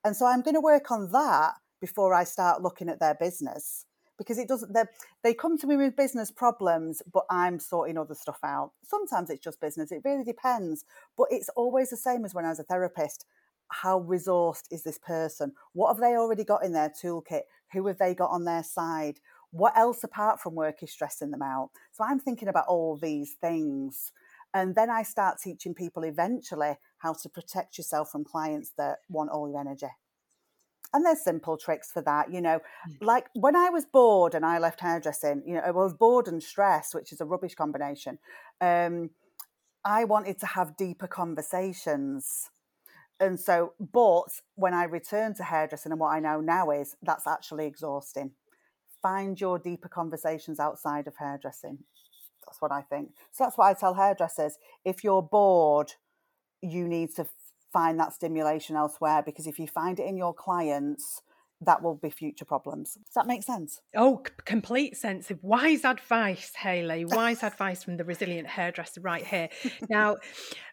and 0.03 0.15
so 0.15 0.25
I'm 0.25 0.41
going 0.41 0.55
to 0.55 0.61
work 0.61 0.91
on 0.91 1.11
that 1.11 1.53
before 1.81 2.13
I 2.13 2.23
start 2.23 2.61
looking 2.61 2.89
at 2.89 2.99
their 2.99 3.15
business 3.15 3.85
because 4.17 4.37
it 4.37 4.47
doesn't 4.47 4.73
they 4.73 4.83
they 5.23 5.33
come 5.33 5.57
to 5.57 5.67
me 5.67 5.75
with 5.75 5.95
business 5.95 6.31
problems 6.31 7.01
but 7.11 7.25
i'm 7.29 7.59
sorting 7.59 7.97
other 7.97 8.15
stuff 8.15 8.39
out 8.43 8.71
sometimes 8.83 9.29
it's 9.29 9.43
just 9.43 9.59
business 9.59 9.91
it 9.91 10.01
really 10.05 10.23
depends 10.23 10.85
but 11.17 11.27
it's 11.31 11.49
always 11.49 11.89
the 11.89 11.97
same 11.97 12.23
as 12.23 12.33
when 12.33 12.45
i 12.45 12.49
was 12.49 12.59
a 12.59 12.63
therapist 12.63 13.25
how 13.69 13.99
resourced 14.01 14.63
is 14.71 14.83
this 14.83 14.97
person 14.99 15.51
what 15.73 15.93
have 15.93 16.01
they 16.01 16.15
already 16.15 16.43
got 16.43 16.63
in 16.63 16.73
their 16.73 16.89
toolkit 16.89 17.41
who 17.73 17.85
have 17.87 17.97
they 17.97 18.13
got 18.13 18.29
on 18.31 18.45
their 18.45 18.63
side 18.63 19.19
what 19.51 19.77
else 19.77 20.03
apart 20.03 20.39
from 20.39 20.55
work 20.55 20.83
is 20.83 20.91
stressing 20.91 21.31
them 21.31 21.41
out 21.41 21.69
so 21.91 22.03
i'm 22.03 22.19
thinking 22.19 22.47
about 22.47 22.65
all 22.67 22.97
these 22.97 23.33
things 23.41 24.11
and 24.53 24.75
then 24.75 24.89
i 24.89 25.01
start 25.03 25.37
teaching 25.41 25.73
people 25.73 26.03
eventually 26.03 26.73
how 26.99 27.13
to 27.13 27.29
protect 27.29 27.77
yourself 27.77 28.09
from 28.11 28.23
clients 28.23 28.71
that 28.77 28.97
want 29.09 29.29
all 29.29 29.49
your 29.49 29.59
energy 29.59 29.87
and 30.95 31.05
there's 31.05 31.21
simple 31.21 31.57
tricks 31.57 31.91
for 31.91 32.01
that, 32.03 32.31
you 32.31 32.39
know. 32.39 32.59
Mm. 32.89 32.97
Like 33.01 33.27
when 33.33 33.55
I 33.55 33.69
was 33.69 33.85
bored 33.85 34.33
and 34.33 34.45
I 34.45 34.59
left 34.59 34.79
hairdressing, 34.79 35.43
you 35.45 35.55
know, 35.55 35.59
I 35.59 35.71
was 35.71 35.93
bored 35.93 36.27
and 36.29 36.41
stressed, 36.41 36.95
which 36.95 37.11
is 37.11 37.19
a 37.19 37.25
rubbish 37.25 37.53
combination. 37.53 38.17
Um, 38.61 39.09
I 39.83 40.05
wanted 40.05 40.39
to 40.39 40.45
have 40.45 40.77
deeper 40.77 41.07
conversations. 41.07 42.49
And 43.19 43.39
so, 43.39 43.73
but 43.79 44.27
when 44.55 44.73
I 44.73 44.83
returned 44.83 45.37
to 45.37 45.43
hairdressing 45.43 45.91
and 45.91 45.99
what 45.99 46.09
I 46.09 46.19
know 46.19 46.41
now 46.41 46.71
is 46.71 46.95
that's 47.01 47.27
actually 47.27 47.65
exhausting. 47.65 48.31
Find 49.01 49.39
your 49.39 49.59
deeper 49.59 49.87
conversations 49.87 50.59
outside 50.59 51.07
of 51.07 51.15
hairdressing. 51.17 51.79
That's 52.45 52.61
what 52.61 52.71
I 52.71 52.81
think. 52.81 53.11
So 53.31 53.43
that's 53.43 53.57
what 53.57 53.67
I 53.67 53.73
tell 53.73 53.93
hairdressers. 53.93 54.57
If 54.83 55.03
you're 55.03 55.21
bored, 55.21 55.93
you 56.61 56.87
need 56.87 57.15
to 57.15 57.25
find 57.71 57.99
that 57.99 58.13
stimulation 58.13 58.75
elsewhere 58.75 59.21
because 59.25 59.47
if 59.47 59.59
you 59.59 59.67
find 59.67 59.99
it 59.99 60.05
in 60.05 60.17
your 60.17 60.33
clients, 60.33 61.21
that 61.61 61.81
will 61.81 61.95
be 61.95 62.09
future 62.09 62.45
problems. 62.45 62.95
Does 62.95 63.13
that 63.15 63.27
make 63.27 63.43
sense? 63.43 63.81
Oh, 63.95 64.21
c- 64.25 64.33
complete 64.45 64.97
sense 64.97 65.31
of 65.31 65.43
wise 65.43 65.85
advice, 65.85 66.51
Hayley. 66.55 67.05
Wise 67.05 67.43
advice 67.43 67.83
from 67.83 67.97
the 67.97 68.03
resilient 68.03 68.47
hairdresser 68.47 69.01
right 69.01 69.25
here. 69.25 69.49
Now, 69.89 70.17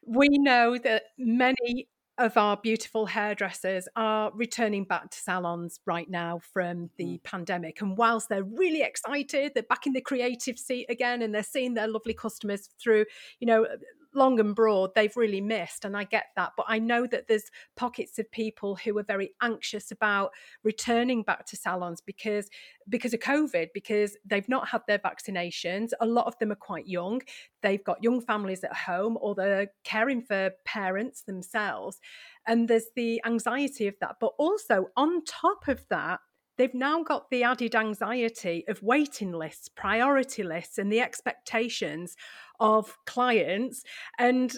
we 0.05 0.28
know 0.31 0.78
that 0.78 1.05
many 1.18 1.88
of 2.22 2.37
our 2.37 2.56
beautiful 2.56 3.06
hairdressers 3.06 3.88
are 3.96 4.30
returning 4.35 4.85
back 4.85 5.11
to 5.11 5.18
salons 5.18 5.80
right 5.87 6.08
now 6.08 6.40
from 6.52 6.88
the 6.96 7.04
mm. 7.18 7.22
pandemic. 7.24 7.80
And 7.80 7.98
whilst 7.98 8.28
they're 8.28 8.44
really 8.44 8.82
excited, 8.82 9.52
they're 9.54 9.64
back 9.64 9.87
in 9.87 9.92
the 9.92 10.00
creative 10.00 10.56
seat 10.56 10.87
again 10.88 11.22
and 11.22 11.35
they're 11.35 11.42
seeing 11.42 11.74
their 11.74 11.88
lovely 11.88 12.14
customers 12.14 12.68
through, 12.80 13.06
you 13.40 13.46
know, 13.46 13.66
long 14.14 14.38
and 14.40 14.55
broad 14.55 14.90
they've 14.94 15.16
really 15.16 15.40
missed 15.40 15.85
and 15.85 15.96
i 15.96 16.05
get 16.05 16.27
that 16.37 16.53
but 16.57 16.66
i 16.68 16.79
know 16.79 17.07
that 17.07 17.29
there's 17.29 17.51
pockets 17.77 18.18
of 18.18 18.31
people 18.31 18.77
who 18.77 18.96
are 18.98 19.05
very 19.05 19.31
anxious 19.42 19.90
about 19.90 20.31
returning 20.64 21.22
back 21.22 21.46
to 21.46 21.57
salons 21.57 22.01
because 22.01 22.48
because 22.88 23.14
of 23.14 23.20
covid 23.20 23.68
because 23.75 24.16
they've 24.25 24.48
not 24.48 24.68
had 24.68 24.83
their 24.87 24.98
vaccinations. 24.98 25.90
A 26.01 26.07
lot 26.07 26.27
of 26.27 26.38
them 26.38 26.53
are 26.53 26.57
quite 26.57 26.87
young. 26.87 27.22
They've 27.62 27.83
got 27.83 28.03
young 28.03 28.20
families 28.20 28.64
at 28.64 28.75
home 28.75 29.18
or 29.20 29.35
they're 29.35 29.68
caring 29.85 30.22
for 30.22 30.51
parents 30.64 31.22
themselves 31.22 32.01
and 32.46 32.68
there's 32.68 32.87
the 32.96 33.22
anxiety 33.25 33.87
of 33.87 33.94
that. 34.01 34.16
But 34.20 34.33
also 34.38 34.88
on 34.96 35.25
top 35.25 35.68
of 35.68 35.85
that 35.90 36.20
they've 36.59 36.75
now 36.75 37.03
got 37.03 37.31
the 37.31 37.42
added 37.42 37.75
anxiety 37.75 38.64
of 38.68 38.83
waiting 38.83 39.33
lists, 39.33 39.68
priority 39.68 40.42
lists, 40.42 40.77
and 40.77 40.92
the 40.92 41.01
expectations 41.01 42.14
of 42.62 42.96
clients. 43.05 43.83
And 44.18 44.57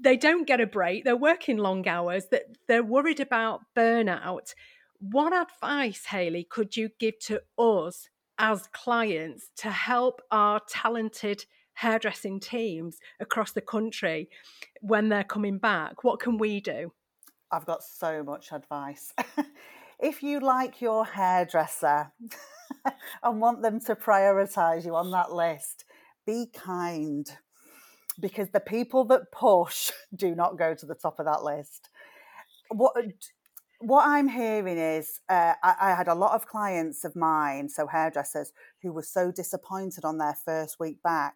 they 0.00 0.16
don't 0.16 0.46
get 0.46 0.60
a 0.60 0.66
break. 0.66 1.04
They're 1.04 1.16
working 1.16 1.58
long 1.58 1.86
hours. 1.86 2.26
That 2.30 2.44
they're 2.68 2.82
worried 2.82 3.20
about 3.20 3.60
burnout. 3.76 4.54
What 5.00 5.34
advice, 5.34 6.06
Hayley, 6.06 6.44
could 6.44 6.76
you 6.76 6.88
give 6.98 7.18
to 7.26 7.42
us 7.58 8.08
as 8.38 8.68
clients 8.72 9.50
to 9.56 9.70
help 9.70 10.22
our 10.30 10.60
talented 10.68 11.44
hairdressing 11.74 12.40
teams 12.40 12.98
across 13.20 13.52
the 13.52 13.60
country 13.60 14.30
when 14.80 15.08
they're 15.08 15.24
coming 15.24 15.58
back? 15.58 16.04
What 16.04 16.20
can 16.20 16.38
we 16.38 16.60
do? 16.60 16.92
I've 17.52 17.66
got 17.66 17.82
so 17.82 18.22
much 18.22 18.52
advice. 18.52 19.12
if 20.00 20.22
you 20.22 20.40
like 20.40 20.80
your 20.80 21.04
hairdresser 21.04 22.12
and 23.22 23.40
want 23.40 23.62
them 23.62 23.80
to 23.80 23.94
prioritize 23.94 24.86
you 24.86 24.94
on 24.94 25.10
that 25.10 25.32
list, 25.32 25.84
be 26.26 26.46
kind 26.52 27.30
because 28.20 28.50
the 28.50 28.60
people 28.60 29.04
that 29.06 29.32
push 29.32 29.90
do 30.14 30.34
not 30.34 30.58
go 30.58 30.74
to 30.74 30.86
the 30.86 30.94
top 30.94 31.18
of 31.18 31.26
that 31.26 31.42
list. 31.42 31.88
What 32.68 32.96
what 33.80 34.06
I'm 34.06 34.28
hearing 34.28 34.78
is 34.78 35.20
uh, 35.28 35.54
I, 35.62 35.74
I, 35.80 35.94
had 35.94 36.08
a 36.08 36.14
lot 36.14 36.34
of 36.34 36.46
clients 36.46 37.04
of 37.04 37.14
mine, 37.14 37.68
so 37.68 37.86
hairdressers, 37.86 38.52
who 38.82 38.92
were 38.92 39.02
so 39.02 39.30
disappointed 39.30 40.04
on 40.06 40.16
their 40.16 40.36
first 40.42 40.80
week 40.80 41.02
back 41.02 41.34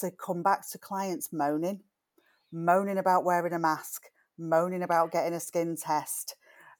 to 0.00 0.10
come 0.10 0.42
back 0.42 0.68
to 0.70 0.78
clients 0.78 1.32
moaning, 1.32 1.80
moaning 2.50 2.96
about 2.96 3.24
wearing 3.24 3.52
a 3.52 3.58
mask, 3.58 4.04
moaning 4.38 4.82
about 4.82 5.12
getting 5.12 5.34
a 5.34 5.40
skin 5.40 5.76
test, 5.76 6.36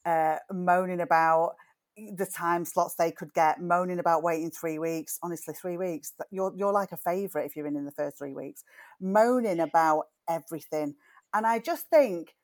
uh, 0.07 0.37
moaning 0.51 1.01
about 1.01 1.57
the 1.97 2.27
time 2.27 2.65
slots 2.65 2.95
they 2.95 3.11
could 3.11 3.35
get, 3.35 3.61
moaning 3.61 3.99
about 3.99 4.23
waiting 4.23 4.51
three 4.51 4.79
weeks. 4.79 5.19
Honestly, 5.23 5.55
three 5.55 5.77
weeks. 5.77 6.13
You're 6.31 6.53
you're 6.57 6.73
like 6.73 6.93
a 6.93 6.97
favourite 6.97 7.47
if 7.47 7.57
you're 7.57 7.67
in 7.67 7.77
in 7.77 7.85
the 7.85 7.93
first 7.93 8.19
three 8.19 8.33
weeks, 8.33 8.65
moaning 9.01 9.61
about 9.61 10.05
everything. 10.29 10.95
And 11.35 11.47
I 11.47 11.59
just 11.59 11.89
think, 11.89 12.35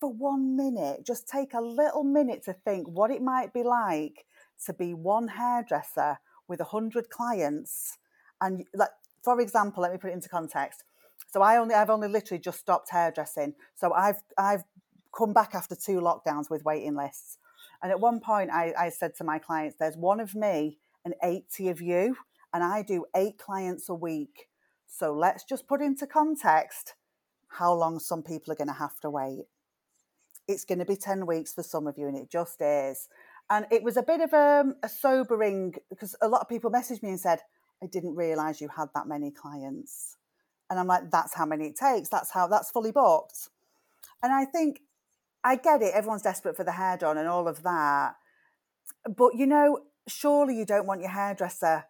for 0.00 0.12
one 0.12 0.56
minute, 0.56 1.06
just 1.06 1.28
take 1.28 1.54
a 1.54 1.60
little 1.60 2.04
minute 2.04 2.42
to 2.44 2.52
think 2.52 2.88
what 2.88 3.10
it 3.10 3.22
might 3.22 3.52
be 3.52 3.62
like 3.62 4.26
to 4.66 4.72
be 4.72 4.94
one 4.94 5.28
hairdresser 5.28 6.18
with 6.48 6.60
a 6.60 6.64
hundred 6.64 7.08
clients. 7.10 7.98
And 8.40 8.64
like, 8.74 8.90
for 9.22 9.40
example, 9.40 9.82
let 9.82 9.92
me 9.92 9.98
put 9.98 10.10
it 10.10 10.14
into 10.14 10.28
context. 10.28 10.84
So 11.28 11.40
I 11.40 11.56
only 11.56 11.74
I've 11.74 11.90
only 11.90 12.08
literally 12.08 12.40
just 12.40 12.60
stopped 12.60 12.90
hairdressing. 12.90 13.54
So 13.74 13.92
I've 13.92 14.20
I've 14.36 14.64
come 15.16 15.32
back 15.32 15.54
after 15.54 15.74
two 15.74 16.00
lockdowns 16.00 16.50
with 16.50 16.64
waiting 16.64 16.96
lists. 16.96 17.38
And 17.82 17.90
at 17.90 18.00
one 18.00 18.20
point, 18.20 18.50
I, 18.50 18.72
I 18.78 18.88
said 18.88 19.14
to 19.16 19.24
my 19.24 19.38
clients, 19.38 19.76
there's 19.78 19.96
one 19.96 20.20
of 20.20 20.34
me 20.34 20.78
and 21.04 21.14
80 21.22 21.68
of 21.68 21.80
you, 21.80 22.16
and 22.52 22.62
I 22.62 22.82
do 22.82 23.06
eight 23.16 23.38
clients 23.38 23.88
a 23.88 23.94
week. 23.94 24.48
So 24.86 25.12
let's 25.12 25.44
just 25.44 25.66
put 25.66 25.80
into 25.80 26.06
context 26.06 26.94
how 27.48 27.72
long 27.72 27.98
some 27.98 28.22
people 28.22 28.52
are 28.52 28.56
going 28.56 28.68
to 28.68 28.74
have 28.74 28.98
to 29.00 29.10
wait. 29.10 29.44
It's 30.48 30.64
going 30.64 30.78
to 30.78 30.84
be 30.84 30.96
10 30.96 31.26
weeks 31.26 31.52
for 31.54 31.62
some 31.62 31.86
of 31.86 31.98
you, 31.98 32.08
and 32.08 32.16
it 32.16 32.30
just 32.30 32.60
is. 32.60 33.08
And 33.50 33.66
it 33.70 33.82
was 33.82 33.96
a 33.96 34.02
bit 34.02 34.20
of 34.20 34.32
a, 34.32 34.64
a 34.82 34.88
sobering 34.88 35.74
because 35.90 36.16
a 36.22 36.28
lot 36.28 36.40
of 36.40 36.48
people 36.48 36.70
messaged 36.70 37.02
me 37.02 37.10
and 37.10 37.20
said, 37.20 37.40
I 37.82 37.86
didn't 37.86 38.14
realize 38.14 38.60
you 38.60 38.68
had 38.68 38.88
that 38.94 39.06
many 39.06 39.30
clients. 39.30 40.16
And 40.70 40.78
I'm 40.78 40.86
like, 40.86 41.10
that's 41.10 41.34
how 41.34 41.44
many 41.44 41.66
it 41.66 41.76
takes. 41.76 42.08
That's 42.08 42.30
how 42.30 42.46
that's 42.46 42.70
fully 42.70 42.92
booked. 42.92 43.48
And 44.22 44.32
I 44.32 44.44
think 44.44 44.80
I 45.44 45.56
get 45.56 45.82
it. 45.82 45.94
Everyone's 45.94 46.22
desperate 46.22 46.56
for 46.56 46.64
the 46.64 46.72
hair 46.72 46.96
done 46.96 47.18
and 47.18 47.28
all 47.28 47.48
of 47.48 47.62
that. 47.62 48.14
But 49.16 49.34
you 49.34 49.46
know, 49.46 49.80
surely 50.08 50.56
you 50.56 50.64
don't 50.64 50.86
want 50.86 51.00
your 51.00 51.10
hairdresser 51.10 51.84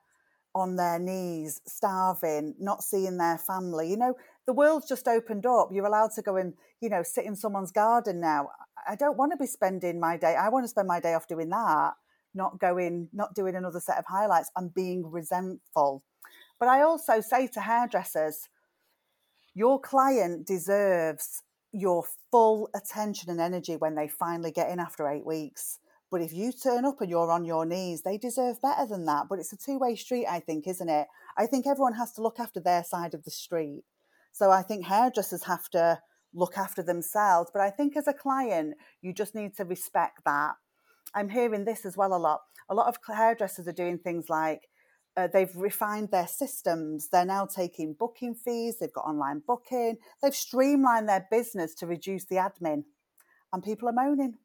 on 0.54 0.76
their 0.76 0.98
knees, 0.98 1.60
starving, 1.66 2.54
not 2.58 2.82
seeing 2.82 3.16
their 3.16 3.38
family. 3.38 3.90
You 3.90 3.96
know, 3.96 4.14
the 4.46 4.52
world's 4.52 4.88
just 4.88 5.08
opened 5.08 5.46
up. 5.46 5.70
You're 5.72 5.86
allowed 5.86 6.12
to 6.16 6.22
go 6.22 6.36
and, 6.36 6.54
you 6.80 6.88
know, 6.88 7.02
sit 7.02 7.24
in 7.24 7.36
someone's 7.36 7.72
garden 7.72 8.20
now. 8.20 8.50
I 8.86 8.96
don't 8.96 9.16
want 9.16 9.32
to 9.32 9.38
be 9.38 9.46
spending 9.46 9.98
my 10.00 10.16
day. 10.16 10.36
I 10.36 10.48
want 10.48 10.64
to 10.64 10.68
spend 10.68 10.88
my 10.88 11.00
day 11.00 11.14
off 11.14 11.26
doing 11.26 11.48
that, 11.50 11.92
not 12.34 12.58
going, 12.58 13.08
not 13.12 13.34
doing 13.34 13.54
another 13.54 13.80
set 13.80 13.98
of 13.98 14.04
highlights 14.06 14.50
and 14.56 14.74
being 14.74 15.10
resentful. 15.10 16.02
But 16.58 16.68
I 16.68 16.82
also 16.82 17.20
say 17.20 17.46
to 17.48 17.60
hairdressers, 17.60 18.48
your 19.54 19.80
client 19.80 20.46
deserves 20.46 21.42
your 21.72 22.04
full 22.30 22.68
attention 22.74 23.30
and 23.30 23.40
energy 23.40 23.76
when 23.76 23.94
they 23.94 24.08
finally 24.08 24.50
get 24.50 24.70
in 24.70 24.78
after 24.78 25.08
eight 25.08 25.26
weeks. 25.26 25.78
But 26.10 26.20
if 26.20 26.32
you 26.32 26.52
turn 26.52 26.84
up 26.84 27.00
and 27.00 27.08
you're 27.08 27.30
on 27.30 27.46
your 27.46 27.64
knees, 27.64 28.02
they 28.02 28.18
deserve 28.18 28.60
better 28.60 28.86
than 28.86 29.06
that. 29.06 29.26
But 29.30 29.38
it's 29.38 29.52
a 29.52 29.56
two 29.56 29.78
way 29.78 29.96
street, 29.96 30.26
I 30.26 30.40
think, 30.40 30.68
isn't 30.68 30.88
it? 30.88 31.06
I 31.38 31.46
think 31.46 31.66
everyone 31.66 31.94
has 31.94 32.12
to 32.12 32.22
look 32.22 32.38
after 32.38 32.60
their 32.60 32.84
side 32.84 33.14
of 33.14 33.24
the 33.24 33.30
street. 33.30 33.84
So 34.32 34.50
I 34.50 34.62
think 34.62 34.86
hairdressers 34.86 35.44
have 35.44 35.70
to 35.70 36.00
look 36.34 36.58
after 36.58 36.82
themselves. 36.82 37.50
But 37.52 37.62
I 37.62 37.70
think 37.70 37.96
as 37.96 38.06
a 38.06 38.12
client, 38.12 38.74
you 39.00 39.14
just 39.14 39.34
need 39.34 39.56
to 39.56 39.64
respect 39.64 40.20
that. 40.26 40.52
I'm 41.14 41.30
hearing 41.30 41.64
this 41.64 41.86
as 41.86 41.96
well 41.96 42.14
a 42.14 42.18
lot. 42.18 42.40
A 42.68 42.74
lot 42.74 42.88
of 42.88 42.96
hairdressers 43.14 43.66
are 43.66 43.72
doing 43.72 43.98
things 43.98 44.28
like 44.28 44.68
uh, 45.16 45.28
they've 45.32 45.54
refined 45.56 46.10
their 46.10 46.26
systems. 46.26 47.08
They're 47.08 47.24
now 47.24 47.46
taking 47.46 47.94
booking 47.94 48.34
fees. 48.34 48.78
They've 48.78 48.92
got 48.92 49.04
online 49.04 49.42
booking. 49.46 49.98
They've 50.22 50.34
streamlined 50.34 51.08
their 51.08 51.26
business 51.30 51.74
to 51.76 51.86
reduce 51.86 52.24
the 52.24 52.36
admin. 52.36 52.84
And 53.52 53.62
people 53.62 53.88
are 53.88 53.92
moaning 53.92 54.38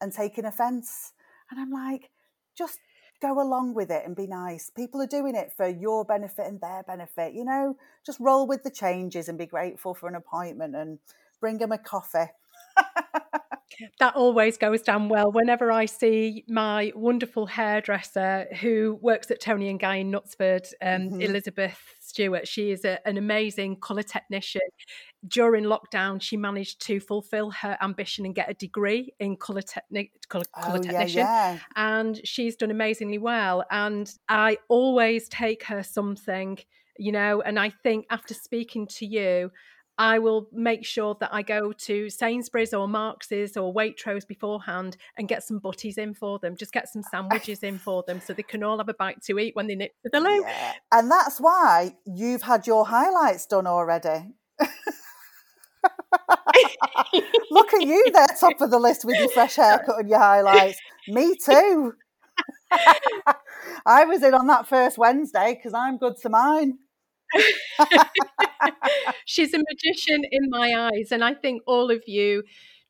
and 0.00 0.12
taking 0.12 0.44
offense. 0.46 1.12
And 1.50 1.60
I'm 1.60 1.70
like, 1.70 2.10
just 2.56 2.78
go 3.20 3.40
along 3.40 3.74
with 3.74 3.90
it 3.90 4.04
and 4.06 4.16
be 4.16 4.26
nice. 4.26 4.70
People 4.70 5.02
are 5.02 5.06
doing 5.06 5.34
it 5.34 5.52
for 5.56 5.68
your 5.68 6.04
benefit 6.04 6.46
and 6.46 6.60
their 6.60 6.82
benefit. 6.86 7.34
You 7.34 7.44
know, 7.44 7.76
just 8.06 8.20
roll 8.20 8.46
with 8.46 8.62
the 8.62 8.70
changes 8.70 9.28
and 9.28 9.36
be 9.36 9.46
grateful 9.46 9.94
for 9.94 10.08
an 10.08 10.14
appointment 10.14 10.74
and 10.74 10.98
bring 11.40 11.58
them 11.58 11.72
a 11.72 11.78
coffee. 11.78 12.30
that 13.98 14.16
always 14.16 14.56
goes 14.56 14.82
down 14.82 15.08
well 15.08 15.30
whenever 15.30 15.70
I 15.70 15.86
see 15.86 16.44
my 16.48 16.92
wonderful 16.94 17.46
hairdresser 17.46 18.46
who 18.60 18.98
works 19.00 19.30
at 19.30 19.40
Toni 19.40 19.68
and 19.68 19.78
Guy 19.78 19.96
in 19.96 20.10
Knutsford, 20.10 20.72
um, 20.82 21.10
mm-hmm. 21.10 21.20
Elizabeth 21.20 21.78
Stewart. 22.00 22.48
She 22.48 22.70
is 22.70 22.84
a, 22.84 23.06
an 23.06 23.16
amazing 23.16 23.76
colour 23.76 24.02
technician. 24.02 24.62
During 25.26 25.64
lockdown, 25.64 26.22
she 26.22 26.36
managed 26.36 26.80
to 26.82 27.00
fulfil 27.00 27.50
her 27.50 27.76
ambition 27.82 28.24
and 28.24 28.34
get 28.34 28.50
a 28.50 28.54
degree 28.54 29.12
in 29.18 29.36
colour, 29.36 29.62
techni- 29.62 30.10
colour, 30.28 30.44
oh, 30.56 30.62
colour 30.62 30.78
technician. 30.78 31.18
Yeah, 31.18 31.52
yeah. 31.52 31.58
And 31.76 32.20
she's 32.24 32.56
done 32.56 32.70
amazingly 32.70 33.18
well. 33.18 33.64
And 33.70 34.12
I 34.28 34.58
always 34.68 35.28
take 35.28 35.64
her 35.64 35.82
something, 35.82 36.58
you 36.98 37.12
know, 37.12 37.42
and 37.42 37.58
I 37.58 37.70
think 37.70 38.06
after 38.10 38.34
speaking 38.34 38.86
to 38.98 39.06
you, 39.06 39.50
I 39.98 40.20
will 40.20 40.48
make 40.52 40.86
sure 40.86 41.16
that 41.18 41.34
I 41.34 41.42
go 41.42 41.72
to 41.72 42.08
Sainsbury's 42.08 42.72
or 42.72 42.86
Marks's 42.86 43.56
or 43.56 43.74
Waitrose 43.74 44.26
beforehand 44.26 44.96
and 45.16 45.26
get 45.26 45.42
some 45.42 45.58
butties 45.58 45.98
in 45.98 46.14
for 46.14 46.38
them. 46.38 46.56
Just 46.56 46.72
get 46.72 46.88
some 46.88 47.02
sandwiches 47.02 47.64
in 47.64 47.78
for 47.78 48.04
them 48.06 48.20
so 48.20 48.32
they 48.32 48.44
can 48.44 48.62
all 48.62 48.78
have 48.78 48.88
a 48.88 48.94
bite 48.94 49.22
to 49.22 49.38
eat 49.40 49.56
when 49.56 49.66
they 49.66 49.74
nip 49.74 49.90
to 50.04 50.10
the 50.12 50.20
loo. 50.20 50.42
Yeah. 50.42 50.74
And 50.92 51.10
that's 51.10 51.40
why 51.40 51.96
you've 52.06 52.42
had 52.42 52.68
your 52.68 52.86
highlights 52.86 53.46
done 53.46 53.66
already. 53.66 54.34
Look 57.50 57.74
at 57.74 57.82
you 57.82 58.10
there, 58.12 58.26
top 58.38 58.60
of 58.60 58.70
the 58.70 58.78
list 58.78 59.04
with 59.04 59.18
your 59.18 59.30
fresh 59.30 59.56
haircut 59.56 59.98
and 59.98 60.08
your 60.08 60.20
highlights. 60.20 60.78
Me 61.08 61.34
too. 61.44 61.94
I 63.86 64.04
was 64.04 64.22
in 64.22 64.34
on 64.34 64.46
that 64.46 64.68
first 64.68 64.96
Wednesday 64.96 65.54
because 65.54 65.74
I'm 65.74 65.98
good 65.98 66.18
to 66.18 66.28
mine. 66.28 66.78
She's 69.24 69.54
a 69.54 69.58
magician 69.58 70.22
in 70.30 70.50
my 70.50 70.90
eyes. 70.92 71.12
And 71.12 71.24
I 71.24 71.34
think 71.34 71.62
all 71.66 71.90
of 71.90 72.02
you 72.06 72.44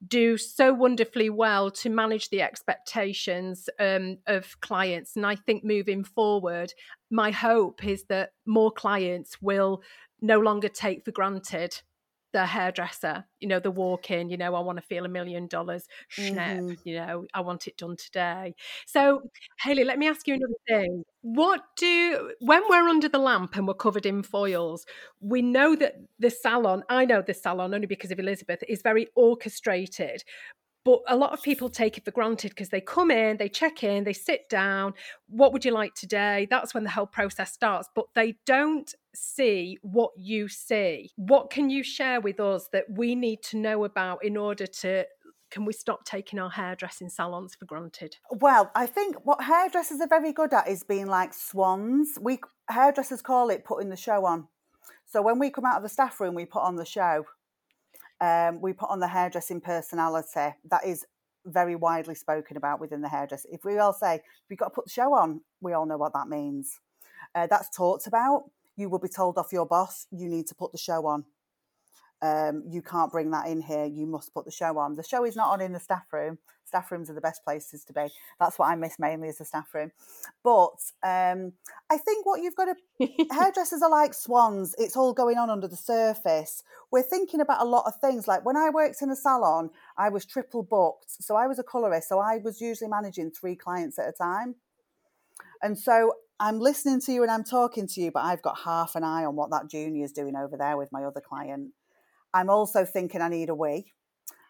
do 0.07 0.37
so 0.37 0.73
wonderfully 0.73 1.29
well 1.29 1.71
to 1.73 1.91
manage 1.91 2.31
the 2.31 2.41
expectations 2.43 3.69
um, 3.81 4.19
of 4.27 4.61
clients. 4.61 5.17
And 5.17 5.27
I 5.27 5.35
think 5.35 5.65
moving 5.65 6.05
forward, 6.05 6.73
my 7.11 7.31
hope 7.31 7.85
is 7.85 8.05
that 8.05 8.31
more 8.47 8.71
clients 8.71 9.43
will 9.43 9.83
no 10.21 10.39
longer 10.39 10.69
take 10.69 11.05
for 11.05 11.11
granted 11.11 11.81
the 12.33 12.47
hairdresser, 12.47 13.25
you 13.41 13.49
know, 13.49 13.61
the 13.61 13.71
walk 13.71 14.11
in, 14.11 14.29
you 14.29 14.37
know, 14.37 14.55
I 14.55 14.61
want 14.61 14.79
to 14.79 14.83
feel 14.83 15.05
a 15.05 15.09
million 15.09 15.47
dollars, 15.47 15.87
snap, 16.11 16.59
mm-hmm. 16.59 16.75
you 16.85 16.97
know, 16.97 17.25
I 17.33 17.41
want 17.41 17.67
it 17.67 17.77
done 17.77 17.97
today. 17.97 18.55
So, 18.87 19.23
Hayley, 19.61 19.85
let 19.85 19.99
me 19.99 20.09
ask 20.09 20.27
you 20.27 20.35
another 20.35 20.53
thing. 20.69 21.05
What 21.23 21.63
do, 21.77 22.33
when 22.41 22.63
we're 22.69 22.89
under 22.89 23.09
the 23.09 23.19
lamp 23.19 23.57
and 23.57 23.67
we're 23.67 23.75
covered 23.75 24.07
in 24.07 24.23
foils, 24.23 24.85
we 25.21 25.43
know 25.43 25.75
that 25.77 25.97
the 26.19 26.31
salon, 26.31 26.83
I 26.89 27.05
know 27.05 27.23
the 27.23 27.35
salon 27.35 27.75
only 27.75 27.87
because 27.87 28.11
of 28.11 28.19
Elizabeth, 28.19 28.63
is 28.69 28.83
very 28.83 29.09
orchestrated. 29.15 30.23
But 30.89 31.03
a 31.07 31.17
lot 31.17 31.35
of 31.35 31.43
people 31.43 31.69
take 31.69 31.99
it 31.99 32.07
for 32.07 32.13
granted 32.13 32.49
because 32.49 32.71
they 32.71 32.81
come 32.81 33.11
in, 33.11 33.37
they 33.37 33.51
check 33.51 33.85
in, 33.85 34.05
they 34.05 34.15
sit 34.15 34.49
down. 34.49 34.95
What 35.29 35.53
would 35.53 35.63
you 35.63 35.71
like 35.71 35.95
today? 35.95 36.47
That's 36.49 36.73
when 36.73 36.83
the 36.83 36.89
whole 36.89 37.05
process 37.05 37.53
starts. 37.53 37.91
But 37.95 38.07
they 38.15 38.37
don't 38.47 38.95
see 39.15 39.77
what 39.83 40.13
you 40.17 40.49
see. 40.49 41.11
What 41.17 41.51
can 41.51 41.69
you 41.69 41.83
share 41.83 42.23
with 42.23 42.41
us 42.41 42.71
that 42.73 42.87
we 42.89 43.15
need 43.15 43.43
to 43.51 43.59
know 43.59 43.85
about 43.85 44.25
in 44.25 44.39
order 44.39 44.67
to 44.67 45.05
can 45.51 45.67
we 45.67 45.75
stop 45.75 46.07
taking 46.07 46.39
our 46.39 46.49
hairdressing 46.49 47.11
salons 47.11 47.55
for 47.55 47.67
granted? 47.67 48.17
Well, 48.31 48.71
I 48.75 48.87
think 48.87 49.17
what 49.27 49.43
hairdressers 49.43 50.01
are 50.01 50.09
very 50.09 50.33
good 50.33 50.55
at 50.55 50.69
is 50.69 50.85
being 50.85 51.07
like 51.07 51.35
swans. 51.35 52.19
We 52.19 52.41
hairdressers 52.71 53.21
call 53.21 53.51
it 53.51 53.63
putting 53.63 53.91
the 53.91 53.97
show 53.97 54.25
on. 54.25 54.49
So 55.05 55.21
when 55.21 55.39
we 55.39 55.51
come 55.51 55.67
out 55.67 55.77
of 55.77 55.83
the 55.83 55.91
staff 55.91 56.19
room, 56.19 56.35
we 56.35 56.47
put 56.47 56.63
on 56.63 56.77
the 56.77 56.87
show 56.87 57.27
um, 58.21 58.61
we 58.61 58.73
put 58.73 58.91
on 58.91 59.01
the 59.01 59.09
hairdressing 59.09 59.61
personality. 59.61 60.55
That 60.71 60.85
is 60.85 61.07
very 61.47 61.77
widely 61.77 62.15
spoken 62.15 62.57
about 62.57 62.81
within 62.81 63.01
the 63.01 63.09
hairdressing. 63.09 63.53
If 63.53 63.65
we 63.65 63.79
all 63.79 63.93
say 63.93 64.21
we've 64.49 64.59
got 64.59 64.67
to 64.67 64.75
put 64.75 64.87
the 64.87 64.91
show 64.91 65.15
on, 65.15 65.41
we 65.61 65.73
all 65.73 65.87
know 65.87 65.97
what 65.97 66.13
that 66.13 66.29
means. 66.29 66.81
Uh, 67.35 67.47
that's 67.47 67.69
talked 67.71 68.07
about. 68.07 68.51
You 68.77 68.89
will 68.89 68.99
be 68.99 69.09
told 69.09 69.39
off 69.39 69.53
your 69.53 69.67
boss. 69.67 70.07
You 70.11 70.29
need 70.29 70.47
to 70.49 70.55
put 70.55 70.73
the 70.73 70.79
show 70.79 71.07
on. 71.07 71.25
Um, 72.21 72.65
you 72.69 72.83
can't 72.83 73.13
bring 73.13 73.31
that 73.31 73.47
in 73.47 73.61
here. 73.61 73.85
You 73.85 74.07
must 74.07 74.35
put 74.35 74.45
the 74.45 74.51
show 74.51 74.79
on. 74.79 74.97
The 74.97 75.03
show 75.03 75.25
is 75.25 75.37
not 75.37 75.49
on 75.49 75.61
in 75.61 75.73
the 75.73 75.81
staff 75.81 76.13
room. 76.13 76.39
Staff 76.69 76.93
rooms 76.93 77.09
are 77.09 77.15
the 77.15 77.21
best 77.21 77.43
places 77.45 77.85
to 77.85 77.93
be. 77.93 78.09
That's 78.39 78.59
what 78.59 78.69
I 78.69 78.75
miss 78.75 78.99
mainly 78.99 79.29
is 79.29 79.39
the 79.39 79.45
staff 79.45 79.75
room. 79.75 79.91
But 80.45 80.77
um, 81.03 81.53
I 81.91 81.97
think 81.97 82.27
what 82.27 82.43
you've 82.43 82.55
got 82.55 82.67
to 82.99 83.09
hairdressers 83.33 83.83
are 83.83 83.91
like 83.91 84.13
swans. 84.13 84.75
It's 84.79 84.97
all 84.97 85.15
going 85.15 85.39
on 85.39 85.49
under 85.49 85.67
the 85.67 85.77
surface. 85.77 86.63
We're 86.91 87.03
thinking 87.03 87.41
about 87.41 87.63
a 87.63 87.65
lot 87.65 87.87
of 87.87 87.95
things. 88.01 88.29
Like 88.29 88.45
when 88.45 88.57
I 88.57 88.71
worked 88.71 89.01
in 89.03 89.11
a 89.11 89.17
salon, 89.17 89.71
I 89.97 90.11
was 90.11 90.27
triple 90.27 90.63
booked. 90.63 91.23
So 91.23 91.37
I 91.37 91.47
was 91.47 91.59
a 91.59 91.65
colorist. 91.65 92.09
So 92.09 92.19
I 92.19 92.39
was 92.39 92.61
usually 92.61 92.91
managing 92.91 93.31
three 93.31 93.57
clients 93.57 93.99
at 93.99 94.09
a 94.09 94.13
time. 94.13 94.57
And 95.63 95.79
so 95.79 96.13
I'm 96.39 96.61
listening 96.61 97.01
to 97.01 97.13
you 97.13 97.23
and 97.23 97.33
I'm 97.33 97.45
talking 97.45 97.87
to 97.89 98.01
you, 98.01 98.11
but 98.13 98.25
I've 98.25 98.43
got 98.43 98.59
half 98.65 98.95
an 98.95 99.05
eye 99.05 99.25
on 99.25 99.35
what 99.35 99.51
that 99.51 99.69
junior 99.69 100.05
is 100.05 100.13
doing 100.13 100.37
over 100.37 100.57
there 100.57 100.77
with 100.77 100.93
my 100.93 101.05
other 101.05 101.21
client. 101.21 101.73
I'm 102.33 102.51
also 102.51 102.85
thinking 102.85 103.21
I 103.21 103.29
need 103.29 103.49
a 103.49 103.55
wee. 103.55 103.93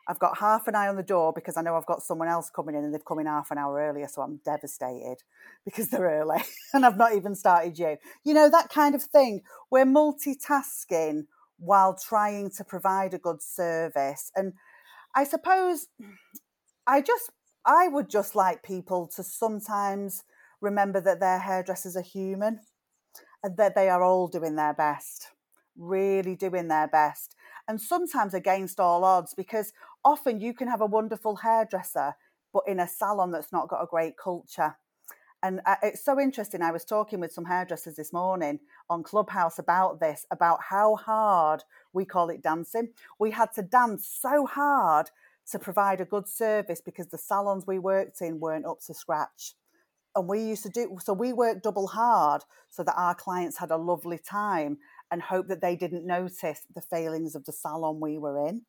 I've 0.09 0.19
got 0.19 0.39
half 0.39 0.67
an 0.67 0.75
eye 0.75 0.89
on 0.89 0.97
the 0.97 1.03
door 1.03 1.35
because 1.35 1.59
I 1.59 1.63
know 1.63 1.77
I've 1.77 1.85
got 1.85 2.03
someone 2.03 2.29
else 2.29 2.49
coming 2.49 2.75
in 2.75 2.83
and 2.83 2.95
they've 2.95 3.05
come 3.05 3.19
in 3.19 3.27
half 3.27 3.51
an 3.51 3.59
hour 3.59 3.79
earlier. 3.79 4.09
So 4.09 4.23
I'm 4.23 4.41
devastated 4.43 5.19
because 5.65 5.89
they're 5.89 6.21
early 6.21 6.43
and 6.73 6.87
I've 6.87 6.97
not 6.97 7.15
even 7.15 7.35
started 7.35 7.79
you. 7.79 7.99
You 8.25 8.33
know, 8.33 8.49
that 8.49 8.71
kind 8.71 8.95
of 8.95 9.03
thing. 9.03 9.43
We're 9.71 9.85
multitasking 9.85 11.27
while 11.59 11.95
trying 11.95 12.51
to 12.53 12.65
provide 12.65 13.13
a 13.13 13.19
good 13.19 13.43
service. 13.43 14.33
And 14.35 14.55
I 15.15 15.25
suppose 15.25 15.89
I 16.87 17.03
just, 17.03 17.31
I 17.67 17.89
would 17.89 18.09
just 18.09 18.35
like 18.35 18.63
people 18.63 19.11
to 19.15 19.23
sometimes 19.23 20.25
remember 20.63 21.03
that 21.03 21.21
their 21.21 21.39
hairdressers 21.39 21.97
are 21.97 22.03
human 22.03 22.61
and 23.43 23.59
that 23.59 23.75
they 23.75 23.91
are 23.91 24.03
all 24.03 24.27
doing 24.27 24.57
their 24.57 24.73
best, 24.73 25.33
really 25.77 26.35
doing 26.35 26.69
their 26.69 26.89
best 26.89 27.35
and 27.69 27.81
sometimes 27.81 28.33
against 28.33 28.81
all 28.81 29.05
odds 29.05 29.35
because 29.35 29.73
often 30.05 30.41
you 30.41 30.55
can 30.55 30.69
have 30.69 30.81
a 30.81 30.87
wonderful 30.87 31.37
hairdresser, 31.37 32.15
but 32.53 32.65
in 32.67 32.81
a 32.81 32.89
salon 32.89 33.31
that's 33.31 33.53
not 33.53 33.69
got 33.69 33.83
a 33.83 33.87
great 33.87 34.17
culture. 34.17 34.77
And 35.43 35.61
uh, 35.67 35.77
it's 35.83 36.05
so 36.05 36.19
interesting. 36.21 36.63
I 36.63 36.73
was 36.73 36.85
talking 36.85 37.21
with 37.21 37.33
some 37.33 37.45
hairdressers 37.45 37.97
this 37.97 38.13
morning 38.13 38.59
on 38.91 39.05
Clubhouse 39.05 39.59
about 39.59 40.01
this, 40.01 40.27
about 40.33 40.61
how 40.71 40.97
hard 40.97 41.63
we 41.93 42.05
call 42.05 42.31
it 42.31 42.43
dancing. 42.43 42.89
We 43.21 43.31
had 43.31 43.53
to 43.55 43.63
dance 43.63 44.09
so 44.21 44.47
hard 44.47 45.11
to 45.53 45.59
provide 45.59 46.01
a 46.01 46.05
good 46.05 46.29
service 46.29 46.81
because 46.81 47.09
the 47.09 47.19
salons 47.19 47.67
we 47.67 47.79
worked 47.79 48.21
in 48.21 48.41
weren't 48.41 48.67
up 48.67 48.81
to 48.87 48.95
scratch. 48.95 49.55
And 50.17 50.29
we 50.29 50.43
used 50.43 50.65
to 50.65 50.71
do 50.71 50.99
so, 51.03 51.13
we 51.13 51.33
worked 51.33 51.63
double 51.63 51.89
hard 51.89 52.43
so 52.71 52.83
that 52.83 52.99
our 52.99 53.15
clients 53.15 53.59
had 53.59 53.71
a 53.71 53.77
lovely 53.77 54.19
time 54.19 54.79
and 55.11 55.23
hope 55.23 55.49
that 55.49 55.61
they 55.61 55.77
didn't 55.77 56.07
notice 56.07 56.63
the 56.75 56.83
failings 56.83 57.37
of 57.37 57.45
the 57.45 57.53
salon 57.53 58.01
we 58.01 58.19
were 58.19 58.47
in. 58.49 58.63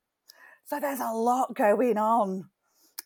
So 0.69 0.79
there's 0.79 0.99
a 0.99 1.11
lot 1.11 1.55
going 1.55 1.97
on. 1.97 2.47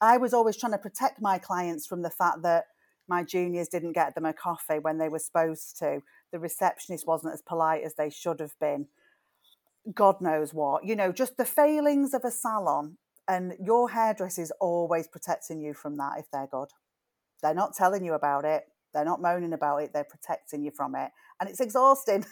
I 0.01 0.18
was 0.18 0.34
always 0.34 0.57
trying 0.57 0.74
to 0.74 0.78
protect 0.78 1.22
my 1.22 1.38
clients 1.38 1.88
from 1.88 2.01
the 2.01 2.09
fact 2.09 2.41
that 2.41 2.66
my 3.07 3.24
juniors 3.24 3.70
didn't 3.70 3.93
get 3.93 4.16
them 4.16 4.26
a 4.26 4.34
coffee 4.34 4.80
when 4.80 4.97
they 4.97 5.07
were 5.07 5.20
supposed 5.20 5.80
to. 5.80 6.01
The 6.34 6.39
receptionist 6.39 7.07
wasn't 7.07 7.36
as 7.36 7.41
polite 7.41 7.84
as 7.86 7.93
they 7.95 8.09
should 8.09 8.41
have 8.41 8.59
been. 8.59 8.88
God 9.93 10.20
knows 10.20 10.53
what. 10.53 10.84
You 10.84 10.97
know, 10.97 11.14
just 11.14 11.38
the 11.38 11.45
failings 11.45 12.14
of 12.14 12.26
a 12.26 12.32
salon. 12.32 12.97
And 13.30 13.53
your 13.64 13.91
hairdresser 13.91 14.41
is 14.41 14.51
always 14.59 15.07
protecting 15.07 15.61
you 15.61 15.74
from 15.74 15.95
that 15.95 16.20
if 16.20 16.26
they're 16.34 16.49
good. 16.51 16.68
They're 17.41 17.53
not 17.53 17.78
telling 17.78 18.03
you 18.03 18.14
about 18.14 18.43
it. 18.43 18.66
They're 18.94 19.06
not 19.06 19.22
moaning 19.22 19.54
about 19.54 19.78
it. 19.78 19.94
They're 19.94 20.04
protecting 20.04 20.64
you 20.64 20.72
from 20.72 20.96
it. 20.96 21.12
And 21.39 21.50
it's 21.50 21.60
exhausting. 21.60 22.26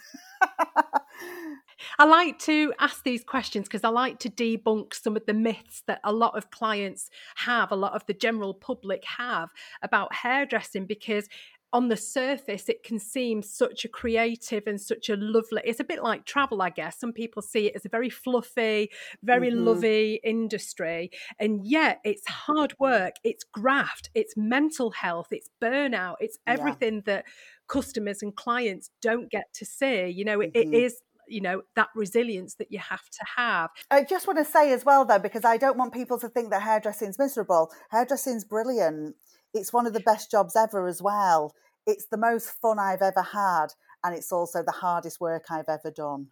I 1.98 2.04
like 2.04 2.38
to 2.40 2.72
ask 2.78 3.02
these 3.02 3.24
questions 3.24 3.66
because 3.66 3.84
I 3.84 3.88
like 3.88 4.18
to 4.20 4.30
debunk 4.30 4.94
some 4.94 5.16
of 5.16 5.26
the 5.26 5.34
myths 5.34 5.82
that 5.86 6.00
a 6.04 6.12
lot 6.12 6.36
of 6.36 6.50
clients 6.50 7.10
have, 7.36 7.72
a 7.72 7.76
lot 7.76 7.92
of 7.94 8.06
the 8.06 8.14
general 8.14 8.54
public 8.54 9.04
have 9.04 9.50
about 9.82 10.14
hairdressing 10.14 10.86
because 10.86 11.28
on 11.72 11.88
the 11.88 11.96
surface 11.96 12.68
it 12.68 12.82
can 12.82 12.98
seem 12.98 13.42
such 13.42 13.84
a 13.84 13.88
creative 13.88 14.64
and 14.66 14.80
such 14.80 15.08
a 15.08 15.16
lovely 15.16 15.62
it's 15.64 15.80
a 15.80 15.84
bit 15.84 16.02
like 16.02 16.24
travel 16.24 16.60
i 16.62 16.70
guess 16.70 16.98
some 16.98 17.12
people 17.12 17.40
see 17.42 17.66
it 17.66 17.76
as 17.76 17.84
a 17.84 17.88
very 17.88 18.10
fluffy 18.10 18.90
very 19.22 19.50
mm-hmm. 19.50 19.64
lovey 19.64 20.20
industry 20.22 21.10
and 21.38 21.66
yet 21.66 22.00
it's 22.04 22.26
hard 22.28 22.74
work 22.78 23.14
it's 23.24 23.44
graft 23.44 24.10
it's 24.14 24.34
mental 24.36 24.90
health 24.90 25.28
it's 25.30 25.48
burnout 25.62 26.16
it's 26.20 26.38
everything 26.46 26.96
yeah. 26.96 27.00
that 27.06 27.24
customers 27.68 28.22
and 28.22 28.36
clients 28.36 28.90
don't 29.00 29.30
get 29.30 29.52
to 29.54 29.64
see 29.64 30.08
you 30.08 30.24
know 30.24 30.38
mm-hmm. 30.38 30.50
it 30.54 30.74
is 30.74 31.00
you 31.28 31.40
know 31.40 31.62
that 31.76 31.88
resilience 31.94 32.56
that 32.56 32.70
you 32.70 32.78
have 32.78 33.08
to 33.10 33.24
have 33.36 33.70
i 33.90 34.02
just 34.02 34.26
want 34.26 34.38
to 34.38 34.44
say 34.44 34.72
as 34.72 34.84
well 34.84 35.04
though 35.04 35.18
because 35.18 35.44
i 35.44 35.56
don't 35.56 35.78
want 35.78 35.92
people 35.92 36.18
to 36.18 36.28
think 36.28 36.50
that 36.50 36.62
hairdressing's 36.62 37.18
miserable 37.18 37.70
hairdressing's 37.90 38.44
brilliant 38.44 39.14
it's 39.54 39.72
one 39.72 39.86
of 39.86 39.92
the 39.92 40.00
best 40.00 40.30
jobs 40.30 40.56
ever 40.56 40.86
as 40.86 41.02
well 41.02 41.54
it's 41.86 42.06
the 42.06 42.16
most 42.16 42.50
fun 42.50 42.78
i've 42.78 43.02
ever 43.02 43.22
had 43.22 43.68
and 44.04 44.14
it's 44.14 44.32
also 44.32 44.62
the 44.62 44.72
hardest 44.72 45.20
work 45.20 45.46
i've 45.50 45.68
ever 45.68 45.90
done 45.90 46.28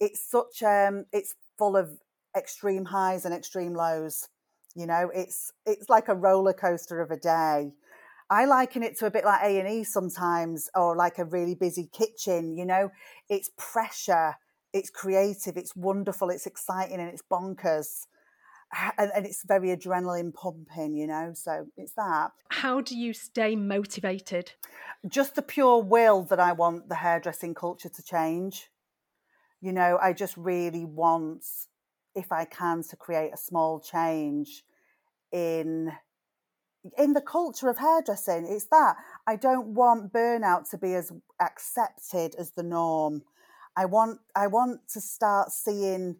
it's 0.00 0.20
such 0.20 0.62
um 0.62 1.04
it's 1.12 1.34
full 1.58 1.76
of 1.76 1.98
extreme 2.36 2.86
highs 2.86 3.24
and 3.24 3.34
extreme 3.34 3.74
lows 3.74 4.28
you 4.74 4.86
know 4.86 5.10
it's 5.14 5.52
it's 5.66 5.88
like 5.88 6.08
a 6.08 6.14
roller 6.14 6.52
coaster 6.52 7.00
of 7.00 7.10
a 7.10 7.16
day 7.16 7.72
I 8.30 8.46
liken 8.46 8.82
it 8.82 8.98
to 8.98 9.06
a 9.06 9.10
bit 9.10 9.24
like 9.24 9.42
A 9.42 9.58
and 9.60 9.68
E 9.68 9.84
sometimes, 9.84 10.70
or 10.74 10.96
like 10.96 11.18
a 11.18 11.24
really 11.24 11.54
busy 11.54 11.88
kitchen. 11.92 12.56
You 12.56 12.64
know, 12.64 12.90
it's 13.28 13.50
pressure, 13.58 14.36
it's 14.72 14.90
creative, 14.90 15.56
it's 15.56 15.76
wonderful, 15.76 16.30
it's 16.30 16.46
exciting, 16.46 17.00
and 17.00 17.08
it's 17.10 17.22
bonkers. 17.30 18.06
And, 18.98 19.10
and, 19.14 19.26
it's 19.26 19.44
very 19.44 19.68
adrenaline 19.68 20.34
pumping, 20.34 20.94
you 20.94 21.06
know. 21.06 21.32
So 21.34 21.66
it's 21.76 21.92
that. 21.92 22.32
How 22.48 22.80
do 22.80 22.96
you 22.96 23.12
stay 23.12 23.54
motivated? 23.54 24.52
Just 25.06 25.36
the 25.36 25.42
pure 25.42 25.82
will 25.82 26.22
that 26.24 26.40
I 26.40 26.52
want 26.52 26.88
the 26.88 26.96
hairdressing 26.96 27.54
culture 27.54 27.88
to 27.88 28.02
change. 28.02 28.70
You 29.60 29.72
know, 29.72 29.98
I 30.02 30.12
just 30.12 30.36
really 30.36 30.84
want, 30.84 31.44
if 32.14 32.32
I 32.32 32.44
can, 32.44 32.82
to 32.90 32.96
create 32.96 33.32
a 33.32 33.38
small 33.38 33.80
change 33.80 34.64
in 35.32 35.92
in 36.98 37.14
the 37.14 37.20
culture 37.20 37.68
of 37.68 37.78
hairdressing, 37.78 38.46
it's 38.46 38.66
that 38.66 38.96
I 39.26 39.36
don't 39.36 39.68
want 39.68 40.12
burnout 40.12 40.68
to 40.70 40.78
be 40.78 40.94
as 40.94 41.12
accepted 41.40 42.34
as 42.38 42.50
the 42.50 42.62
norm. 42.62 43.22
I 43.76 43.86
want 43.86 44.20
I 44.36 44.46
want 44.46 44.88
to 44.92 45.00
start 45.00 45.50
seeing 45.50 46.16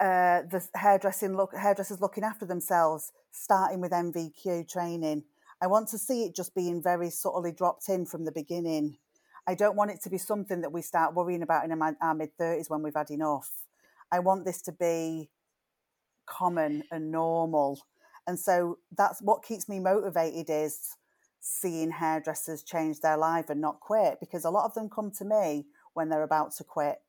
uh, 0.00 0.42
the 0.42 0.66
hairdressing 0.74 1.36
look 1.36 1.54
hairdressers 1.54 2.00
looking 2.00 2.24
after 2.24 2.46
themselves, 2.46 3.12
starting 3.30 3.80
with 3.80 3.92
NVQ 3.92 4.70
training. 4.70 5.24
I 5.60 5.66
want 5.66 5.88
to 5.88 5.98
see 5.98 6.24
it 6.24 6.34
just 6.34 6.54
being 6.54 6.82
very 6.82 7.10
subtly 7.10 7.52
dropped 7.52 7.88
in 7.88 8.06
from 8.06 8.24
the 8.24 8.32
beginning. 8.32 8.98
I 9.46 9.54
don't 9.54 9.76
want 9.76 9.90
it 9.90 10.02
to 10.02 10.10
be 10.10 10.18
something 10.18 10.60
that 10.60 10.72
we 10.72 10.82
start 10.82 11.14
worrying 11.14 11.42
about 11.42 11.64
in 11.64 11.72
our 12.00 12.14
mid 12.14 12.36
thirties 12.36 12.70
when 12.70 12.82
we've 12.82 12.94
had 12.94 13.10
enough. 13.10 13.50
I 14.12 14.20
want 14.20 14.44
this 14.44 14.62
to 14.62 14.72
be 14.72 15.30
common 16.26 16.84
and 16.90 17.10
normal 17.10 17.80
and 18.28 18.38
so 18.38 18.78
that's 18.94 19.22
what 19.22 19.42
keeps 19.42 19.70
me 19.70 19.80
motivated 19.80 20.50
is 20.50 20.96
seeing 21.40 21.90
hairdressers 21.90 22.62
change 22.62 23.00
their 23.00 23.16
life 23.16 23.48
and 23.48 23.58
not 23.58 23.80
quit 23.80 24.20
because 24.20 24.44
a 24.44 24.50
lot 24.50 24.66
of 24.66 24.74
them 24.74 24.90
come 24.90 25.10
to 25.12 25.24
me 25.24 25.64
when 25.94 26.10
they're 26.10 26.22
about 26.22 26.54
to 26.56 26.62
quit. 26.62 27.00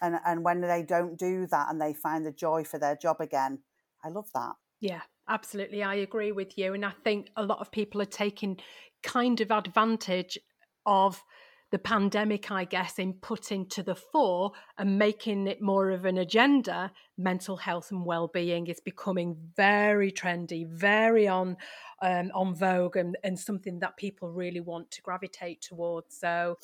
And 0.00 0.16
and 0.24 0.44
when 0.44 0.60
they 0.60 0.82
don't 0.82 1.18
do 1.18 1.46
that 1.46 1.68
and 1.70 1.80
they 1.80 1.92
find 1.92 2.24
the 2.24 2.32
joy 2.32 2.64
for 2.64 2.78
their 2.78 2.96
job 2.96 3.20
again, 3.20 3.60
I 4.04 4.08
love 4.08 4.30
that. 4.34 4.52
Yeah, 4.80 5.02
absolutely. 5.28 5.82
I 5.82 5.96
agree 5.96 6.32
with 6.32 6.56
you. 6.56 6.74
And 6.74 6.84
I 6.84 6.92
think 7.04 7.30
a 7.36 7.42
lot 7.42 7.58
of 7.58 7.72
people 7.72 8.00
are 8.00 8.06
taking 8.06 8.58
kind 9.02 9.40
of 9.40 9.50
advantage 9.50 10.38
of 10.86 11.22
the 11.70 11.78
pandemic, 11.78 12.50
I 12.50 12.64
guess, 12.64 12.98
in 12.98 13.12
putting 13.14 13.66
to 13.70 13.82
the 13.82 13.94
fore 13.94 14.52
and 14.78 14.98
making 14.98 15.46
it 15.46 15.60
more 15.60 15.90
of 15.90 16.06
an 16.06 16.16
agenda, 16.16 16.92
mental 17.18 17.58
health 17.58 17.90
and 17.90 18.06
well-being 18.06 18.68
is 18.68 18.80
becoming 18.80 19.36
very 19.54 20.10
trendy, 20.10 20.66
very 20.66 21.28
on 21.28 21.56
um, 22.00 22.30
on 22.34 22.54
vogue, 22.54 22.96
and, 22.96 23.18
and 23.22 23.38
something 23.38 23.80
that 23.80 23.98
people 23.98 24.30
really 24.30 24.60
want 24.60 24.90
to 24.92 25.02
gravitate 25.02 25.60
towards. 25.60 26.16
So. 26.18 26.56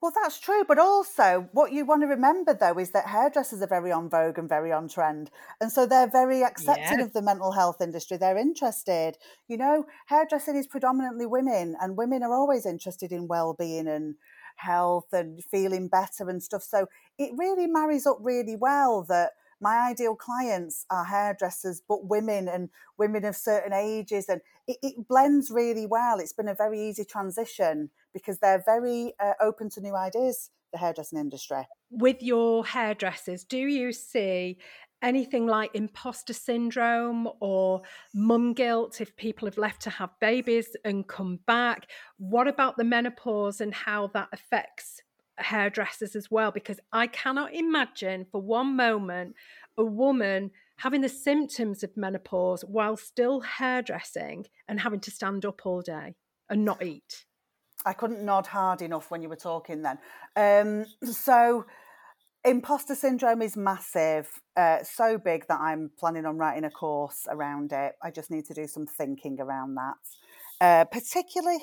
Well, 0.00 0.12
that's 0.14 0.40
true. 0.40 0.64
But 0.66 0.78
also, 0.78 1.48
what 1.52 1.72
you 1.72 1.84
want 1.84 2.02
to 2.02 2.06
remember, 2.06 2.54
though, 2.54 2.78
is 2.78 2.90
that 2.92 3.08
hairdressers 3.08 3.60
are 3.60 3.66
very 3.66 3.92
on 3.92 4.08
vogue 4.08 4.38
and 4.38 4.48
very 4.48 4.72
on 4.72 4.88
trend. 4.88 5.30
And 5.60 5.70
so 5.70 5.84
they're 5.84 6.10
very 6.10 6.42
accepting 6.42 6.98
yeah. 6.98 7.04
of 7.04 7.12
the 7.12 7.20
mental 7.20 7.52
health 7.52 7.82
industry. 7.82 8.16
They're 8.16 8.38
interested. 8.38 9.18
You 9.46 9.58
know, 9.58 9.84
hairdressing 10.06 10.56
is 10.56 10.66
predominantly 10.66 11.26
women, 11.26 11.76
and 11.80 11.98
women 11.98 12.22
are 12.22 12.32
always 12.32 12.64
interested 12.64 13.12
in 13.12 13.28
well 13.28 13.52
being 13.52 13.86
and 13.86 14.14
health 14.56 15.12
and 15.12 15.44
feeling 15.44 15.88
better 15.88 16.28
and 16.28 16.42
stuff. 16.42 16.62
So 16.62 16.86
it 17.18 17.32
really 17.36 17.66
marries 17.66 18.06
up 18.06 18.18
really 18.20 18.56
well 18.56 19.04
that 19.08 19.32
my 19.60 19.76
ideal 19.90 20.16
clients 20.16 20.86
are 20.90 21.04
hairdressers, 21.04 21.82
but 21.86 22.06
women 22.06 22.48
and 22.48 22.70
women 22.96 23.26
of 23.26 23.36
certain 23.36 23.74
ages. 23.74 24.28
And 24.30 24.40
it, 24.66 24.78
it 24.82 25.08
blends 25.08 25.50
really 25.50 25.86
well. 25.86 26.18
It's 26.18 26.32
been 26.32 26.48
a 26.48 26.54
very 26.54 26.80
easy 26.80 27.04
transition 27.04 27.90
because 28.12 28.38
they're 28.38 28.62
very 28.64 29.12
uh, 29.20 29.32
open 29.40 29.70
to 29.70 29.80
new 29.80 29.94
ideas, 29.94 30.50
the 30.72 30.78
hairdressing 30.78 31.18
industry. 31.18 31.66
With 31.90 32.22
your 32.22 32.64
hairdressers, 32.64 33.44
do 33.44 33.58
you 33.58 33.92
see 33.92 34.58
anything 35.02 35.46
like 35.46 35.70
imposter 35.74 36.32
syndrome 36.32 37.28
or 37.40 37.82
mum 38.14 38.52
guilt 38.52 39.00
if 39.00 39.16
people 39.16 39.46
have 39.46 39.58
left 39.58 39.82
to 39.82 39.90
have 39.90 40.10
babies 40.20 40.76
and 40.84 41.06
come 41.06 41.40
back? 41.46 41.88
What 42.18 42.48
about 42.48 42.76
the 42.76 42.84
menopause 42.84 43.60
and 43.60 43.74
how 43.74 44.08
that 44.08 44.28
affects 44.32 45.02
hairdressers 45.38 46.14
as 46.14 46.30
well? 46.30 46.50
Because 46.50 46.80
I 46.92 47.06
cannot 47.06 47.54
imagine 47.54 48.26
for 48.30 48.40
one 48.40 48.76
moment 48.76 49.34
a 49.78 49.84
woman 49.84 50.50
having 50.76 51.00
the 51.02 51.08
symptoms 51.08 51.82
of 51.82 51.96
menopause 51.96 52.62
while 52.62 52.96
still 52.96 53.40
hairdressing 53.40 54.46
and 54.68 54.80
having 54.80 55.00
to 55.00 55.10
stand 55.10 55.44
up 55.44 55.66
all 55.66 55.82
day 55.82 56.14
and 56.48 56.64
not 56.64 56.82
eat. 56.82 57.24
I 57.84 57.92
couldn't 57.92 58.24
nod 58.24 58.46
hard 58.46 58.82
enough 58.82 59.10
when 59.10 59.22
you 59.22 59.28
were 59.28 59.36
talking 59.36 59.82
then. 59.82 59.98
Um, 60.36 60.86
so, 61.12 61.64
Imposter 62.42 62.94
syndrome 62.94 63.42
is 63.42 63.54
massive, 63.54 64.40
uh, 64.56 64.82
so 64.82 65.18
big 65.18 65.46
that 65.48 65.60
I'm 65.60 65.90
planning 65.98 66.24
on 66.24 66.38
writing 66.38 66.64
a 66.64 66.70
course 66.70 67.26
around 67.28 67.72
it. 67.72 67.96
I 68.02 68.10
just 68.10 68.30
need 68.30 68.46
to 68.46 68.54
do 68.54 68.66
some 68.66 68.86
thinking 68.86 69.38
around 69.38 69.74
that, 69.74 69.94
uh, 70.60 70.84
particularly 70.86 71.58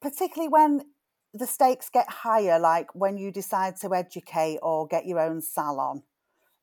particularly 0.00 0.48
when 0.48 0.82
the 1.32 1.46
stakes 1.46 1.90
get 1.92 2.08
higher, 2.08 2.60
like 2.60 2.94
when 2.94 3.18
you 3.18 3.32
decide 3.32 3.74
to 3.80 3.92
educate 3.94 4.58
or 4.62 4.86
get 4.86 5.06
your 5.06 5.18
own 5.18 5.42
salon. 5.42 6.04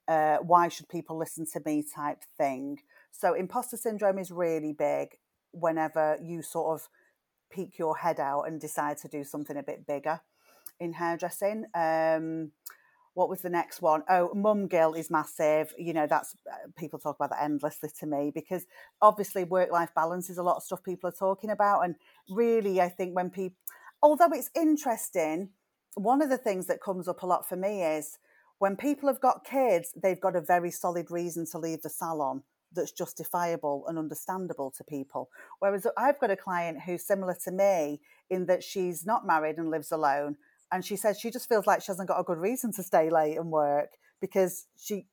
Uh, 0.07 0.37
why 0.37 0.69
should 0.69 0.87
people 0.87 1.17
listen 1.17 1.45
to 1.51 1.61
me? 1.65 1.83
Type 1.83 2.19
thing. 2.37 2.77
So 3.11 3.33
imposter 3.33 3.75
syndrome 3.75 4.17
is 4.19 4.31
really 4.31 4.71
big 4.71 5.17
whenever 5.51 6.17
you 6.23 6.41
sort 6.41 6.79
of 6.79 6.87
peek 7.51 7.77
your 7.77 7.97
head 7.97 8.19
out 8.19 8.43
and 8.43 8.59
decide 8.59 8.97
to 8.97 9.07
do 9.07 9.23
something 9.23 9.57
a 9.57 9.63
bit 9.63 9.85
bigger 9.85 10.21
in 10.79 10.93
hairdressing. 10.93 11.65
Um, 11.73 12.51
what 13.13 13.29
was 13.29 13.41
the 13.41 13.49
next 13.49 13.81
one? 13.81 14.03
Oh, 14.09 14.33
mum 14.33 14.67
guilt 14.67 14.97
is 14.97 15.11
massive. 15.11 15.73
You 15.77 15.93
know, 15.93 16.07
that's 16.07 16.35
uh, 16.49 16.67
people 16.77 16.97
talk 16.97 17.17
about 17.17 17.31
that 17.31 17.43
endlessly 17.43 17.89
to 17.99 18.05
me 18.05 18.31
because 18.33 18.65
obviously 19.01 19.43
work 19.43 19.71
life 19.71 19.89
balance 19.93 20.29
is 20.29 20.37
a 20.37 20.43
lot 20.43 20.55
of 20.57 20.63
stuff 20.63 20.83
people 20.83 21.09
are 21.09 21.13
talking 21.13 21.49
about. 21.49 21.81
And 21.81 21.95
really, 22.29 22.79
I 22.79 22.87
think 22.87 23.15
when 23.15 23.29
people, 23.29 23.57
although 24.01 24.31
it's 24.31 24.49
interesting, 24.55 25.49
one 25.95 26.21
of 26.21 26.29
the 26.29 26.37
things 26.37 26.67
that 26.67 26.81
comes 26.81 27.07
up 27.07 27.21
a 27.21 27.25
lot 27.25 27.47
for 27.47 27.57
me 27.57 27.83
is 27.83 28.17
when 28.59 28.77
people 28.77 29.09
have 29.09 29.19
got 29.19 29.43
kids, 29.43 29.93
they've 30.01 30.21
got 30.21 30.35
a 30.35 30.41
very 30.41 30.71
solid 30.71 31.11
reason 31.11 31.45
to 31.47 31.57
leave 31.57 31.81
the 31.81 31.89
salon 31.89 32.43
that's 32.73 32.91
justifiable 32.91 33.85
and 33.87 33.97
understandable 33.97 34.71
to 34.77 34.83
people. 34.83 35.29
Whereas 35.59 35.85
I've 35.97 36.19
got 36.19 36.31
a 36.31 36.35
client 36.35 36.81
who's 36.85 37.05
similar 37.05 37.35
to 37.43 37.51
me 37.51 38.01
in 38.29 38.45
that 38.45 38.63
she's 38.63 39.05
not 39.05 39.25
married 39.25 39.57
and 39.57 39.69
lives 39.69 39.91
alone 39.91 40.37
and 40.71 40.85
she 40.85 40.95
says 40.95 41.19
she 41.19 41.31
just 41.31 41.49
feels 41.49 41.67
like 41.67 41.81
she 41.81 41.91
hasn't 41.91 42.07
got 42.07 42.19
a 42.19 42.23
good 42.23 42.37
reason 42.37 42.71
to 42.73 42.83
stay 42.83 43.09
late 43.09 43.37
and 43.37 43.51
work 43.51 43.89
because 44.21 44.67
she 44.79 45.05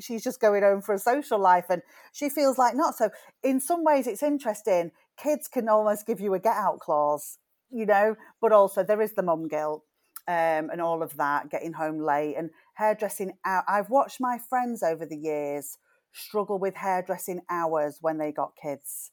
she's 0.00 0.22
just 0.22 0.40
going 0.40 0.62
home 0.62 0.80
for 0.80 0.94
a 0.94 0.98
social 0.98 1.38
life 1.38 1.66
and 1.70 1.82
she 2.12 2.28
feels 2.28 2.58
like 2.58 2.76
not. 2.76 2.94
So 2.94 3.10
in 3.42 3.60
some 3.60 3.84
ways 3.84 4.06
it's 4.06 4.22
interesting. 4.22 4.92
Kids 5.16 5.48
can 5.48 5.68
almost 5.68 6.06
give 6.06 6.20
you 6.20 6.34
a 6.34 6.38
get 6.38 6.56
out 6.56 6.78
clause 6.80 7.38
you 7.70 7.84
know 7.84 8.16
but 8.40 8.50
also 8.50 8.82
there 8.82 9.02
is 9.02 9.12
the 9.12 9.22
mum 9.22 9.46
guilt 9.46 9.82
um, 10.28 10.68
and 10.70 10.80
all 10.80 11.02
of 11.02 11.16
that 11.16 11.50
getting 11.50 11.72
home 11.72 11.98
late 11.98 12.34
and 12.36 12.50
hairdressing 12.74 13.32
out. 13.46 13.64
I've 13.66 13.88
watched 13.88 14.20
my 14.20 14.38
friends 14.38 14.82
over 14.82 15.06
the 15.06 15.16
years 15.16 15.78
struggle 16.18 16.58
with 16.58 16.74
hairdressing 16.74 17.40
hours 17.48 17.98
when 18.00 18.18
they 18.18 18.32
got 18.32 18.52
kids 18.60 19.12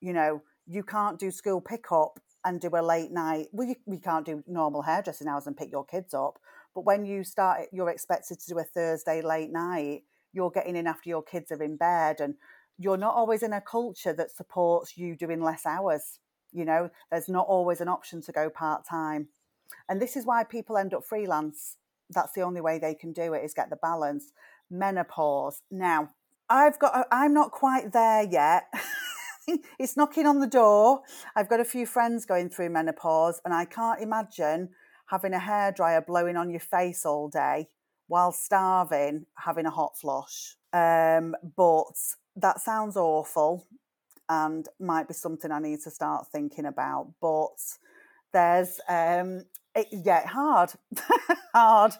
you 0.00 0.12
know 0.12 0.42
you 0.66 0.82
can't 0.82 1.18
do 1.18 1.30
school 1.30 1.60
pickup 1.60 2.18
and 2.46 2.60
do 2.60 2.70
a 2.74 2.80
late 2.80 3.10
night. 3.10 3.48
Well, 3.52 3.68
you, 3.68 3.74
we 3.86 3.98
can't 3.98 4.24
do 4.24 4.42
normal 4.46 4.82
hairdressing 4.82 5.26
hours 5.26 5.48
and 5.48 5.56
pick 5.56 5.70
your 5.70 5.84
kids 5.84 6.14
up. 6.14 6.38
But 6.74 6.84
when 6.84 7.04
you 7.04 7.24
start, 7.24 7.62
you're 7.72 7.90
expected 7.90 8.38
to 8.40 8.46
do 8.46 8.58
a 8.58 8.64
Thursday 8.64 9.20
late 9.20 9.50
night. 9.50 10.02
You're 10.32 10.50
getting 10.50 10.76
in 10.76 10.86
after 10.86 11.08
your 11.08 11.22
kids 11.22 11.50
are 11.50 11.62
in 11.62 11.76
bed, 11.76 12.20
and 12.20 12.34
you're 12.78 12.96
not 12.96 13.14
always 13.14 13.42
in 13.42 13.52
a 13.52 13.60
culture 13.60 14.12
that 14.12 14.30
supports 14.30 14.96
you 14.96 15.16
doing 15.16 15.42
less 15.42 15.66
hours. 15.66 16.20
You 16.52 16.64
know, 16.64 16.90
there's 17.10 17.28
not 17.28 17.46
always 17.46 17.80
an 17.80 17.88
option 17.88 18.22
to 18.22 18.32
go 18.32 18.48
part 18.48 18.86
time, 18.88 19.28
and 19.88 20.00
this 20.00 20.16
is 20.16 20.24
why 20.26 20.44
people 20.44 20.76
end 20.76 20.94
up 20.94 21.04
freelance. 21.04 21.76
That's 22.10 22.32
the 22.32 22.42
only 22.42 22.60
way 22.60 22.78
they 22.78 22.94
can 22.94 23.12
do 23.12 23.34
it 23.34 23.44
is 23.44 23.54
get 23.54 23.70
the 23.70 23.76
balance. 23.76 24.32
Menopause. 24.70 25.62
Now, 25.70 26.10
I've 26.48 26.78
got. 26.78 27.06
I'm 27.10 27.34
not 27.34 27.50
quite 27.50 27.92
there 27.92 28.22
yet. 28.22 28.64
it's 29.78 29.96
knocking 29.96 30.26
on 30.26 30.40
the 30.40 30.46
door. 30.46 31.02
I've 31.34 31.48
got 31.48 31.60
a 31.60 31.64
few 31.64 31.86
friends 31.86 32.26
going 32.26 32.50
through 32.50 32.70
menopause, 32.70 33.40
and 33.44 33.52
I 33.52 33.64
can't 33.64 34.00
imagine 34.00 34.70
having 35.06 35.34
a 35.34 35.38
hairdryer 35.38 36.04
blowing 36.04 36.36
on 36.36 36.50
your 36.50 36.60
face 36.60 37.04
all 37.04 37.28
day 37.28 37.68
while 38.08 38.32
starving, 38.32 39.26
having 39.36 39.66
a 39.66 39.70
hot 39.70 39.96
flush. 39.98 40.56
Um, 40.72 41.34
but 41.56 41.94
that 42.36 42.60
sounds 42.60 42.96
awful 42.96 43.66
and 44.28 44.66
might 44.80 45.08
be 45.08 45.14
something 45.14 45.50
I 45.50 45.60
need 45.60 45.80
to 45.82 45.90
start 45.90 46.26
thinking 46.30 46.66
about. 46.66 47.12
But 47.20 47.56
there's, 48.32 48.80
um, 48.88 49.44
it, 49.74 49.88
yeah, 49.90 50.26
hard, 50.26 50.72
hard. 51.54 51.94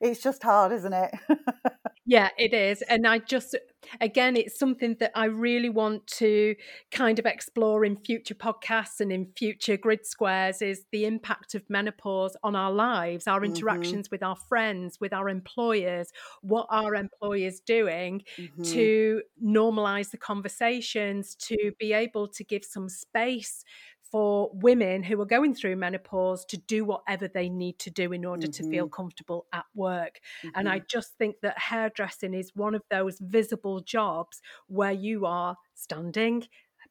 It's 0.00 0.22
just 0.22 0.42
hard, 0.42 0.72
isn't 0.72 0.92
it? 0.92 1.10
yeah, 2.06 2.28
it 2.36 2.52
is. 2.52 2.82
And 2.82 3.06
I 3.06 3.18
just, 3.18 3.56
again, 4.00 4.36
it's 4.36 4.58
something 4.58 4.96
that 5.00 5.12
I 5.14 5.26
really 5.26 5.68
want 5.68 6.06
to 6.18 6.54
kind 6.90 7.18
of 7.18 7.26
explore 7.26 7.84
in 7.84 7.96
future 7.96 8.34
podcasts 8.34 9.00
and 9.00 9.12
in 9.12 9.32
future 9.36 9.76
grid 9.76 10.06
squares 10.06 10.62
is 10.62 10.84
the 10.92 11.04
impact 11.04 11.54
of 11.54 11.68
menopause 11.68 12.36
on 12.42 12.56
our 12.56 12.72
lives, 12.72 13.26
our 13.26 13.40
mm-hmm. 13.40 13.54
interactions 13.54 14.10
with 14.10 14.22
our 14.22 14.36
friends, 14.36 14.98
with 15.00 15.12
our 15.12 15.28
employers, 15.28 16.10
what 16.42 16.66
are 16.70 16.94
employers 16.94 17.60
doing 17.60 18.22
mm-hmm. 18.38 18.62
to 18.62 19.22
normalize 19.42 20.10
the 20.10 20.18
conversations, 20.18 21.34
to 21.36 21.72
be 21.78 21.92
able 21.92 22.28
to 22.28 22.44
give 22.44 22.64
some 22.64 22.88
space 22.88 23.64
for 24.10 24.50
women 24.52 25.02
who 25.02 25.20
are 25.20 25.26
going 25.26 25.54
through 25.54 25.76
menopause 25.76 26.44
to 26.46 26.56
do 26.56 26.84
whatever 26.84 27.28
they 27.28 27.48
need 27.48 27.78
to 27.78 27.90
do 27.90 28.12
in 28.12 28.24
order 28.24 28.46
mm-hmm. 28.46 28.64
to 28.64 28.70
feel 28.70 28.86
mm-hmm. 28.86 28.94
comfortable 28.94 29.46
at 29.52 29.64
work. 29.74 30.20
Mm-hmm. 30.44 30.58
And 30.58 30.68
I 30.68 30.78
mm-hmm. 30.78 30.86
just 30.88 31.16
think 31.16 31.36
that 31.42 31.58
hairdressing 31.58 32.34
is 32.34 32.52
one 32.54 32.74
of 32.74 32.82
those 32.90 33.18
visible 33.20 33.80
jobs 33.80 34.40
where 34.66 34.92
you 34.92 35.26
are 35.26 35.56
standing, 35.74 36.44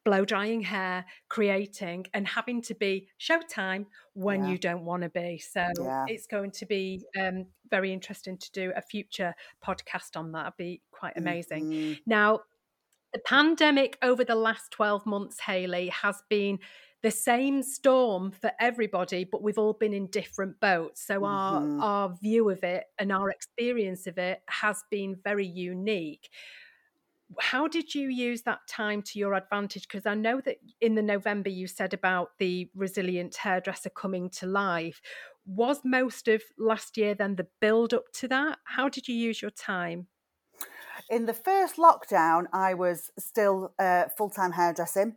blow 0.05 0.23
drying 0.23 0.61
hair, 0.61 1.05
creating, 1.27 2.05
and 2.13 2.25
having 2.25 2.61
to 2.63 2.75
be 2.75 3.07
showtime 3.19 3.85
when 4.13 4.45
yeah. 4.45 4.51
you 4.51 4.57
don't 4.57 4.85
want 4.85 5.03
to 5.03 5.09
be. 5.09 5.39
So 5.39 5.67
yeah. 5.81 6.05
it's 6.07 6.25
going 6.25 6.51
to 6.51 6.65
be 6.65 7.03
um, 7.19 7.47
very 7.69 7.91
interesting 7.91 8.37
to 8.37 8.51
do 8.51 8.71
a 8.75 8.81
future 8.81 9.33
podcast 9.65 10.15
on 10.15 10.31
that. 10.31 10.41
It'd 10.41 10.57
be 10.57 10.81
quite 10.91 11.13
amazing. 11.17 11.65
Mm-hmm. 11.65 11.93
Now, 12.05 12.41
the 13.13 13.19
pandemic 13.19 13.97
over 14.01 14.23
the 14.23 14.35
last 14.35 14.71
12 14.71 15.05
months, 15.05 15.39
Hayley, 15.39 15.89
has 15.89 16.21
been 16.29 16.59
the 17.01 17.11
same 17.11 17.63
storm 17.63 18.31
for 18.31 18.51
everybody, 18.59 19.23
but 19.23 19.41
we've 19.41 19.57
all 19.57 19.73
been 19.73 19.93
in 19.93 20.07
different 20.07 20.59
boats. 20.59 21.05
So 21.05 21.21
mm-hmm. 21.21 21.81
our 21.81 21.99
our 21.99 22.15
view 22.21 22.49
of 22.49 22.63
it 22.63 22.85
and 22.97 23.11
our 23.11 23.29
experience 23.29 24.07
of 24.07 24.17
it 24.17 24.41
has 24.49 24.83
been 24.91 25.15
very 25.23 25.47
unique. 25.47 26.29
How 27.39 27.67
did 27.67 27.93
you 27.93 28.09
use 28.09 28.41
that 28.43 28.59
time 28.67 29.03
to 29.03 29.19
your 29.19 29.35
advantage? 29.35 29.87
Because 29.87 30.05
I 30.07 30.15
know 30.15 30.41
that 30.41 30.57
in 30.81 30.95
the 30.95 31.03
November 31.03 31.49
you 31.49 31.67
said 31.67 31.93
about 31.93 32.31
the 32.39 32.69
resilient 32.75 33.35
hairdresser 33.35 33.91
coming 33.91 34.29
to 34.31 34.47
life. 34.47 34.99
Was 35.45 35.81
most 35.83 36.27
of 36.27 36.41
last 36.57 36.97
year 36.97 37.13
then 37.13 37.35
the 37.35 37.47
build 37.61 37.93
up 37.93 38.11
to 38.13 38.27
that? 38.29 38.57
How 38.63 38.89
did 38.89 39.07
you 39.07 39.15
use 39.15 39.41
your 39.41 39.51
time? 39.51 40.07
In 41.09 41.25
the 41.27 41.33
first 41.33 41.77
lockdown, 41.77 42.45
I 42.51 42.73
was 42.73 43.11
still 43.17 43.73
uh, 43.79 44.05
full 44.17 44.29
time 44.29 44.51
hairdressing. 44.51 45.15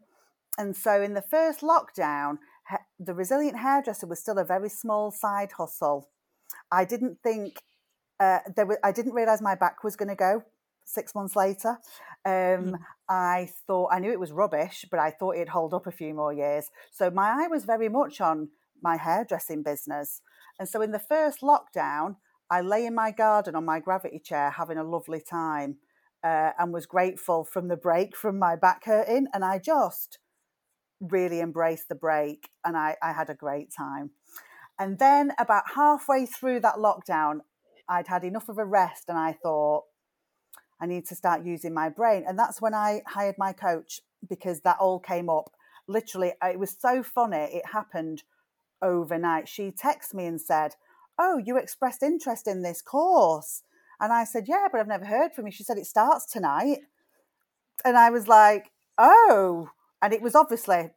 And 0.58 0.76
so 0.76 1.00
in 1.00 1.14
the 1.14 1.22
first 1.22 1.60
lockdown, 1.60 2.38
the 2.98 3.14
resilient 3.14 3.58
hairdresser 3.58 4.06
was 4.06 4.20
still 4.20 4.38
a 4.38 4.44
very 4.44 4.68
small 4.68 5.10
side 5.10 5.52
hustle. 5.52 6.10
I 6.70 6.84
didn't 6.84 7.18
think 7.22 7.62
uh, 8.20 8.40
there 8.54 8.66
was, 8.66 8.76
I 8.84 8.92
didn't 8.92 9.14
realize 9.14 9.42
my 9.42 9.54
back 9.54 9.82
was 9.82 9.96
going 9.96 10.08
to 10.08 10.14
go 10.14 10.44
six 10.84 11.14
months 11.14 11.36
later. 11.36 11.78
Um, 12.24 12.32
mm. 12.32 12.78
I 13.08 13.50
thought 13.66 13.90
I 13.92 13.98
knew 13.98 14.12
it 14.12 14.20
was 14.20 14.32
rubbish, 14.32 14.84
but 14.90 15.00
I 15.00 15.10
thought 15.10 15.36
it'd 15.36 15.48
hold 15.48 15.74
up 15.74 15.86
a 15.86 15.92
few 15.92 16.14
more 16.14 16.32
years. 16.32 16.70
So 16.90 17.10
my 17.10 17.44
eye 17.44 17.48
was 17.48 17.64
very 17.64 17.88
much 17.88 18.20
on 18.20 18.48
my 18.82 18.96
hairdressing 18.96 19.62
business. 19.62 20.20
And 20.58 20.68
so 20.68 20.82
in 20.82 20.92
the 20.92 20.98
first 20.98 21.40
lockdown, 21.40 22.16
I 22.50 22.60
lay 22.60 22.84
in 22.84 22.94
my 22.94 23.10
garden 23.10 23.54
on 23.56 23.64
my 23.64 23.80
gravity 23.80 24.18
chair 24.18 24.50
having 24.50 24.76
a 24.76 24.84
lovely 24.84 25.20
time 25.20 25.76
uh, 26.22 26.50
and 26.58 26.72
was 26.72 26.86
grateful 26.86 27.44
from 27.44 27.68
the 27.68 27.76
break 27.76 28.14
from 28.16 28.38
my 28.38 28.56
back 28.56 28.84
hurting. 28.84 29.26
And 29.32 29.44
I 29.44 29.58
just 29.58 30.18
really 31.02 31.40
embraced 31.40 31.88
the 31.88 31.94
break 31.94 32.48
and 32.64 32.76
I, 32.76 32.96
I 33.02 33.12
had 33.12 33.28
a 33.28 33.34
great 33.34 33.70
time. 33.76 34.10
And 34.78 34.98
then 34.98 35.32
about 35.38 35.64
halfway 35.74 36.26
through 36.26 36.60
that 36.60 36.76
lockdown, 36.76 37.40
I'd 37.88 38.06
had 38.06 38.24
enough 38.24 38.48
of 38.48 38.58
a 38.58 38.64
rest 38.64 39.04
and 39.08 39.18
I 39.18 39.32
thought, 39.32 39.84
I 40.80 40.86
need 40.86 41.06
to 41.06 41.14
start 41.14 41.44
using 41.44 41.74
my 41.74 41.88
brain. 41.88 42.24
And 42.26 42.38
that's 42.38 42.60
when 42.60 42.74
I 42.74 43.02
hired 43.06 43.36
my 43.38 43.52
coach 43.52 44.00
because 44.28 44.60
that 44.62 44.78
all 44.80 44.98
came 44.98 45.28
up. 45.28 45.52
Literally, 45.86 46.32
uh, 46.42 46.48
it 46.48 46.58
was 46.58 46.76
so 46.78 47.02
funny. 47.02 47.36
It 47.36 47.66
happened 47.72 48.22
overnight. 48.80 49.48
She 49.48 49.70
texted 49.70 50.14
me 50.14 50.26
and 50.26 50.40
said, 50.40 50.74
Oh, 51.18 51.38
you 51.38 51.56
expressed 51.56 52.02
interest 52.02 52.48
in 52.48 52.62
this 52.62 52.82
course. 52.82 53.62
And 54.00 54.12
I 54.12 54.24
said, 54.24 54.46
Yeah, 54.48 54.66
but 54.70 54.80
I've 54.80 54.88
never 54.88 55.04
heard 55.04 55.32
from 55.32 55.46
you. 55.46 55.52
She 55.52 55.64
said, 55.64 55.78
It 55.78 55.86
starts 55.86 56.26
tonight. 56.26 56.78
And 57.84 57.96
I 57.96 58.10
was 58.10 58.26
like, 58.26 58.72
Oh, 58.98 59.70
and 60.02 60.12
it 60.12 60.20
was 60.20 60.34
obviously 60.34 60.90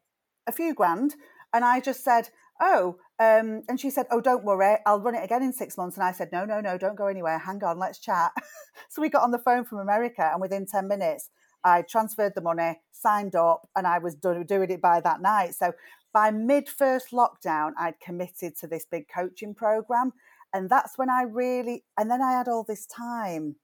a 0.47 0.51
few 0.51 0.73
grand. 0.73 1.15
And 1.53 1.63
I 1.63 1.79
just 1.79 2.03
said, 2.03 2.29
Oh, 2.59 2.97
um, 3.19 3.63
and 3.69 3.79
she 3.79 3.89
said, 3.89 4.07
Oh, 4.11 4.19
don't 4.19 4.43
worry, 4.43 4.77
I'll 4.85 4.99
run 4.99 5.15
it 5.15 5.23
again 5.23 5.43
in 5.43 5.53
six 5.53 5.77
months. 5.77 5.95
And 5.95 6.03
I 6.03 6.11
said, 6.11 6.29
No, 6.31 6.43
no, 6.43 6.59
no, 6.59 6.77
don't 6.77 6.97
go 6.97 7.07
anywhere. 7.07 7.37
Hang 7.37 7.63
on, 7.63 7.79
let's 7.79 7.99
chat. 7.99 8.31
so 8.89 9.01
we 9.01 9.09
got 9.09 9.23
on 9.23 9.31
the 9.31 9.39
phone 9.39 9.63
from 9.63 9.79
America, 9.79 10.29
and 10.31 10.41
within 10.41 10.65
10 10.65 10.87
minutes, 10.87 11.29
I 11.63 11.81
transferred 11.81 12.33
the 12.35 12.41
money, 12.41 12.79
signed 12.91 13.35
up, 13.35 13.69
and 13.75 13.87
I 13.87 13.99
was 13.99 14.15
done 14.15 14.43
doing 14.45 14.69
it 14.69 14.81
by 14.81 15.01
that 15.01 15.21
night. 15.21 15.55
So 15.55 15.73
by 16.13 16.31
mid 16.31 16.69
first 16.69 17.11
lockdown, 17.11 17.71
I'd 17.77 17.99
committed 17.99 18.57
to 18.59 18.67
this 18.67 18.85
big 18.89 19.07
coaching 19.13 19.53
program. 19.53 20.13
And 20.53 20.69
that's 20.69 20.97
when 20.97 21.09
I 21.09 21.23
really, 21.23 21.83
and 21.97 22.09
then 22.09 22.21
I 22.21 22.31
had 22.31 22.47
all 22.47 22.63
this 22.63 22.85
time 22.85 23.57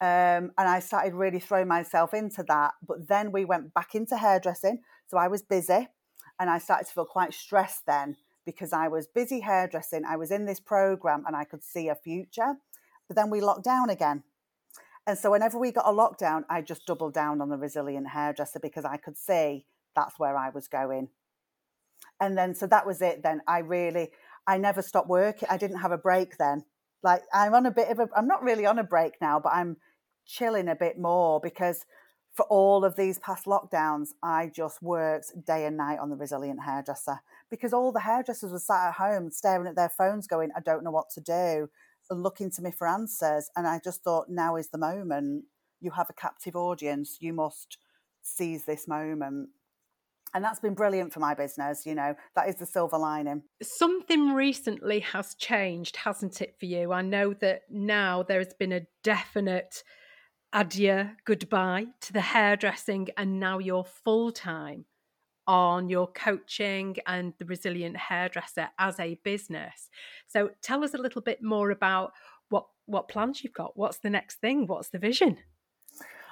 um, 0.00 0.52
and 0.58 0.68
I 0.68 0.80
started 0.80 1.14
really 1.14 1.40
throwing 1.40 1.68
myself 1.68 2.12
into 2.12 2.42
that. 2.48 2.74
But 2.86 3.08
then 3.08 3.32
we 3.32 3.44
went 3.44 3.72
back 3.72 3.94
into 3.94 4.16
hairdressing. 4.16 4.82
So 5.06 5.16
I 5.16 5.28
was 5.28 5.42
busy 5.42 5.88
and 6.38 6.50
I 6.50 6.58
started 6.58 6.86
to 6.88 6.92
feel 6.92 7.06
quite 7.06 7.32
stressed 7.32 7.86
then 7.86 8.16
because 8.44 8.72
I 8.72 8.88
was 8.88 9.06
busy 9.06 9.40
hairdressing. 9.40 10.04
I 10.04 10.16
was 10.16 10.30
in 10.30 10.44
this 10.44 10.60
program 10.60 11.24
and 11.26 11.34
I 11.34 11.44
could 11.44 11.64
see 11.64 11.88
a 11.88 11.94
future. 11.94 12.56
But 13.08 13.16
then 13.16 13.30
we 13.30 13.40
locked 13.40 13.64
down 13.64 13.88
again. 13.88 14.22
And 15.06 15.16
so 15.16 15.30
whenever 15.30 15.58
we 15.58 15.72
got 15.72 15.86
a 15.86 15.92
lockdown, 15.92 16.42
I 16.50 16.60
just 16.60 16.84
doubled 16.84 17.14
down 17.14 17.40
on 17.40 17.48
the 17.48 17.56
resilient 17.56 18.08
hairdresser 18.08 18.58
because 18.60 18.84
I 18.84 18.96
could 18.96 19.16
see 19.16 19.64
that's 19.94 20.18
where 20.18 20.36
I 20.36 20.50
was 20.50 20.68
going. 20.68 21.08
And 22.20 22.36
then, 22.36 22.54
so 22.54 22.66
that 22.66 22.86
was 22.86 23.00
it 23.00 23.22
then. 23.22 23.40
I 23.46 23.60
really, 23.60 24.10
I 24.46 24.58
never 24.58 24.82
stopped 24.82 25.08
working. 25.08 25.48
I 25.50 25.56
didn't 25.56 25.78
have 25.78 25.92
a 25.92 25.98
break 25.98 26.36
then. 26.36 26.64
Like 27.02 27.22
I'm 27.32 27.54
on 27.54 27.66
a 27.66 27.70
bit 27.70 27.88
of 27.88 28.00
a, 28.00 28.08
I'm 28.16 28.26
not 28.26 28.42
really 28.42 28.66
on 28.66 28.78
a 28.78 28.84
break 28.84 29.14
now, 29.20 29.38
but 29.38 29.52
I'm 29.52 29.76
chilling 30.26 30.68
a 30.68 30.76
bit 30.76 30.98
more 30.98 31.40
because 31.40 31.84
for 32.36 32.44
all 32.46 32.84
of 32.84 32.96
these 32.96 33.18
past 33.18 33.46
lockdowns, 33.46 34.08
I 34.22 34.50
just 34.54 34.82
worked 34.82 35.32
day 35.46 35.64
and 35.64 35.76
night 35.76 35.98
on 35.98 36.10
the 36.10 36.16
resilient 36.16 36.60
hairdresser 36.64 37.20
because 37.50 37.72
all 37.72 37.92
the 37.92 38.00
hairdressers 38.00 38.52
were 38.52 38.58
sat 38.58 38.88
at 38.88 38.94
home 38.94 39.30
staring 39.30 39.66
at 39.66 39.76
their 39.76 39.88
phones, 39.88 40.26
going, 40.26 40.50
I 40.54 40.60
don't 40.60 40.84
know 40.84 40.90
what 40.90 41.08
to 41.14 41.20
do, 41.20 41.70
and 42.10 42.22
looking 42.22 42.50
to 42.52 42.62
me 42.62 42.70
for 42.70 42.86
answers. 42.86 43.50
And 43.56 43.66
I 43.66 43.80
just 43.82 44.02
thought, 44.02 44.28
now 44.28 44.56
is 44.56 44.68
the 44.68 44.78
moment. 44.78 45.44
You 45.80 45.92
have 45.92 46.10
a 46.10 46.14
captive 46.14 46.56
audience. 46.56 47.18
You 47.20 47.32
must 47.32 47.78
seize 48.22 48.64
this 48.64 48.86
moment. 48.86 49.50
And 50.34 50.44
that's 50.44 50.60
been 50.60 50.74
brilliant 50.74 51.14
for 51.14 51.20
my 51.20 51.34
business. 51.34 51.86
You 51.86 51.94
know, 51.94 52.14
that 52.34 52.48
is 52.48 52.56
the 52.56 52.66
silver 52.66 52.98
lining. 52.98 53.44
Something 53.62 54.34
recently 54.34 55.00
has 55.00 55.34
changed, 55.34 55.96
hasn't 55.96 56.42
it, 56.42 56.56
for 56.58 56.66
you? 56.66 56.92
I 56.92 57.00
know 57.00 57.32
that 57.34 57.62
now 57.70 58.22
there 58.22 58.40
has 58.40 58.52
been 58.52 58.72
a 58.72 58.86
definite 59.02 59.82
adieu, 60.56 61.10
goodbye 61.26 61.86
to 62.00 62.14
the 62.14 62.22
hairdressing, 62.22 63.08
and 63.18 63.38
now 63.38 63.58
you're 63.58 63.84
full 63.84 64.32
time 64.32 64.86
on 65.46 65.90
your 65.90 66.06
coaching 66.06 66.96
and 67.06 67.34
the 67.38 67.44
resilient 67.44 67.94
hairdresser 67.94 68.70
as 68.78 68.98
a 68.98 69.20
business. 69.22 69.90
So 70.26 70.50
tell 70.62 70.82
us 70.82 70.94
a 70.94 70.98
little 70.98 71.20
bit 71.20 71.42
more 71.42 71.70
about 71.70 72.12
what 72.48 72.68
what 72.86 73.06
plans 73.06 73.44
you've 73.44 73.52
got. 73.52 73.76
What's 73.76 73.98
the 73.98 74.08
next 74.08 74.40
thing? 74.40 74.66
What's 74.66 74.88
the 74.88 74.98
vision? 74.98 75.36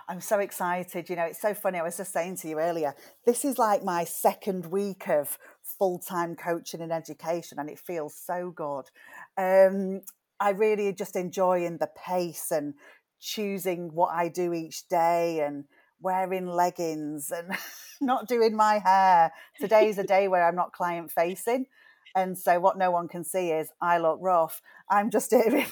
I'm 0.08 0.22
so 0.22 0.38
excited. 0.38 1.10
You 1.10 1.16
know, 1.16 1.24
it's 1.24 1.40
so 1.40 1.52
funny. 1.52 1.78
I 1.78 1.82
was 1.82 1.98
just 1.98 2.12
saying 2.12 2.36
to 2.38 2.48
you 2.48 2.58
earlier, 2.58 2.94
this 3.26 3.44
is 3.44 3.58
like 3.58 3.84
my 3.84 4.04
second 4.04 4.66
week 4.66 5.06
of 5.06 5.38
full 5.62 5.98
time 5.98 6.34
coaching 6.34 6.80
and 6.80 6.92
education, 6.92 7.58
and 7.58 7.68
it 7.68 7.78
feels 7.78 8.16
so 8.16 8.50
good. 8.50 8.84
Um, 9.36 10.00
I 10.40 10.50
really 10.50 10.92
just 10.94 11.14
enjoying 11.14 11.76
the 11.76 11.90
pace 11.94 12.50
and 12.50 12.74
choosing 13.20 13.90
what 13.94 14.14
I 14.14 14.28
do 14.28 14.52
each 14.52 14.88
day 14.88 15.40
and 15.40 15.64
wearing 16.00 16.46
leggings 16.46 17.30
and 17.30 17.52
not 18.00 18.28
doing 18.28 18.54
my 18.54 18.78
hair. 18.78 19.32
Today's 19.60 19.98
a 19.98 20.04
day 20.04 20.28
where 20.28 20.46
I'm 20.46 20.56
not 20.56 20.72
client 20.72 21.10
facing. 21.10 21.66
And 22.16 22.38
so 22.38 22.60
what 22.60 22.78
no 22.78 22.90
one 22.90 23.08
can 23.08 23.24
see 23.24 23.50
is 23.50 23.70
I 23.80 23.98
look 23.98 24.18
rough. 24.20 24.62
I'm 24.88 25.10
just 25.10 25.30
doing 25.30 25.66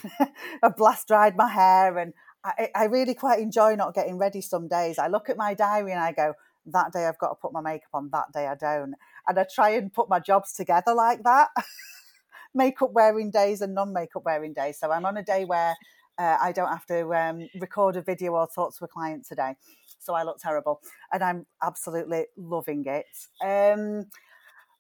a 0.62 0.70
blast 0.70 1.08
dried 1.08 1.36
my 1.36 1.48
hair 1.48 1.98
and 1.98 2.12
I, 2.44 2.70
I 2.74 2.84
really 2.84 3.14
quite 3.14 3.38
enjoy 3.38 3.76
not 3.76 3.94
getting 3.94 4.18
ready 4.18 4.40
some 4.40 4.66
days. 4.66 4.98
I 4.98 5.06
look 5.06 5.28
at 5.28 5.36
my 5.36 5.54
diary 5.54 5.92
and 5.92 6.00
I 6.00 6.12
go, 6.12 6.34
that 6.66 6.92
day 6.92 7.06
I've 7.06 7.18
got 7.18 7.28
to 7.28 7.34
put 7.36 7.52
my 7.52 7.60
makeup 7.60 7.90
on, 7.94 8.10
that 8.12 8.32
day 8.32 8.46
I 8.46 8.54
don't. 8.54 8.94
And 9.28 9.38
I 9.38 9.46
try 9.52 9.70
and 9.70 9.92
put 9.92 10.08
my 10.08 10.18
jobs 10.18 10.52
together 10.52 10.94
like 10.94 11.22
that. 11.24 11.50
makeup 12.54 12.90
wearing 12.92 13.30
days 13.30 13.60
and 13.60 13.74
non 13.74 13.92
makeup 13.92 14.22
wearing 14.24 14.52
days. 14.52 14.78
So 14.78 14.90
I'm 14.90 15.04
on 15.04 15.16
a 15.16 15.22
day 15.22 15.44
where 15.44 15.74
uh, 16.18 16.36
I 16.40 16.52
don't 16.52 16.68
have 16.68 16.86
to 16.86 17.14
um, 17.14 17.48
record 17.60 17.96
a 17.96 18.02
video 18.02 18.32
or 18.32 18.48
talk 18.54 18.76
to 18.76 18.84
a 18.84 18.88
client 18.88 19.26
today. 19.26 19.54
So 19.98 20.14
I 20.14 20.24
look 20.24 20.38
terrible. 20.38 20.80
And 21.12 21.22
I'm 21.22 21.46
absolutely 21.62 22.26
loving 22.36 22.84
it. 22.86 23.06
Um, 23.44 24.06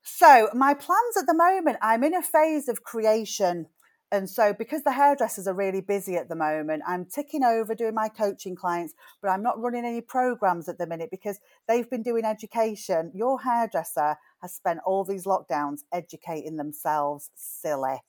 so, 0.04 0.48
my 0.52 0.74
plans 0.74 1.16
at 1.16 1.26
the 1.26 1.34
moment, 1.34 1.76
I'm 1.80 2.02
in 2.02 2.14
a 2.14 2.22
phase 2.22 2.68
of 2.68 2.82
creation. 2.82 3.66
And 4.10 4.28
so, 4.28 4.52
because 4.52 4.82
the 4.82 4.92
hairdressers 4.92 5.46
are 5.46 5.54
really 5.54 5.80
busy 5.80 6.16
at 6.16 6.28
the 6.28 6.34
moment, 6.34 6.82
I'm 6.86 7.04
ticking 7.04 7.44
over 7.44 7.74
doing 7.74 7.94
my 7.94 8.08
coaching 8.08 8.56
clients, 8.56 8.94
but 9.22 9.28
I'm 9.28 9.44
not 9.44 9.60
running 9.60 9.84
any 9.84 10.00
programs 10.00 10.68
at 10.68 10.76
the 10.76 10.88
minute 10.88 11.10
because 11.10 11.38
they've 11.68 11.88
been 11.88 12.02
doing 12.02 12.24
education. 12.24 13.12
Your 13.14 13.40
hairdresser 13.40 14.16
has 14.42 14.52
spent 14.52 14.80
all 14.84 15.04
these 15.04 15.24
lockdowns 15.24 15.82
educating 15.92 16.56
themselves 16.56 17.30
silly 17.36 18.02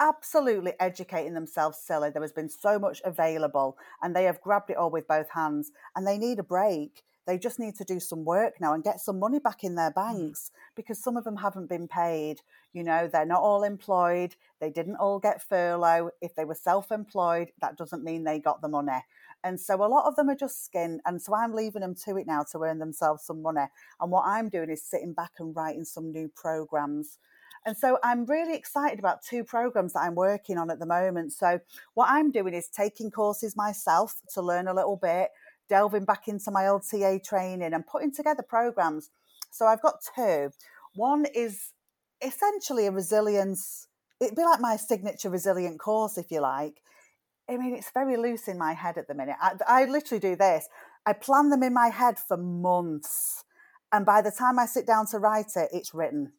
absolutely 0.00 0.72
educating 0.80 1.34
themselves 1.34 1.78
silly. 1.78 2.10
There 2.10 2.22
has 2.22 2.32
been 2.32 2.48
so 2.48 2.78
much 2.78 3.00
available 3.04 3.76
and 4.02 4.14
they 4.14 4.24
have 4.24 4.40
grabbed 4.40 4.70
it 4.70 4.76
all 4.76 4.90
with 4.90 5.08
both 5.08 5.30
hands 5.30 5.72
and 5.96 6.06
they 6.06 6.18
need 6.18 6.38
a 6.38 6.44
break. 6.44 7.02
They 7.28 7.36
just 7.36 7.58
need 7.58 7.74
to 7.76 7.84
do 7.84 8.00
some 8.00 8.24
work 8.24 8.54
now 8.58 8.72
and 8.72 8.82
get 8.82 9.00
some 9.00 9.18
money 9.18 9.38
back 9.38 9.62
in 9.62 9.74
their 9.74 9.90
mm. 9.90 9.96
banks 9.96 10.50
because 10.74 10.98
some 10.98 11.14
of 11.14 11.24
them 11.24 11.36
haven't 11.36 11.68
been 11.68 11.86
paid. 11.86 12.40
You 12.72 12.82
know, 12.82 13.06
they're 13.06 13.26
not 13.26 13.42
all 13.42 13.64
employed. 13.64 14.34
They 14.62 14.70
didn't 14.70 14.96
all 14.96 15.18
get 15.18 15.42
furlough. 15.42 16.08
If 16.22 16.34
they 16.34 16.46
were 16.46 16.54
self 16.54 16.90
employed, 16.90 17.52
that 17.60 17.76
doesn't 17.76 18.02
mean 18.02 18.24
they 18.24 18.38
got 18.38 18.62
the 18.62 18.68
money. 18.68 19.04
And 19.44 19.60
so 19.60 19.74
a 19.74 19.86
lot 19.86 20.06
of 20.06 20.16
them 20.16 20.30
are 20.30 20.34
just 20.34 20.64
skin. 20.64 21.02
And 21.04 21.20
so 21.20 21.34
I'm 21.34 21.52
leaving 21.52 21.82
them 21.82 21.94
to 22.06 22.16
it 22.16 22.26
now 22.26 22.44
to 22.50 22.62
earn 22.62 22.78
themselves 22.78 23.24
some 23.24 23.42
money. 23.42 23.66
And 24.00 24.10
what 24.10 24.24
I'm 24.24 24.48
doing 24.48 24.70
is 24.70 24.82
sitting 24.82 25.12
back 25.12 25.32
and 25.38 25.54
writing 25.54 25.84
some 25.84 26.10
new 26.10 26.28
programs 26.34 27.18
and 27.68 27.76
so 27.76 27.98
I'm 28.02 28.24
really 28.24 28.54
excited 28.54 28.98
about 28.98 29.22
two 29.22 29.44
programs 29.44 29.92
that 29.92 30.00
I'm 30.00 30.14
working 30.14 30.56
on 30.56 30.70
at 30.70 30.78
the 30.78 30.86
moment. 30.86 31.34
So 31.34 31.60
what 31.92 32.08
I'm 32.08 32.30
doing 32.30 32.54
is 32.54 32.66
taking 32.66 33.10
courses 33.10 33.58
myself 33.58 34.14
to 34.32 34.40
learn 34.40 34.68
a 34.68 34.72
little 34.72 34.96
bit, 34.96 35.28
delving 35.68 36.06
back 36.06 36.28
into 36.28 36.50
my 36.50 36.66
old 36.66 36.84
TA 36.90 37.18
training 37.22 37.74
and 37.74 37.86
putting 37.86 38.10
together 38.10 38.42
programs. 38.42 39.10
So 39.50 39.66
I've 39.66 39.82
got 39.82 39.96
two. 40.16 40.48
One 40.94 41.26
is 41.34 41.74
essentially 42.24 42.86
a 42.86 42.90
resilience, 42.90 43.86
it'd 44.18 44.34
be 44.34 44.44
like 44.44 44.60
my 44.60 44.76
signature 44.76 45.28
resilient 45.28 45.78
course, 45.78 46.16
if 46.16 46.30
you 46.30 46.40
like. 46.40 46.80
I 47.50 47.58
mean, 47.58 47.74
it's 47.74 47.90
very 47.90 48.16
loose 48.16 48.48
in 48.48 48.56
my 48.56 48.72
head 48.72 48.96
at 48.96 49.08
the 49.08 49.14
minute. 49.14 49.36
I, 49.42 49.52
I 49.66 49.84
literally 49.84 50.20
do 50.20 50.36
this. 50.36 50.70
I 51.04 51.12
plan 51.12 51.50
them 51.50 51.62
in 51.62 51.74
my 51.74 51.88
head 51.88 52.18
for 52.18 52.38
months. 52.38 53.44
And 53.92 54.06
by 54.06 54.22
the 54.22 54.30
time 54.30 54.58
I 54.58 54.64
sit 54.64 54.86
down 54.86 55.06
to 55.08 55.18
write 55.18 55.52
it, 55.54 55.68
it's 55.70 55.92
written. 55.92 56.32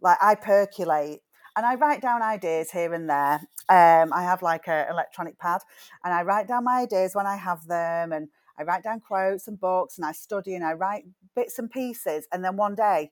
Like 0.00 0.18
I 0.20 0.34
percolate 0.34 1.20
and 1.56 1.64
I 1.64 1.74
write 1.74 2.02
down 2.02 2.22
ideas 2.22 2.70
here 2.70 2.92
and 2.92 3.08
there. 3.08 3.40
Um, 3.68 4.12
I 4.12 4.22
have 4.22 4.42
like 4.42 4.68
an 4.68 4.86
electronic 4.90 5.38
pad 5.38 5.62
and 6.04 6.12
I 6.12 6.22
write 6.22 6.46
down 6.46 6.64
my 6.64 6.82
ideas 6.82 7.14
when 7.14 7.26
I 7.26 7.36
have 7.36 7.66
them 7.66 8.12
and 8.12 8.28
I 8.58 8.62
write 8.62 8.82
down 8.82 9.00
quotes 9.00 9.48
and 9.48 9.58
books 9.58 9.98
and 9.98 10.06
I 10.06 10.12
study 10.12 10.54
and 10.54 10.64
I 10.64 10.74
write 10.74 11.04
bits 11.34 11.58
and 11.58 11.70
pieces. 11.70 12.26
And 12.32 12.44
then 12.44 12.56
one 12.56 12.74
day 12.74 13.10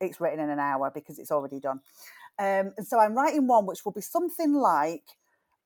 it's 0.00 0.20
written 0.20 0.40
in 0.40 0.50
an 0.50 0.58
hour 0.58 0.90
because 0.92 1.18
it's 1.18 1.30
already 1.30 1.60
done. 1.60 1.80
Um, 2.38 2.72
and 2.78 2.86
so 2.86 2.98
I'm 2.98 3.14
writing 3.14 3.46
one 3.46 3.66
which 3.66 3.84
will 3.84 3.92
be 3.92 4.00
something 4.00 4.54
like 4.54 5.04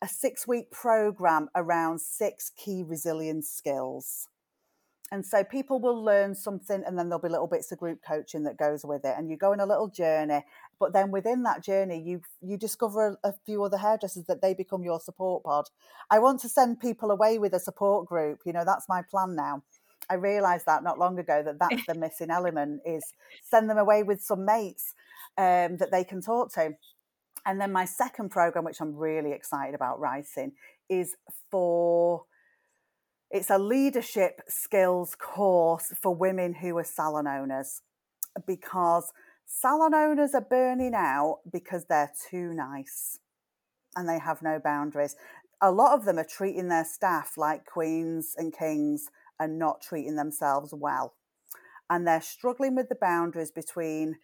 a 0.03 0.09
six 0.09 0.47
week 0.47 0.71
program 0.71 1.49
around 1.55 2.01
six 2.01 2.51
key 2.57 2.83
resilience 2.83 3.49
skills. 3.49 4.29
And 5.13 5.25
so 5.25 5.45
people 5.45 5.81
will 5.81 6.03
learn 6.03 6.35
something 6.35 6.83
and 6.85 6.99
then 6.99 7.09
there'll 7.09 7.23
be 7.23 7.29
little 7.29 7.47
bits 7.47 7.71
of 7.71 7.79
group 7.79 8.01
coaching 8.07 8.43
that 8.45 8.57
goes 8.57 8.85
with 8.85 9.05
it. 9.05 9.15
And 9.17 9.31
you 9.31 9.37
go 9.37 9.53
on 9.53 9.61
a 9.61 9.67
little 9.67 9.89
journey. 9.89 10.43
But 10.81 10.93
then 10.93 11.11
within 11.11 11.43
that 11.43 11.63
journey, 11.63 12.01
you 12.01 12.23
you 12.41 12.57
discover 12.57 13.19
a, 13.23 13.29
a 13.29 13.35
few 13.45 13.63
other 13.63 13.77
hairdressers 13.77 14.25
that 14.25 14.41
they 14.41 14.55
become 14.55 14.83
your 14.83 14.99
support 15.01 15.45
pod. 15.45 15.67
I 16.11 16.19
want 16.19 16.41
to 16.41 16.49
send 16.49 16.81
people 16.81 17.11
away 17.11 17.39
with 17.39 17.53
a 17.53 17.61
support 17.61 18.07
group. 18.07 18.41
You 18.47 18.55
know, 18.55 18.65
that's 18.65 18.89
my 18.89 19.03
plan 19.03 19.37
now. 19.37 19.63
I 20.09 20.15
realised 20.15 20.67
that 20.67 20.83
not 20.83 20.99
long 20.99 21.19
ago 21.19 21.43
that 21.45 21.59
that's 21.59 21.85
the 21.87 21.95
missing 21.95 22.31
element 22.31 22.81
is 22.85 23.05
send 23.43 23.69
them 23.69 23.79
away 23.79 24.03
with 24.03 24.23
some 24.23 24.45
mates 24.45 24.95
um, 25.37 25.77
that 25.77 25.91
they 25.93 26.05
can 26.05 26.23
talk 26.23 26.53
to. 26.55 26.75
And 27.47 27.61
then 27.61 27.73
my 27.73 27.85
second 27.85 28.31
program, 28.31 28.65
which 28.65 28.81
I'm 28.81 28.97
really 28.97 29.33
excited 29.33 29.75
about 29.75 30.01
writing, 30.01 30.53
is 30.89 31.15
for 31.51 32.25
it's 33.35 33.51
a 33.51 33.59
leadership 33.59 34.43
skills 34.49 35.17
course 35.17 35.93
for 36.01 36.15
women 36.15 36.55
who 36.55 36.79
are 36.79 36.85
salon 36.85 37.27
owners 37.27 37.83
because 38.47 39.13
salon 39.45 39.93
owners 39.93 40.35
are 40.35 40.47
burning 40.49 40.95
out 40.95 41.41
because 41.53 41.87
they're 41.87 42.13
too 42.31 42.55
nice 42.55 43.19
and 43.97 44.09
they 44.09 44.21
have 44.21 44.41
no 44.41 44.61
boundaries. 44.63 45.17
A 45.61 45.73
lot 45.73 45.99
of 45.99 46.05
them 46.05 46.17
are 46.17 46.25
treating 46.25 46.69
their 46.69 46.85
staff 46.85 47.37
like 47.37 47.67
queens 47.67 48.37
and 48.39 48.57
kings 48.57 49.09
and 49.41 49.59
not 49.59 49.83
treating 49.83 50.15
themselves 50.15 50.73
well. 50.73 51.15
And 51.91 52.07
they're 52.07 52.23
struggling 52.23 52.77
with 52.77 52.89
the 52.89 52.95
boundaries 52.95 53.51
between 53.51 54.15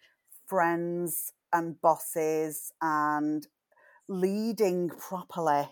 friends 0.47 1.33
and 1.51 1.81
bosses 1.81 2.71
and 2.81 3.45
leading 4.07 4.87
properly 4.87 5.67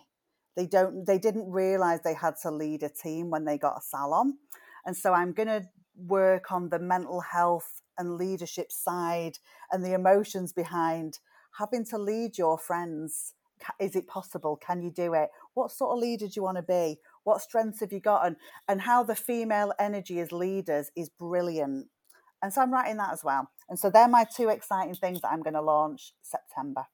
they 0.60 0.66
don't 0.66 1.06
they 1.06 1.18
didn't 1.18 1.50
realize 1.50 2.02
they 2.04 2.14
had 2.14 2.36
to 2.42 2.52
lead 2.52 2.84
a 2.84 2.90
team 2.90 3.30
when 3.30 3.46
they 3.46 3.58
got 3.58 3.78
a 3.78 3.82
salon. 3.82 4.34
And 4.86 4.96
so 4.96 5.14
I'm 5.14 5.32
going 5.32 5.48
to 5.48 5.64
work 5.96 6.52
on 6.52 6.68
the 6.68 6.80
mental 6.80 7.22
health 7.22 7.82
and 7.98 8.18
leadership 8.18 8.70
side 8.70 9.38
and 9.72 9.86
the 9.86 9.94
emotions 9.94 10.52
behind 10.52 11.20
having 11.58 11.86
to 11.86 11.98
lead 11.98 12.38
your 12.38 12.58
friends. 12.58 13.36
Is 13.80 13.96
it 13.96 14.08
possible? 14.08 14.58
Can 14.58 14.82
you 14.82 14.92
do 14.92 15.14
it? 15.14 15.30
What 15.54 15.72
sort 15.72 15.94
of 15.96 16.00
leader 16.00 16.26
do 16.28 16.34
you 16.36 16.44
want 16.44 16.58
to 16.58 16.64
be? 16.64 17.00
What 17.24 17.42
strengths 17.42 17.80
have 17.80 17.94
you 17.94 18.02
got? 18.02 18.26
And, 18.26 18.36
and 18.68 18.82
how 18.82 19.04
the 19.04 19.16
female 19.16 19.72
energy 19.80 20.20
as 20.20 20.34
leaders 20.34 20.92
is 20.96 21.10
brilliant. 21.10 21.88
And 22.42 22.54
so 22.54 22.62
I'm 22.62 22.74
writing 22.74 22.98
that 22.98 23.14
as 23.14 23.24
well. 23.24 23.50
And 23.70 23.80
so 23.80 23.90
they're 23.90 24.08
my 24.10 24.26
two 24.26 24.50
exciting 24.50 24.96
things 24.96 25.22
that 25.22 25.32
I'm 25.32 25.42
going 25.42 25.54
to 25.54 25.62
launch 25.62 26.14
September. 26.22 26.86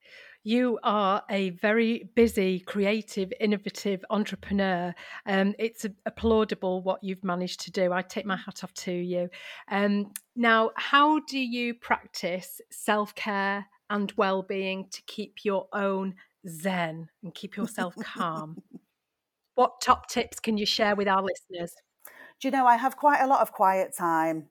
You 0.45 0.77
are 0.83 1.23
a 1.27 1.49
very 1.49 2.07
busy, 2.13 2.59
creative, 2.59 3.33
innovative 3.39 4.05
entrepreneur. 4.11 4.93
Um, 5.25 5.55
it's 5.57 5.87
applaudable 6.05 6.83
what 6.83 7.03
you've 7.03 7.23
managed 7.23 7.61
to 7.61 7.71
do. 7.71 7.91
I 7.91 8.03
take 8.03 8.27
my 8.27 8.37
hat 8.37 8.63
off 8.63 8.71
to 8.75 8.91
you. 8.91 9.27
Um, 9.69 10.13
now, 10.35 10.69
how 10.75 11.19
do 11.21 11.39
you 11.39 11.73
practice 11.73 12.61
self 12.69 13.15
care 13.15 13.65
and 13.89 14.13
well 14.17 14.43
being 14.43 14.87
to 14.91 15.01
keep 15.07 15.43
your 15.43 15.67
own 15.73 16.13
zen 16.47 17.09
and 17.23 17.33
keep 17.33 17.57
yourself 17.57 17.95
calm. 18.03 18.61
what 19.55 19.81
top 19.81 20.07
tips 20.07 20.39
can 20.39 20.59
you 20.59 20.65
share 20.67 20.95
with 20.95 21.07
our 21.07 21.23
listeners? 21.23 21.73
Do 22.39 22.47
you 22.47 22.51
know, 22.51 22.67
I 22.67 22.75
have 22.75 22.97
quite 22.97 23.21
a 23.21 23.27
lot 23.27 23.41
of 23.41 23.51
quiet 23.51 23.95
time. 23.97 24.49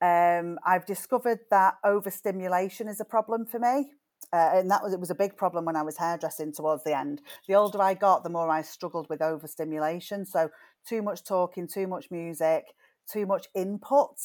Um, 0.00 0.58
I've 0.66 0.84
discovered 0.84 1.38
that 1.52 1.74
overstimulation 1.84 2.88
is 2.88 2.98
a 2.98 3.04
problem 3.04 3.46
for 3.46 3.60
me. 3.60 3.92
Uh, 4.32 4.50
and 4.54 4.70
that 4.70 4.82
was 4.82 4.92
it 4.92 5.00
was 5.00 5.10
a 5.10 5.14
big 5.14 5.36
problem 5.36 5.64
when 5.64 5.76
I 5.76 5.82
was 5.82 5.96
hairdressing 5.96 6.52
towards 6.52 6.84
the 6.84 6.96
end. 6.96 7.22
The 7.46 7.54
older 7.54 7.80
I 7.80 7.94
got, 7.94 8.24
the 8.24 8.30
more 8.30 8.50
I 8.50 8.62
struggled 8.62 9.08
with 9.08 9.22
overstimulation. 9.22 10.26
So 10.26 10.50
too 10.86 11.02
much 11.02 11.24
talking, 11.24 11.66
too 11.66 11.86
much 11.86 12.10
music, 12.10 12.64
too 13.10 13.26
much 13.26 13.46
input, 13.54 14.16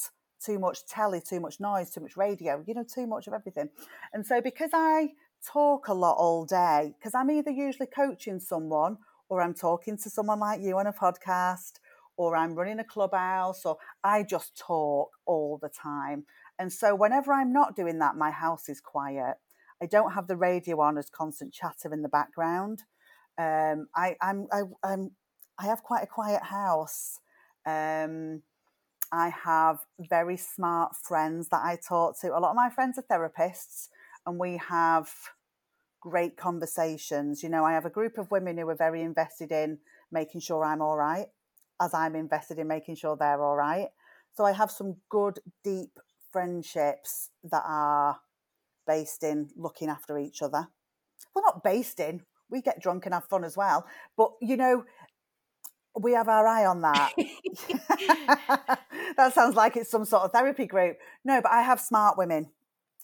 too 0.43 0.59
much 0.59 0.85
telly, 0.85 1.21
too 1.21 1.39
much 1.39 1.59
noise, 1.59 1.89
too 1.89 2.01
much 2.01 2.17
radio, 2.17 2.63
you 2.67 2.73
know, 2.73 2.83
too 2.83 3.07
much 3.07 3.27
of 3.27 3.33
everything. 3.33 3.69
And 4.13 4.25
so 4.25 4.41
because 4.41 4.71
I 4.73 5.09
talk 5.45 5.87
a 5.87 5.93
lot 5.93 6.15
all 6.17 6.45
day, 6.45 6.93
because 6.97 7.15
I'm 7.15 7.31
either 7.31 7.51
usually 7.51 7.87
coaching 7.87 8.39
someone 8.39 8.97
or 9.29 9.41
I'm 9.41 9.53
talking 9.53 9.97
to 9.97 10.09
someone 10.09 10.39
like 10.39 10.61
you 10.61 10.77
on 10.77 10.87
a 10.87 10.93
podcast 10.93 11.73
or 12.17 12.35
I'm 12.35 12.55
running 12.55 12.79
a 12.79 12.83
clubhouse 12.83 13.65
or 13.65 13.77
I 14.03 14.23
just 14.23 14.57
talk 14.57 15.11
all 15.25 15.57
the 15.61 15.69
time. 15.69 16.25
And 16.59 16.71
so 16.71 16.93
whenever 16.93 17.33
I'm 17.33 17.51
not 17.51 17.75
doing 17.75 17.99
that, 17.99 18.15
my 18.15 18.31
house 18.31 18.69
is 18.69 18.79
quiet. 18.79 19.35
I 19.83 19.85
don't 19.85 20.13
have 20.13 20.27
the 20.27 20.37
radio 20.37 20.79
on 20.79 20.97
as 20.97 21.09
constant 21.09 21.53
chatter 21.53 21.93
in 21.93 22.03
the 22.03 22.09
background. 22.09 22.83
Um, 23.37 23.87
I, 23.93 24.15
I'm, 24.21 24.47
I, 24.49 24.61
I'm, 24.81 25.11
I 25.59 25.65
have 25.65 25.83
quite 25.83 26.03
a 26.03 26.07
quiet 26.07 26.41
house. 26.41 27.19
Um, 27.65 28.43
I 29.11 29.27
have 29.27 29.79
very 29.99 30.37
smart 30.37 30.95
friends 30.95 31.49
that 31.49 31.61
I 31.63 31.75
talk 31.75 32.17
to. 32.21 32.29
A 32.29 32.39
lot 32.39 32.51
of 32.51 32.55
my 32.55 32.69
friends 32.69 32.97
are 32.97 33.03
therapists, 33.03 33.89
and 34.25 34.39
we 34.39 34.55
have 34.69 35.11
great 35.99 36.37
conversations. 36.37 37.43
You 37.43 37.49
know, 37.49 37.65
I 37.65 37.73
have 37.73 37.85
a 37.85 37.89
group 37.89 38.17
of 38.17 38.31
women 38.31 38.57
who 38.57 38.69
are 38.69 38.75
very 38.75 39.01
invested 39.01 39.51
in 39.51 39.79
making 40.13 40.39
sure 40.39 40.63
I'm 40.63 40.81
all 40.81 40.95
right 40.95 41.27
as 41.81 41.93
I'm 41.93 42.15
invested 42.15 42.57
in 42.57 42.67
making 42.69 42.95
sure 42.95 43.17
they're 43.17 43.43
all 43.43 43.57
right. 43.57 43.89
So 44.33 44.45
I 44.45 44.53
have 44.53 44.71
some 44.71 44.95
good, 45.09 45.39
deep 45.61 45.99
friendships 46.31 47.31
that 47.43 47.63
are 47.65 48.19
based 48.85 49.23
in 49.23 49.49
looking 49.55 49.89
after 49.89 50.17
each 50.17 50.41
other. 50.41 50.67
Well, 51.33 51.43
not 51.43 51.63
based 51.63 51.99
in, 51.99 52.21
we 52.49 52.61
get 52.61 52.81
drunk 52.81 53.05
and 53.05 53.13
have 53.13 53.25
fun 53.25 53.43
as 53.43 53.57
well. 53.57 53.85
But, 54.17 54.31
you 54.41 54.57
know, 54.57 54.85
we 55.99 56.13
have 56.13 56.27
our 56.27 56.47
eye 56.47 56.65
on 56.65 56.81
that. 56.81 57.13
that 59.17 59.33
sounds 59.33 59.55
like 59.55 59.77
it's 59.77 59.89
some 59.89 60.05
sort 60.05 60.23
of 60.23 60.31
therapy 60.31 60.65
group. 60.65 60.97
No, 61.23 61.41
but 61.41 61.51
I 61.51 61.61
have 61.61 61.79
smart 61.79 62.17
women, 62.17 62.49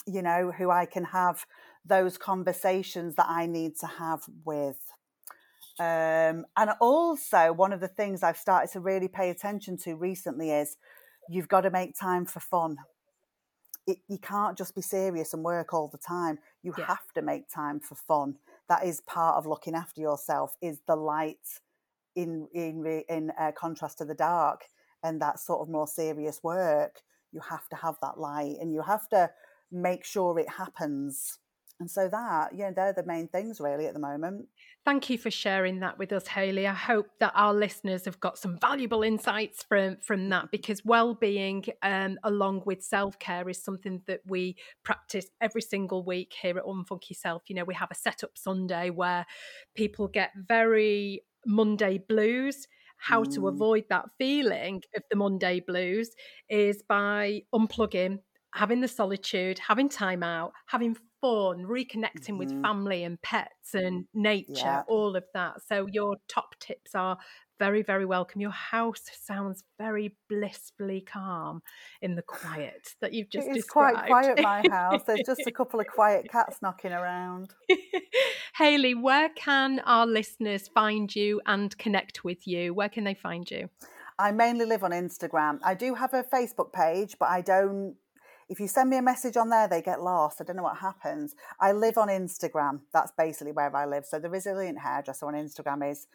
you 0.06 0.22
know, 0.22 0.52
who 0.52 0.70
I 0.70 0.86
can 0.86 1.06
have 1.06 1.46
those 1.86 2.18
conversations 2.18 3.16
that 3.16 3.28
I 3.28 3.46
need 3.46 3.78
to 3.78 3.88
have 3.88 4.24
with. 4.46 4.80
Um, 5.80 6.46
and 6.58 6.72
also, 6.82 7.54
one 7.54 7.72
of 7.72 7.80
the 7.80 7.88
things 7.88 8.22
I've 8.22 8.38
started 8.38 8.72
to 8.74 8.82
really 8.82 9.08
pay 9.08 9.30
attention 9.30 9.78
to 9.78 9.96
recently 9.96 10.52
is 10.52 10.76
you've 11.30 11.48
got 11.48 11.62
to 11.62 11.72
make 11.72 11.98
time 11.98 12.26
for 12.26 12.42
fun. 12.42 12.78
It, 13.90 13.98
you 14.08 14.20
can't 14.20 14.58
just 14.58 14.76
be 14.76 14.82
serious 14.82 15.34
and 15.34 15.44
work 15.44 15.74
all 15.74 15.88
the 15.88 15.98
time. 15.98 16.38
You 16.62 16.74
yeah. 16.78 16.86
have 16.86 17.12
to 17.16 17.22
make 17.22 17.50
time 17.50 17.80
for 17.80 17.96
fun. 17.96 18.36
That 18.68 18.86
is 18.86 19.02
part 19.02 19.38
of 19.38 19.48
looking 19.48 19.76
after 19.76 20.00
yourself. 20.00 20.56
Is 20.62 20.80
the 20.88 20.96
light 20.96 21.62
in 22.16 22.48
in 22.54 23.04
in 23.10 23.32
uh, 23.40 23.52
contrast 23.58 23.98
to 24.00 24.06
the 24.06 24.14
dark 24.14 24.66
and 25.04 25.22
that 25.22 25.40
sort 25.40 25.62
of 25.62 25.70
more 25.70 25.88
serious 25.88 26.42
work. 26.44 27.02
You 27.32 27.42
have 27.50 27.68
to 27.70 27.76
have 27.76 27.96
that 28.02 28.20
light, 28.20 28.58
and 28.62 28.74
you 28.74 28.82
have 28.82 29.08
to 29.10 29.30
make 29.72 30.04
sure 30.04 30.38
it 30.40 30.50
happens 30.50 31.40
and 31.80 31.90
so 31.90 32.08
that, 32.10 32.56
yeah, 32.56 32.72
they're 32.72 32.94
the 32.94 33.06
main 33.06 33.28
things 33.28 33.60
really 33.60 33.86
at 33.88 33.94
the 33.94 34.00
moment. 34.00 34.48
Thank 34.86 35.10
you 35.10 35.18
for 35.18 35.30
sharing 35.30 35.80
that 35.82 35.98
with 35.98 36.12
us, 36.12 36.28
Hayley. 36.28 36.66
I 36.66 36.74
hope 36.74 37.08
that 37.20 37.34
our 37.36 37.54
listeners 37.54 38.06
have 38.06 38.20
got 38.20 38.38
some 38.38 38.58
valuable 38.58 39.04
insights 39.04 39.64
from 39.64 39.98
from 40.02 40.30
that 40.30 40.52
because 40.52 40.84
well-being, 40.84 41.66
um, 41.82 42.18
along 42.24 42.64
with 42.66 42.84
self-care, 42.84 43.48
is 43.50 43.64
something 43.64 44.02
that 44.08 44.22
we 44.26 44.56
practice 44.84 45.28
every 45.42 45.62
single 45.62 46.04
week 46.04 46.34
here 46.42 46.58
at 46.58 46.64
Unfunk 46.64 47.10
Yourself. 47.10 47.44
You 47.48 47.56
know, 47.56 47.66
we 47.66 47.76
have 47.76 47.92
a 47.92 47.96
setup 47.96 48.38
Sunday 48.38 48.90
where 48.90 49.26
people 49.76 50.08
get 50.08 50.32
very 50.36 51.24
Monday 51.46 51.98
blues 51.98 52.68
how 53.00 53.24
mm. 53.24 53.34
to 53.34 53.48
avoid 53.48 53.86
that 53.90 54.06
feeling 54.18 54.82
of 54.96 55.04
the 55.10 55.16
Monday 55.16 55.62
blues 55.62 56.12
is 56.50 56.84
by 56.88 57.42
unplugging, 57.54 58.20
having 58.54 58.82
the 58.82 58.88
solitude, 58.88 59.60
having 59.60 59.90
time 59.90 60.22
out, 60.22 60.52
having 60.68 60.98
fun, 61.22 61.66
reconnecting 61.66 62.30
mm-hmm. 62.30 62.38
with 62.38 62.62
family 62.62 63.04
and 63.04 63.22
pets 63.22 63.74
and 63.74 64.06
nature, 64.14 64.54
yeah. 64.56 64.84
all 64.88 65.16
of 65.16 65.24
that. 65.34 65.62
So 65.68 65.88
your 65.92 66.18
top 66.28 66.56
tips 66.60 66.96
are 66.96 67.18
very, 67.60 67.84
very 67.84 68.06
welcome. 68.06 68.42
Your 68.42 68.52
house 68.52 69.04
sounds 69.22 69.64
very 69.78 70.16
blissfully 70.30 71.02
calm 71.02 71.62
in 72.02 72.16
the 72.16 72.22
quiet 72.22 72.96
that 73.02 73.14
you've 73.14 73.30
just 73.30 73.52
described. 73.52 73.98
It 73.98 74.02
is 74.02 74.08
quite 74.08 74.34
quiet, 74.36 74.42
my 74.42 74.64
house. 74.72 75.02
There's 75.06 75.22
just 75.26 75.42
a 75.46 75.52
couple 75.52 75.80
of 75.80 75.88
quiet 75.88 76.28
cats 76.32 76.58
knocking 76.62 76.94
around. 76.94 77.54
Hayley, 78.56 78.96
where 78.96 79.30
can 79.30 79.82
our 79.82 80.08
listeners 80.08 80.70
find 80.70 81.14
you 81.14 81.42
and 81.46 81.78
connect 81.78 82.24
with 82.24 82.48
you? 82.48 82.74
Where 82.74 82.90
can 82.90 83.04
they 83.04 83.14
find 83.14 83.50
you? 83.52 83.70
I 84.18 84.32
mainly 84.32 84.66
live 84.66 84.84
on 84.84 84.92
Instagram. 84.92 85.60
I 85.64 85.76
do 85.76 85.96
have 85.96 86.14
a 86.14 86.24
Facebook 86.24 86.74
page, 86.74 87.16
but 87.20 87.30
I 87.30 87.42
don't 87.42 87.96
if 88.50 88.60
you 88.60 88.68
send 88.68 88.90
me 88.90 88.98
a 88.98 89.02
message 89.02 89.38
on 89.38 89.50
there, 89.50 89.68
they 89.68 89.82
get 89.82 90.02
lost. 90.02 90.42
I 90.42 90.44
don't 90.44 90.56
know 90.56 90.64
what 90.64 90.78
happens. 90.78 91.36
I 91.60 91.72
live 91.72 91.98
on 91.98 92.08
Instagram. 92.08 92.82
That's 92.94 93.12
basically 93.18 93.52
where 93.52 93.74
I 93.76 93.86
live. 93.86 94.06
So 94.06 94.20
the 94.20 94.30
resilient 94.30 94.80
hairdresser 94.80 95.26
on 95.28 95.34
Instagram 95.34 95.90
is. 95.90 96.08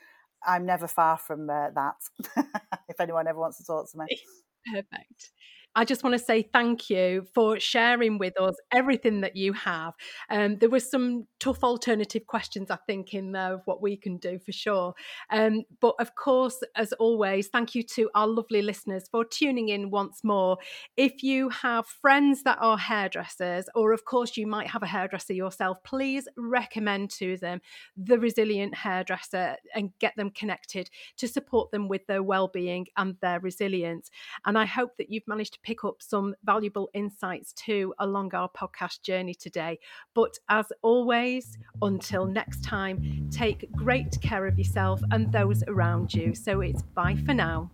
I'm 0.46 0.66
never 0.66 0.86
far 0.86 1.16
from 1.16 1.48
uh, 1.48 1.70
that. 1.70 1.94
if 2.88 3.00
anyone 3.00 3.26
ever 3.26 3.38
wants 3.38 3.56
to 3.58 3.64
talk 3.64 3.90
to 3.90 3.98
me. 3.98 4.06
Perfect. 4.74 5.30
I 5.76 5.84
just 5.84 6.04
want 6.04 6.14
to 6.14 6.24
say 6.24 6.42
thank 6.52 6.88
you 6.88 7.26
for 7.34 7.58
sharing 7.58 8.18
with 8.18 8.40
us 8.40 8.54
everything 8.72 9.22
that 9.22 9.34
you 9.34 9.52
have. 9.54 9.94
Um, 10.30 10.58
there 10.58 10.68
were 10.68 10.80
some 10.80 11.26
tough 11.40 11.64
alternative 11.64 12.26
questions, 12.26 12.70
I 12.70 12.78
think, 12.86 13.12
in 13.12 13.32
there 13.32 13.54
of 13.54 13.62
what 13.64 13.82
we 13.82 13.96
can 13.96 14.18
do 14.18 14.38
for 14.38 14.52
sure. 14.52 14.94
Um, 15.30 15.64
but 15.80 15.94
of 15.98 16.14
course, 16.14 16.62
as 16.76 16.92
always, 16.94 17.48
thank 17.48 17.74
you 17.74 17.82
to 17.94 18.08
our 18.14 18.26
lovely 18.26 18.62
listeners 18.62 19.04
for 19.10 19.24
tuning 19.24 19.68
in 19.68 19.90
once 19.90 20.22
more. 20.22 20.58
If 20.96 21.22
you 21.22 21.48
have 21.48 21.86
friends 21.86 22.44
that 22.44 22.58
are 22.60 22.78
hairdressers, 22.78 23.66
or 23.74 23.92
of 23.92 24.04
course, 24.04 24.36
you 24.36 24.46
might 24.46 24.68
have 24.68 24.82
a 24.82 24.86
hairdresser 24.86 25.32
yourself, 25.32 25.78
please 25.84 26.28
recommend 26.36 27.10
to 27.10 27.36
them 27.36 27.60
the 27.96 28.18
Resilient 28.18 28.74
Hairdresser 28.76 29.56
and 29.74 29.90
get 29.98 30.14
them 30.16 30.30
connected 30.30 30.88
to 31.16 31.26
support 31.26 31.72
them 31.72 31.88
with 31.88 32.06
their 32.06 32.22
well-being 32.22 32.86
and 32.96 33.16
their 33.20 33.40
resilience. 33.40 34.10
And 34.46 34.56
I 34.56 34.66
hope 34.66 34.96
that 34.98 35.10
you've 35.10 35.26
managed 35.26 35.54
to 35.54 35.60
pick 35.64 35.84
up 35.84 35.96
some 36.00 36.34
valuable 36.44 36.88
insights 36.94 37.52
too 37.54 37.92
along 37.98 38.34
our 38.34 38.48
podcast 38.50 39.02
journey 39.02 39.34
today. 39.34 39.78
But 40.14 40.38
as 40.48 40.66
always, 40.82 41.58
until 41.82 42.26
next 42.26 42.62
time, 42.62 43.28
take 43.30 43.70
great 43.72 44.20
care 44.20 44.46
of 44.46 44.58
yourself 44.58 45.00
and 45.10 45.32
those 45.32 45.64
around 45.66 46.14
you. 46.14 46.34
So 46.34 46.60
it's 46.60 46.82
bye 46.82 47.16
for 47.26 47.34
now. 47.34 47.70